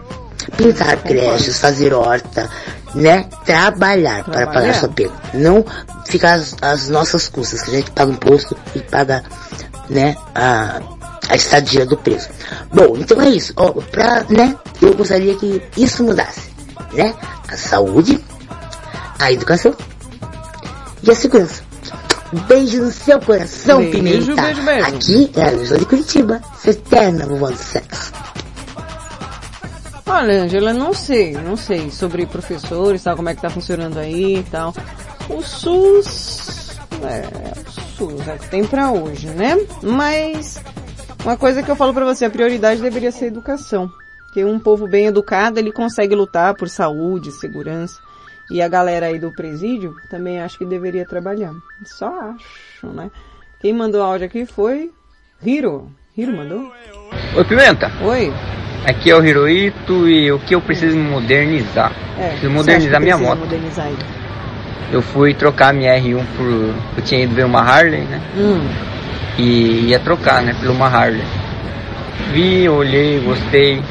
[0.58, 2.50] pintar creches, fazer horta,
[2.94, 3.26] né?
[3.46, 4.54] Trabalhar, para Trabalhar.
[4.54, 5.12] pagar sua pena.
[5.34, 5.66] Não
[6.06, 9.24] ficar as, as nossas custas, que a gente paga imposto e paga,
[9.90, 10.82] né, a,
[11.30, 12.30] a estadia do preso.
[12.73, 13.53] Bom, então é isso.
[13.56, 16.49] Ó, pra, né, eu gostaria que isso mudasse,
[16.93, 17.14] né?
[17.47, 18.23] A saúde,
[19.19, 19.76] a educação
[21.03, 21.64] e a segurança.
[22.47, 24.41] Beijo no seu coração, Beijo, Pimenta.
[24.41, 24.88] beijo, beijo.
[24.88, 28.11] Aqui é a Angela de Curitiba, sua eterna vovó do sexo.
[30.07, 34.38] Olha, Angela, não sei, não sei sobre professores, tal, como é que tá funcionando aí
[34.38, 34.73] e tal.
[35.30, 36.72] O SUS,
[37.03, 39.57] é, o SUS é o que tem pra hoje, né?
[39.81, 40.60] Mas
[41.26, 43.91] Uma coisa que eu falo pra você, a prioridade deveria ser educação.
[44.26, 47.99] Porque um povo bem educado, ele consegue lutar por saúde, segurança.
[48.52, 51.52] E a galera aí do presídio também acho que deveria trabalhar.
[51.84, 53.10] Só acho, né?
[53.60, 54.91] Quem mandou áudio aqui foi
[55.43, 55.91] Hiro.
[56.15, 56.72] Hiro mandou?
[57.35, 57.91] Oi, Pimenta.
[58.03, 58.31] Oi.
[58.85, 61.91] Aqui é o Hiroito e o que eu preciso me modernizar?
[62.19, 63.39] É, preciso modernizar minha moto.
[63.39, 63.88] modernizar?
[64.91, 66.45] Eu fui trocar minha R1 por.
[66.97, 68.22] Eu tinha ido ver uma Harley, né?
[68.38, 68.95] Hum.
[69.38, 70.56] E ia trocar, né?
[70.60, 71.24] Por uma Harley.
[72.32, 73.82] Vi, olhei, gostei.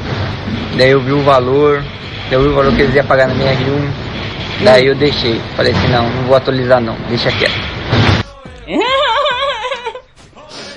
[0.77, 1.83] Daí eu vi o valor.
[2.29, 4.63] Daí eu vi o valor que eles iam pagar na minha R1.
[4.63, 5.39] Daí eu deixei.
[5.55, 7.75] Falei assim, não, não vou atualizar não, deixa quieto.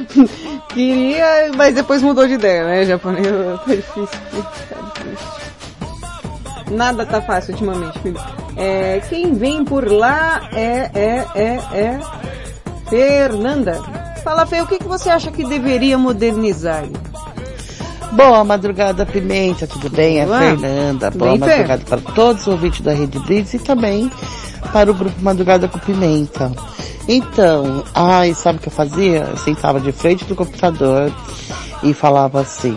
[0.68, 2.84] Queria, mas depois mudou de ideia, né?
[2.84, 4.08] Japonês tá difícil.
[4.32, 5.38] Difícil.
[6.70, 8.20] Nada tá fácil ultimamente, filho.
[8.56, 12.00] É, quem vem por lá é, é, é, é
[12.88, 13.80] Fernanda.
[14.22, 16.84] Fala, Fê, o que, que você acha que deveria modernizar?
[18.12, 20.20] Boa madrugada, Pimenta, tudo bem?
[20.20, 20.40] É Olá.
[20.40, 21.10] Fernanda.
[21.10, 21.46] Boa bem, Fê?
[21.56, 24.10] madrugada para todos os ouvintes da Rede Blitz e também
[24.72, 26.52] para o grupo Madrugada com Pimenta.
[27.06, 29.28] Então, ai, sabe o que eu fazia?
[29.30, 31.12] Eu sentava de frente do computador
[31.82, 32.76] e falava assim,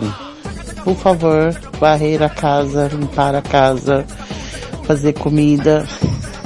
[0.84, 4.06] por favor, varrer a casa, limpar a casa,
[4.84, 5.86] fazer comida.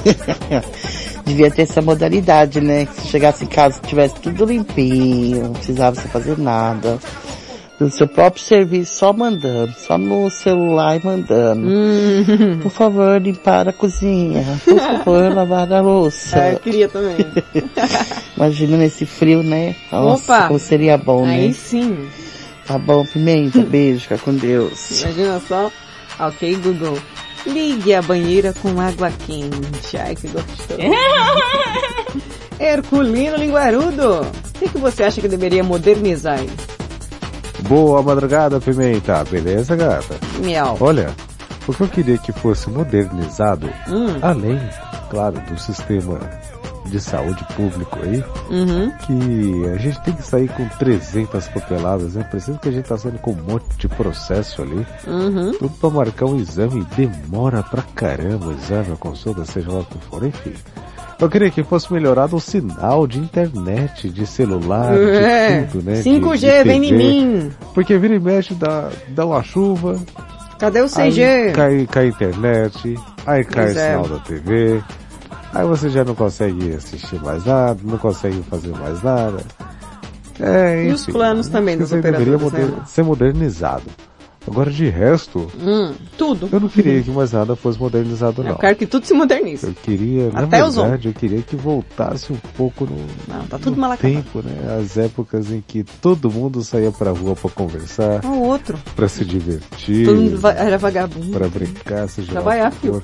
[1.26, 2.86] Devia ter essa modalidade, né?
[2.86, 6.98] Que se chegasse em casa tivesse tudo limpinho, não precisava você fazer nada.
[7.80, 11.66] No seu próprio serviço, só mandando, só no celular e mandando.
[11.68, 12.58] Hum.
[12.62, 14.44] Por favor, limpar a cozinha.
[14.64, 16.40] Por favor, lavar a louça.
[16.40, 17.16] Ah, eu queria também.
[18.34, 19.74] Imagina nesse frio, né?
[19.92, 20.46] Nossa, Opa!
[20.46, 21.52] como seria bom, Aí né?
[21.52, 22.08] sim.
[22.66, 25.02] Tá bom, Pimenta, beijo, fica com Deus.
[25.02, 25.70] Imagina só.
[26.18, 26.96] Ok, Google.
[27.46, 29.96] Ligue a banheira com água quente.
[29.96, 30.80] Ai, que gostoso.
[32.58, 34.22] Herculino Linguarudo.
[34.22, 36.50] O que, que você acha que deveria modernizar aí?
[37.68, 39.24] Boa madrugada, Pimenta.
[39.24, 40.16] Beleza, gata?
[40.42, 40.76] Miau.
[40.80, 41.14] Olha,
[41.66, 44.18] o que eu queria que fosse modernizado, Hum.
[44.22, 44.58] além,
[45.10, 46.18] claro, do sistema
[46.86, 48.90] de saúde público aí, Uhum.
[48.90, 52.24] que a gente tem que sair com 300 papeladas, né?
[52.24, 54.86] Precisa que a gente tá saindo com um monte de processo ali.
[55.06, 55.52] Uhum.
[55.58, 59.84] Tudo pra marcar um exame, demora pra caramba o exame, a consulta, seja lá o
[59.84, 60.52] que for, enfim.
[61.18, 65.62] Eu queria que fosse melhorado o sinal de internet, de celular, É.
[65.62, 66.02] de tudo, né?
[66.02, 67.50] 5G, de, de vem em mim.
[67.72, 69.98] Porque vira e mexe, dá, dá uma chuva,
[70.58, 71.22] Cadê o CG?
[71.22, 72.94] Aí cai, cai a internet,
[73.26, 73.90] aí cai Pois o é.
[73.90, 74.82] sinal da TV,
[75.60, 79.38] aí você já não consegue assistir mais nada, não consegue fazer mais nada.
[80.38, 82.84] É, E os enfim, planos também acho dos deveria operadores, moder- né?
[82.86, 83.84] ser modernizado.
[84.48, 86.48] Agora de resto, Hum, tudo.
[86.52, 88.50] eu não queria que mais nada fosse modernizado não.
[88.50, 89.66] Eu quero que tudo se modernize.
[89.66, 92.96] Eu queria, na Até os verdade, eu queria que voltasse um pouco no,
[93.26, 94.78] Não, tá tudo no tempo, né?
[94.80, 98.78] As épocas em que todo mundo saía pra rua pra conversar, O outro.
[98.94, 101.32] pra se divertir, Todo mundo era vagabundo.
[101.36, 103.02] pra brincar, seja Trabalhar, filho.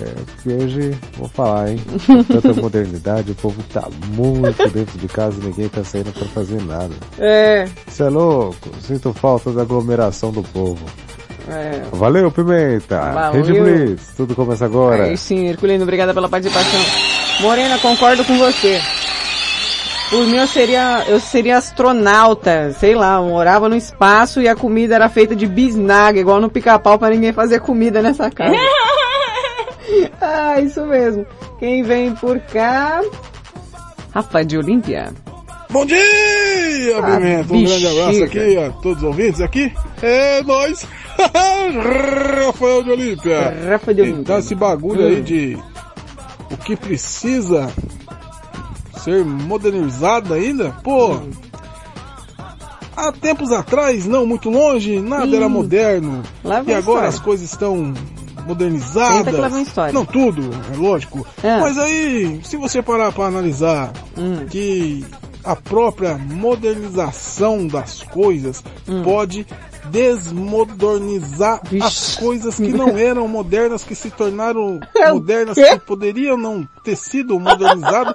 [0.00, 1.80] É, porque hoje, vou falar, hein?
[2.06, 6.26] Com Tanta modernidade, o povo tá muito dentro de casa e ninguém tá saindo pra
[6.28, 6.94] fazer nada.
[7.18, 10.84] É, Isso é louco, sinto falta da aglomeração do povo.
[11.48, 11.82] é.
[11.92, 13.00] Valeu, Pimenta!
[13.00, 13.42] Valeu.
[13.42, 15.04] Rede Blitz, tudo começa agora.
[15.04, 16.80] Aí sim, Herculino, obrigada pela participação.
[17.40, 18.80] Morena, concordo com você.
[20.10, 24.56] Por mim eu seria, eu seria astronauta, sei lá, eu morava no espaço e a
[24.56, 28.54] comida era feita de bisnaga, igual no pica-pau pra ninguém fazer comida nessa casa.
[30.20, 31.26] ah, isso mesmo.
[31.58, 33.00] Quem vem por cá?
[34.12, 35.12] Rafa de Olímpia.
[35.70, 35.98] Bom dia,
[36.98, 37.54] Ah, Pimenta.
[37.54, 39.72] Um grande abraço aqui a todos os ouvintes aqui.
[40.02, 40.84] É nós.
[42.46, 43.54] Rafael de Olímpia.
[43.68, 44.20] Rafa de Olímpia.
[44.20, 45.22] Então esse bagulho aí Hum.
[45.22, 45.58] de
[46.50, 47.70] o que precisa
[48.98, 51.12] ser modernizado ainda, pô.
[51.12, 51.30] Hum.
[52.96, 56.22] Há tempos atrás, não muito longe, nada era moderno.
[56.44, 57.94] lá E agora as coisas estão
[58.50, 59.34] Senta modernizadas.
[59.34, 59.92] que lá vem a história.
[59.92, 61.26] Não tudo, é lógico.
[61.42, 61.58] É.
[61.60, 64.46] Mas aí, se você parar para analisar Hum.
[64.46, 65.04] que
[65.44, 69.02] a própria modernização das coisas Hum.
[69.02, 69.46] pode
[69.90, 76.66] desmodernizar as coisas que não eram modernas, que se tornaram É modernas, que poderiam não
[76.84, 78.14] ter sido modernizadas.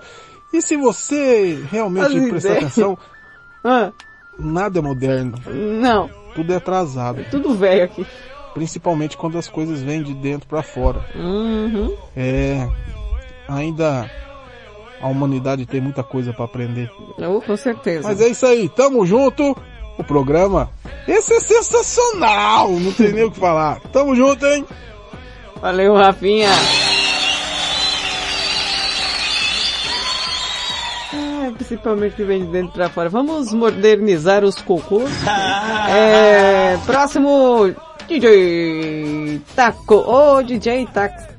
[0.53, 2.63] E se você realmente As prestar ideias.
[2.63, 2.97] atenção,
[3.67, 3.91] Ah,
[4.37, 5.33] nada é moderno.
[5.81, 7.25] não, Tudo é atrasado.
[7.31, 8.05] tudo velho aqui.
[8.55, 11.05] Principalmente quando as coisas vêm de dentro para fora.
[11.13, 11.93] Uhum.
[12.15, 12.65] É,
[13.49, 14.09] ainda
[15.01, 16.89] a humanidade tem muita coisa para aprender.
[17.17, 18.07] Oh, com certeza.
[18.07, 19.55] Mas é isso aí, tamo junto.
[19.97, 20.69] O programa,
[21.07, 23.79] esse é sensacional, não tem nem o que falar.
[23.93, 24.65] Tamo junto, hein?
[25.61, 26.49] Valeu, Rafinha.
[31.13, 33.09] Ah, principalmente que vem de dentro pra fora.
[33.09, 35.11] Vamos modernizar os cocôs.
[35.87, 37.71] É, próximo,
[38.07, 39.95] DJ Taco.
[39.95, 41.35] Ô, DJ Taco.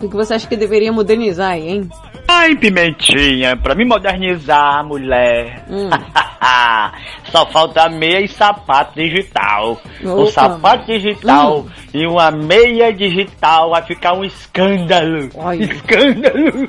[0.00, 1.90] O que você acha que deveria modernizar aí, hein?
[2.26, 5.64] Ai, Pimentinha, pra me modernizar, mulher.
[5.68, 5.90] Hum.
[7.30, 9.80] Só falta meia e sapato digital.
[10.04, 10.30] Opa.
[10.30, 15.28] sapato digital e uma meia digital vai ficar um escândalo.
[15.58, 16.68] Escândalo.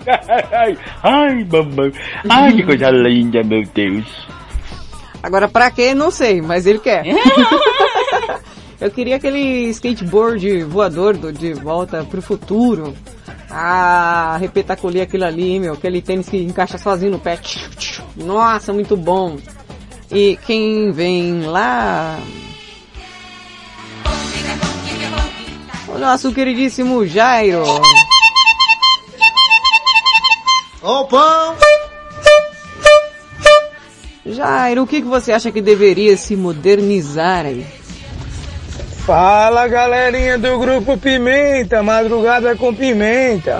[0.52, 1.92] Ai, ai, mamãe.
[2.28, 4.28] Ai, que coisa linda, meu Deus.
[5.24, 5.94] Agora pra quê?
[5.94, 7.04] Não sei, mas ele quer.
[8.82, 12.96] Eu queria aquele skateboard voador do De Volta pro Futuro.
[13.48, 15.74] Ah, repetaculia aquilo ali, meu.
[15.74, 17.40] Aquele tênis que encaixa sozinho no pé.
[18.16, 19.38] Nossa, muito bom.
[20.12, 22.20] E quem vem lá...
[25.88, 27.64] O nosso queridíssimo Jairo.
[30.82, 31.56] Opa!
[34.26, 37.81] Jairo, o que, que você acha que deveria se modernizar aí?
[39.06, 43.58] Fala galerinha do Grupo Pimenta, Madrugada com Pimenta.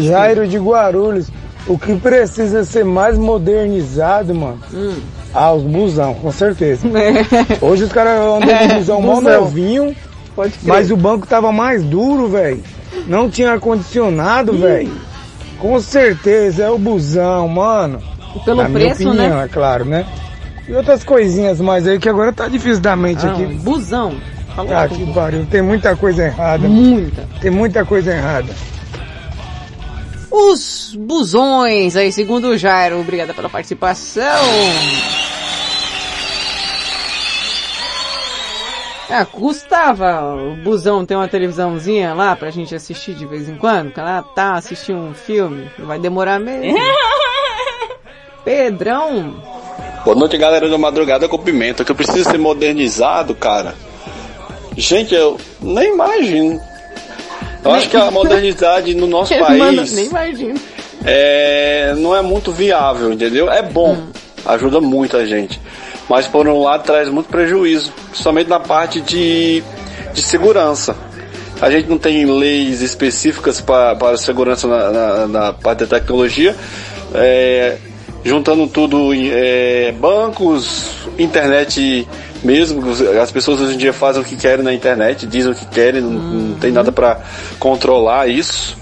[0.00, 1.30] Jairo de Guarulhos.
[1.66, 4.58] O que precisa ser mais modernizado, mano?
[4.72, 4.94] Hum.
[5.34, 6.88] Ah, os busão, com certeza.
[7.60, 9.40] Hoje os caras andam É, de busão mó busão.
[9.42, 9.94] novinho,
[10.34, 10.66] Pode crer.
[10.72, 12.62] mas o banco tava mais duro, velho.
[13.06, 14.90] Não tinha ar-condicionado, velho.
[15.60, 18.00] Com certeza, é o busão, mano.
[18.44, 19.44] pelo Na minha preço, opinião, né?
[19.44, 20.06] é claro, né?
[20.66, 23.44] E outras coisinhas mais aí que agora tá difícil da mente Ah, aqui.
[23.44, 24.14] busão.
[24.54, 25.06] Falou Ah, tudo.
[25.06, 25.46] que pariu.
[25.46, 26.68] Tem muita coisa errada.
[26.68, 27.28] Muita.
[27.40, 28.54] Tem muita coisa errada.
[30.30, 33.00] Os busões aí, segundo o Jairo.
[33.00, 34.24] Obrigada pela participação.
[39.12, 43.90] Ah, custava o busão ter uma televisãozinha lá pra gente assistir de vez em quando.
[43.92, 45.68] Que ela tá assistindo um filme.
[45.80, 46.78] Vai demorar mesmo.
[48.44, 49.42] Pedrão.
[50.04, 53.74] Boa noite, galera do Madrugada com Pimenta, que eu preciso ser modernizado, cara.
[54.76, 56.60] Gente, eu nem imagino.
[57.64, 60.60] Eu acho que a modernidade no nosso Mano, país nem imagino.
[61.04, 63.50] é, não é muito viável, entendeu?
[63.50, 63.98] É bom,
[64.46, 65.60] ajuda muito a gente.
[66.08, 69.62] Mas por um lado traz muito prejuízo, principalmente na parte de,
[70.12, 70.96] de segurança.
[71.60, 76.56] A gente não tem leis específicas para, para segurança na, na, na parte da tecnologia.
[77.14, 77.76] É,
[78.24, 82.06] juntando tudo em é, bancos, internet
[82.42, 82.82] mesmo,
[83.20, 86.00] as pessoas hoje em dia fazem o que querem na internet, dizem o que querem,
[86.00, 87.20] não, não tem nada para
[87.58, 88.76] controlar isso.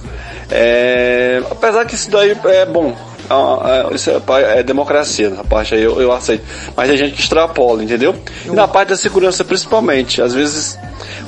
[0.50, 2.96] É, apesar que isso daí é bom,
[3.28, 6.44] é, é, isso é, é democracia, essa parte aí eu, eu aceito.
[6.74, 8.14] Mas tem gente que extrapola, entendeu?
[8.46, 10.78] E na parte da segurança principalmente, às vezes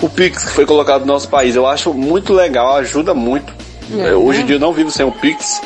[0.01, 3.53] o Pix que foi colocado no nosso país, eu acho muito legal, ajuda muito.
[3.98, 4.46] É, É, Hoje em né?
[4.48, 5.60] dia eu não vivo sem o Pix,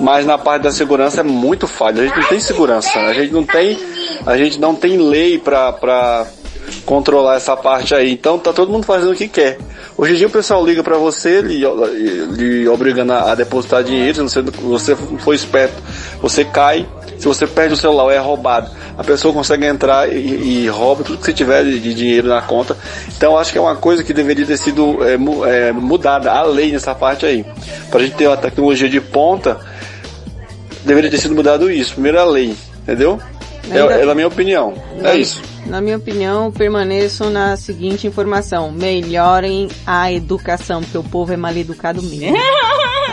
[0.00, 2.00] mas na parte da segurança é muito falho.
[2.00, 3.78] A gente não tem segurança, a gente não tem,
[4.24, 6.26] a gente não tem lei pra, pra
[6.84, 8.12] controlar essa parte aí.
[8.12, 9.58] Então tá todo mundo fazendo o que quer.
[9.96, 11.62] Hoje em dia o pessoal liga pra você, lhe,
[12.36, 15.82] lhe obrigando a, a depositar dinheiro, se você, você for esperto,
[16.20, 16.86] você cai,
[17.18, 21.04] se você perde o celular ou é roubado, a pessoa consegue entrar e, e rouba
[21.04, 22.76] tudo que você tiver de, de dinheiro na conta.
[23.16, 25.14] Então acho que é uma coisa que deveria ter sido é,
[25.68, 27.44] é, mudada, a lei nessa parte aí.
[27.90, 29.58] Pra gente ter uma tecnologia de ponta,
[30.84, 31.94] deveria ter sido mudado isso.
[31.94, 33.20] Primeiro a lei, entendeu?
[33.70, 34.74] É, é a minha opinião.
[35.00, 35.42] Na- É isso.
[35.66, 38.70] Na minha opinião, permaneço na seguinte informação.
[38.70, 42.36] Melhorem a educação, porque o povo é mal educado mesmo.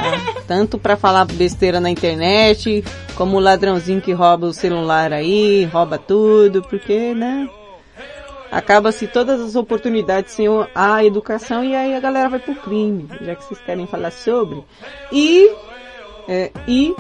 [0.04, 0.42] Tá?
[0.48, 2.84] Tanto pra falar besteira na internet,
[3.16, 7.48] como o ladrãozinho que rouba o celular aí, rouba tudo, porque, né?
[8.52, 13.34] Acaba-se todas as oportunidades sem a educação e aí a galera vai pro crime, já
[13.36, 14.62] que vocês querem falar sobre.
[15.12, 15.50] E,
[16.28, 16.94] é, e,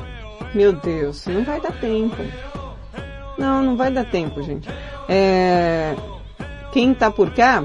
[0.56, 2.16] meu Deus, não vai dar tempo.
[3.38, 4.68] Não, não vai dar tempo, gente.
[5.08, 5.96] É...
[6.72, 7.64] Quem tá por cá?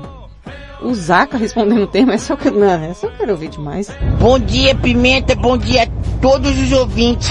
[0.81, 3.91] O Zaca respondendo o tema, é só que não, é só quero ouvir demais.
[4.21, 5.35] Bom dia, Pimenta.
[5.35, 7.31] Bom dia a todos os ouvintes.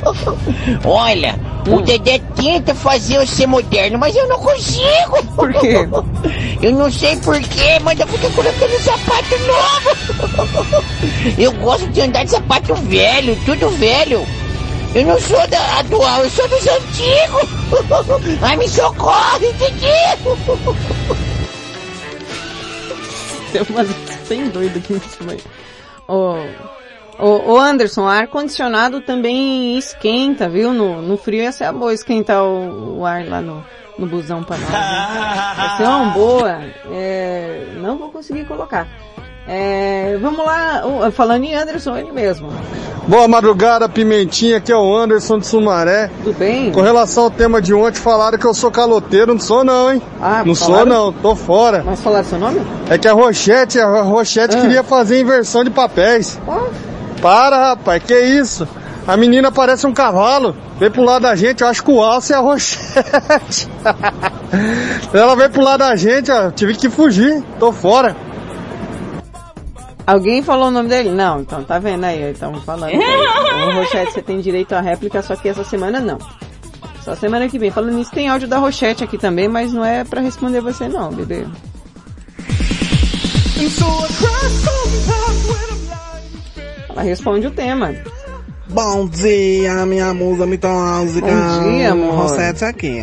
[0.82, 5.22] Olha, o Dedé tenta fazer eu ser moderno, mas eu não consigo.
[5.34, 5.86] Por quê?
[6.62, 10.84] Eu não sei porquê, mas eu fico colocando sapato novo.
[11.36, 14.26] Eu gosto de andar de sapato velho, tudo velho.
[14.96, 17.42] Eu não sou da atual, eu sou dos antigos.
[18.40, 19.92] Ai, me socorre, Didi.
[23.52, 23.88] Tem umas
[24.54, 25.40] doido aqui em cima aí.
[26.08, 26.38] Ô,
[27.18, 30.72] ô Anderson, ar-condicionado também esquenta, viu?
[30.72, 33.62] No, no frio ia ser boa esquentar o, o ar lá no,
[33.98, 34.70] no busão pra nós.
[34.70, 35.54] Né?
[35.56, 36.58] Vai ser uma boa.
[36.90, 38.88] É, não vou conseguir colocar.
[39.48, 40.82] É, vamos lá,
[41.12, 42.48] falando em Anderson, ele mesmo.
[43.06, 46.10] Boa madrugada, Pimentinha, aqui é o Anderson de Sumaré.
[46.24, 46.72] Tudo bem?
[46.72, 50.02] Com relação ao tema de ontem, falaram que eu sou caloteiro, não sou não, hein?
[50.20, 50.86] Ah, não sou falaram?
[50.86, 51.84] não, tô fora.
[51.86, 52.60] Mas falaram seu nome?
[52.90, 54.60] É que a Rochete, a Rochete Ah.
[54.60, 56.36] queria fazer inversão de papéis.
[57.22, 58.66] Para, rapaz, que isso?
[59.06, 60.56] A menina parece um cavalo.
[60.80, 63.68] Vem pro lado da gente, eu acho que o alce é a Rochete.
[65.14, 68.16] Ela veio pro lado da gente, ó, tive que fugir, tô fora.
[70.06, 71.10] Alguém falou o nome dele?
[71.10, 72.92] Não, então tá vendo aí, estamos falando.
[72.94, 76.18] Ô Rochete, você tem direito à réplica, só que essa semana não.
[77.02, 77.70] Só semana que vem.
[77.70, 81.12] Falando nisso, tem áudio da Rochete aqui também, mas não é pra responder você não,
[81.12, 81.44] bebê.
[86.88, 87.94] Ela responde o tema.
[88.68, 91.26] Bom dia, minha musa mitológica.
[91.26, 92.14] Bom dia, amor.
[92.14, 93.00] Rosete aqui.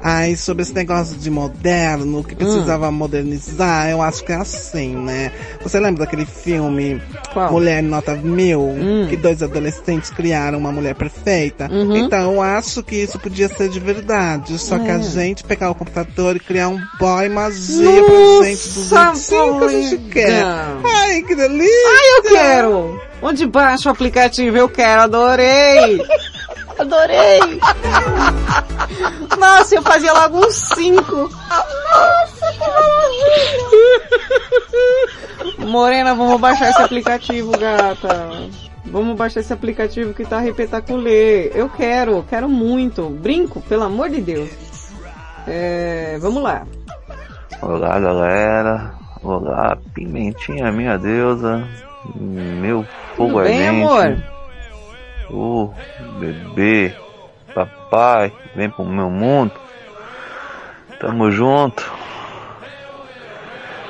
[0.00, 5.32] Ai, sobre esse negócio de moderno, que precisava modernizar, eu acho que é assim, né?
[5.60, 7.02] Você lembra daquele filme
[7.50, 8.74] Mulher Nota Mil?
[9.08, 11.68] Que dois adolescentes criaram uma mulher perfeita?
[11.96, 14.56] Então, eu acho que isso podia ser de verdade.
[14.58, 15.02] Só que a É.
[15.02, 19.64] gente pegar o computador e criar um boy magia pra gente do Nossa, jeitinho que
[19.64, 20.44] a gente quer.
[20.84, 21.88] Ai, que delícia!
[21.88, 23.02] Ai, eu quero!
[23.20, 24.56] Onde baixa o aplicativo?
[24.56, 25.98] Eu quero, adorei!
[26.78, 27.60] Adorei!
[29.38, 31.16] Nossa, eu fazia logo uns cinco.
[31.16, 34.08] Nossa, que maravilha!
[35.70, 38.30] Morena, vamos baixar esse aplicativo, gata.
[38.86, 41.50] Vamos baixar esse aplicativo que tá repetaculê.
[41.54, 43.08] Eu quero, quero muito.
[43.10, 44.48] Brinco, pelo amor de Deus.
[45.46, 46.66] É, vamos lá.
[47.60, 51.66] Olá galera, olá Pimentinha, minha deusa,
[52.14, 52.84] meu
[53.16, 53.82] fogo Tudo bem, ardente.
[53.84, 54.37] amor?
[55.30, 55.70] Ô,
[56.18, 56.94] bebê,
[57.54, 59.52] papai, vem pro meu mundo.
[60.98, 61.90] Tamo junto.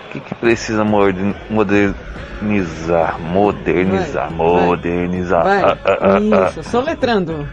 [0.07, 3.21] O que que precisa moderni- modernizar?
[3.21, 5.45] Modernizar, modernizar.
[5.45, 5.63] Vai.
[5.65, 6.49] Ah, ah, ah, ah.
[6.49, 7.49] Isso, soletrando.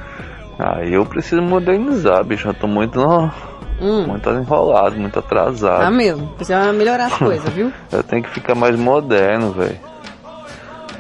[0.58, 2.48] Ah, eu preciso modernizar, bicho.
[2.48, 3.00] Eu tô muito,
[3.82, 4.08] Hum.
[4.08, 5.82] muito enrolado, muito atrasado.
[5.82, 6.28] Tá mesmo.
[6.30, 7.72] Precisa melhorar as coisas, viu?
[7.92, 9.78] Eu tenho que ficar mais moderno, velho.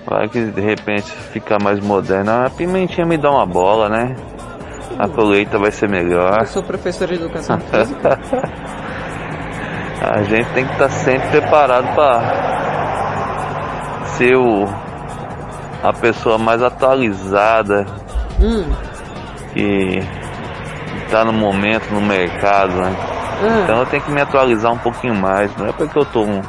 [0.07, 2.31] Vai que de repente ficar mais moderno.
[2.45, 4.15] A pimentinha me dá uma bola, né?
[4.99, 6.39] A colheita vai ser melhor.
[6.41, 8.19] Eu sou professora de educação física.
[10.01, 12.21] A gente tem que estar sempre preparado para
[14.17, 14.65] ser o,
[15.81, 17.85] a pessoa mais atualizada
[18.39, 18.65] Hum.
[19.53, 19.99] que
[21.05, 22.93] está no momento no mercado, né?
[23.41, 23.61] Ah.
[23.63, 25.55] Então eu tenho que me atualizar um pouquinho mais.
[25.57, 26.41] Não é porque eu tô um,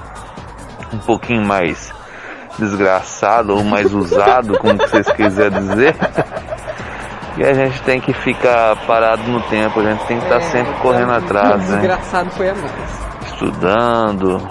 [0.92, 1.94] um pouquinho mais
[2.58, 5.94] desgraçado ou mais usado, como vocês quiserem dizer.
[7.36, 10.72] E a gente tem que ficar parado no tempo, a gente tem que estar sempre
[10.80, 11.76] correndo atrás, né?
[11.76, 13.26] Desgraçado foi a mais.
[13.26, 14.48] estudando,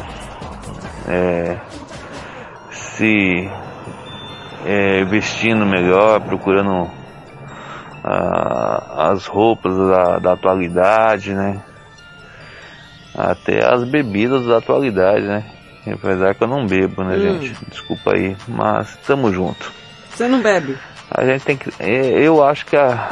[1.07, 1.57] é,
[2.69, 3.49] se
[4.65, 6.90] é, vestindo melhor, procurando
[8.03, 11.60] as roupas da, da atualidade, né?
[13.18, 15.55] Até as bebidas da atualidade, né?
[15.94, 17.20] Apesar que eu não bebo, né, Hum.
[17.41, 17.56] gente?
[17.70, 19.72] Desculpa aí, mas tamo junto.
[20.10, 20.78] Você não bebe?
[21.12, 21.70] A gente tem que.
[21.80, 23.10] é, Eu acho que a,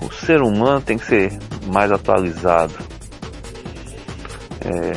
[0.00, 1.32] o ser humano tem que ser
[1.66, 2.74] mais atualizado.
[4.64, 4.92] É,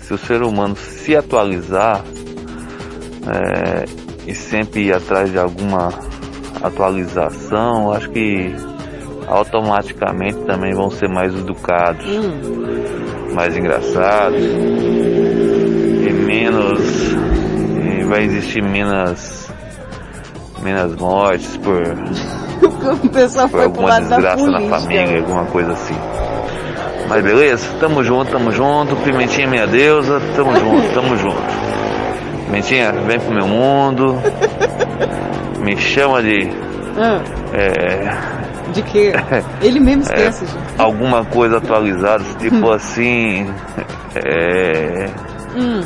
[0.00, 2.02] se, se o ser humano se atualizar
[3.26, 3.84] é,
[4.26, 5.88] e sempre ir atrás de alguma
[6.62, 8.54] atualização, eu acho que
[9.26, 12.04] automaticamente também vão ser mais educados,
[13.34, 14.42] mais engraçados
[16.62, 18.06] menos.
[18.08, 19.48] vai existir menos
[20.62, 21.82] menos mortes por,
[23.02, 25.96] O pessoal por foi pro alguma lado da desgraça na família, alguma coisa assim.
[27.08, 27.66] Mas beleza?
[27.80, 28.94] Tamo junto, tamo junto.
[28.96, 31.42] Pimentinha minha deusa, tamo junto, tamo junto.
[32.46, 34.16] Pimentinha, vem pro meu mundo.
[35.58, 36.50] Me chama de.
[36.96, 37.20] Ah,
[37.52, 39.12] É, de quê?
[39.60, 40.62] Ele mesmo esquece, é, gente.
[40.78, 43.46] alguma coisa atualizada, tipo assim.
[44.14, 45.06] É.
[45.56, 45.82] Hum.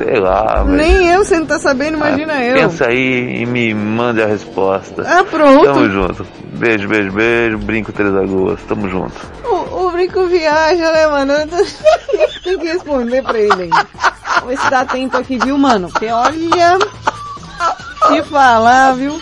[0.00, 0.64] Sei lá.
[0.66, 2.54] Nem eu, você não tá sabendo, imagina Ah, eu.
[2.54, 5.02] Pensa aí e me mande a resposta.
[5.06, 5.62] Ah, pronto.
[5.64, 6.26] Tamo junto.
[6.54, 7.58] Beijo, beijo, beijo.
[7.58, 8.60] Brinco 3 Lagoas.
[8.66, 9.12] Tamo junto.
[9.44, 11.34] O, o Brinco viaja, né, mano?
[12.42, 13.70] Tem que responder pra ele aí.
[13.70, 15.90] Vamos ver se dá tempo aqui, viu, mano?
[15.90, 16.78] Porque olha.
[18.08, 19.20] Se falar, viu?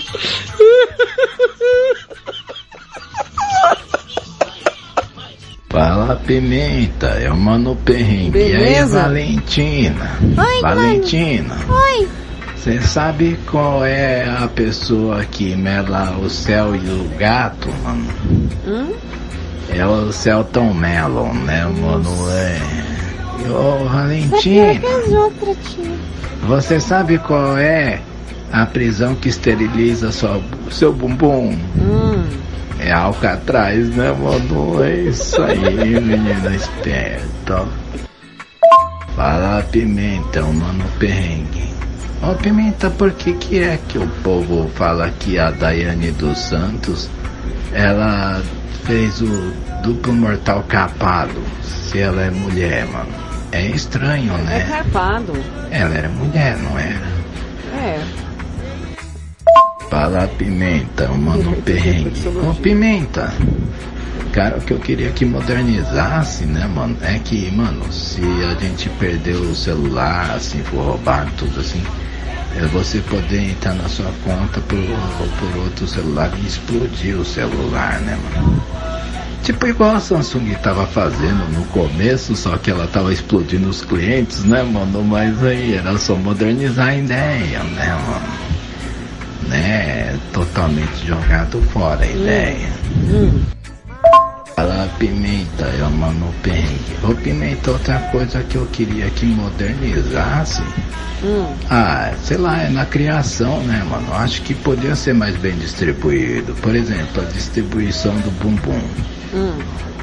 [5.70, 8.38] Fala Pimenta, é o Mano Perrengue.
[8.38, 9.02] E aí, Beleza?
[9.02, 10.10] Valentina?
[10.22, 12.08] Oi, Valentina, Oi.
[12.56, 18.08] você sabe qual é a pessoa que mela o céu e o gato, mano?
[18.66, 18.94] Hum?
[19.68, 22.08] É o Celton Melon, né, mano?
[22.30, 22.58] É.
[23.50, 24.80] Ô, Valentina,
[26.46, 28.00] você sabe qual é
[28.50, 30.40] a prisão que esteriliza sua,
[30.70, 31.58] seu bumbum?
[32.78, 34.82] É Alcatraz, né, mano?
[34.84, 37.66] É isso aí, menina esperta.
[39.16, 41.68] Fala, Pimenta, mano perrengue.
[42.22, 47.08] Ô, Pimenta, por que que é que o povo fala que a Daiane dos Santos,
[47.72, 48.40] ela
[48.84, 49.52] fez o
[49.82, 53.12] duplo mortal capado, se ela é mulher, mano?
[53.50, 54.66] É estranho, É né?
[54.68, 55.32] carpado.
[55.70, 57.08] Ela era mulher, não era?
[57.74, 58.00] É.
[59.90, 62.28] Fala Pimenta, mano perrengue.
[62.28, 63.32] Ô Pimenta,
[64.32, 66.96] cara, o que eu queria que modernizasse, né, mano?
[67.00, 71.82] É que, mano, se a gente perder o celular, assim, for roubado, tudo assim,
[72.56, 78.00] é você poder entrar na sua conta por, por outro celular e explodir o celular,
[78.00, 78.62] né, mano?
[79.42, 84.44] Tipo igual a Samsung tava fazendo no começo, só que ela tava explodindo os clientes,
[84.44, 85.02] né, mano?
[85.02, 88.47] Mas aí era só modernizar a ideia, né, mano?
[89.48, 90.18] Né?
[90.32, 92.68] Totalmente jogado fora a ideia.
[94.54, 96.96] Fala pimenta, eu mano perrengue.
[97.04, 100.62] Ô pimenta, outra coisa que eu queria que modernizasse.
[101.70, 104.12] Ah, sei lá, é na criação, né, mano?
[104.14, 106.54] Acho que podia ser mais bem distribuído.
[106.56, 108.80] Por exemplo, a distribuição do bumbum.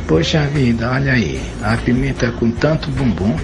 [0.07, 3.35] Poxa vida, olha aí, a pimenta com tanto bumbum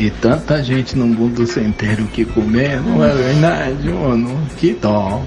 [0.00, 4.48] e tanta gente no mundo sem ter o que comer, não é verdade, mano?
[4.56, 5.22] Que dó.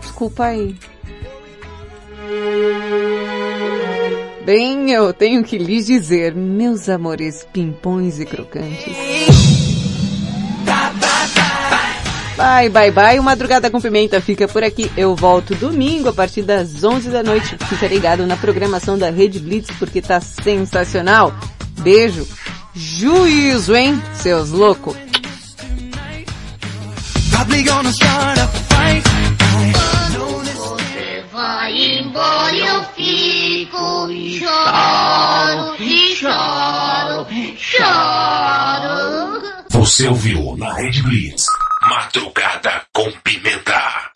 [0.00, 0.76] Desculpa aí.
[4.44, 8.94] Bem, eu tenho que lhes dizer, meus amores pimpões e crocantes.
[12.36, 13.18] Bye, bye, bye.
[13.18, 14.92] O Madrugada com Pimenta fica por aqui.
[14.94, 17.56] Eu volto domingo a partir das 11 da noite.
[17.66, 21.32] Fica ligado na programação da Rede Blitz porque tá sensacional.
[21.80, 22.26] Beijo.
[22.74, 24.96] Juízo, hein, seus loucos.
[30.54, 37.26] Você vai embora e eu fico e choro, e choro,
[37.58, 39.42] choro.
[39.70, 41.44] Você ouviu na Rede Blitz.
[41.90, 44.10] Madrugada com Pimenta.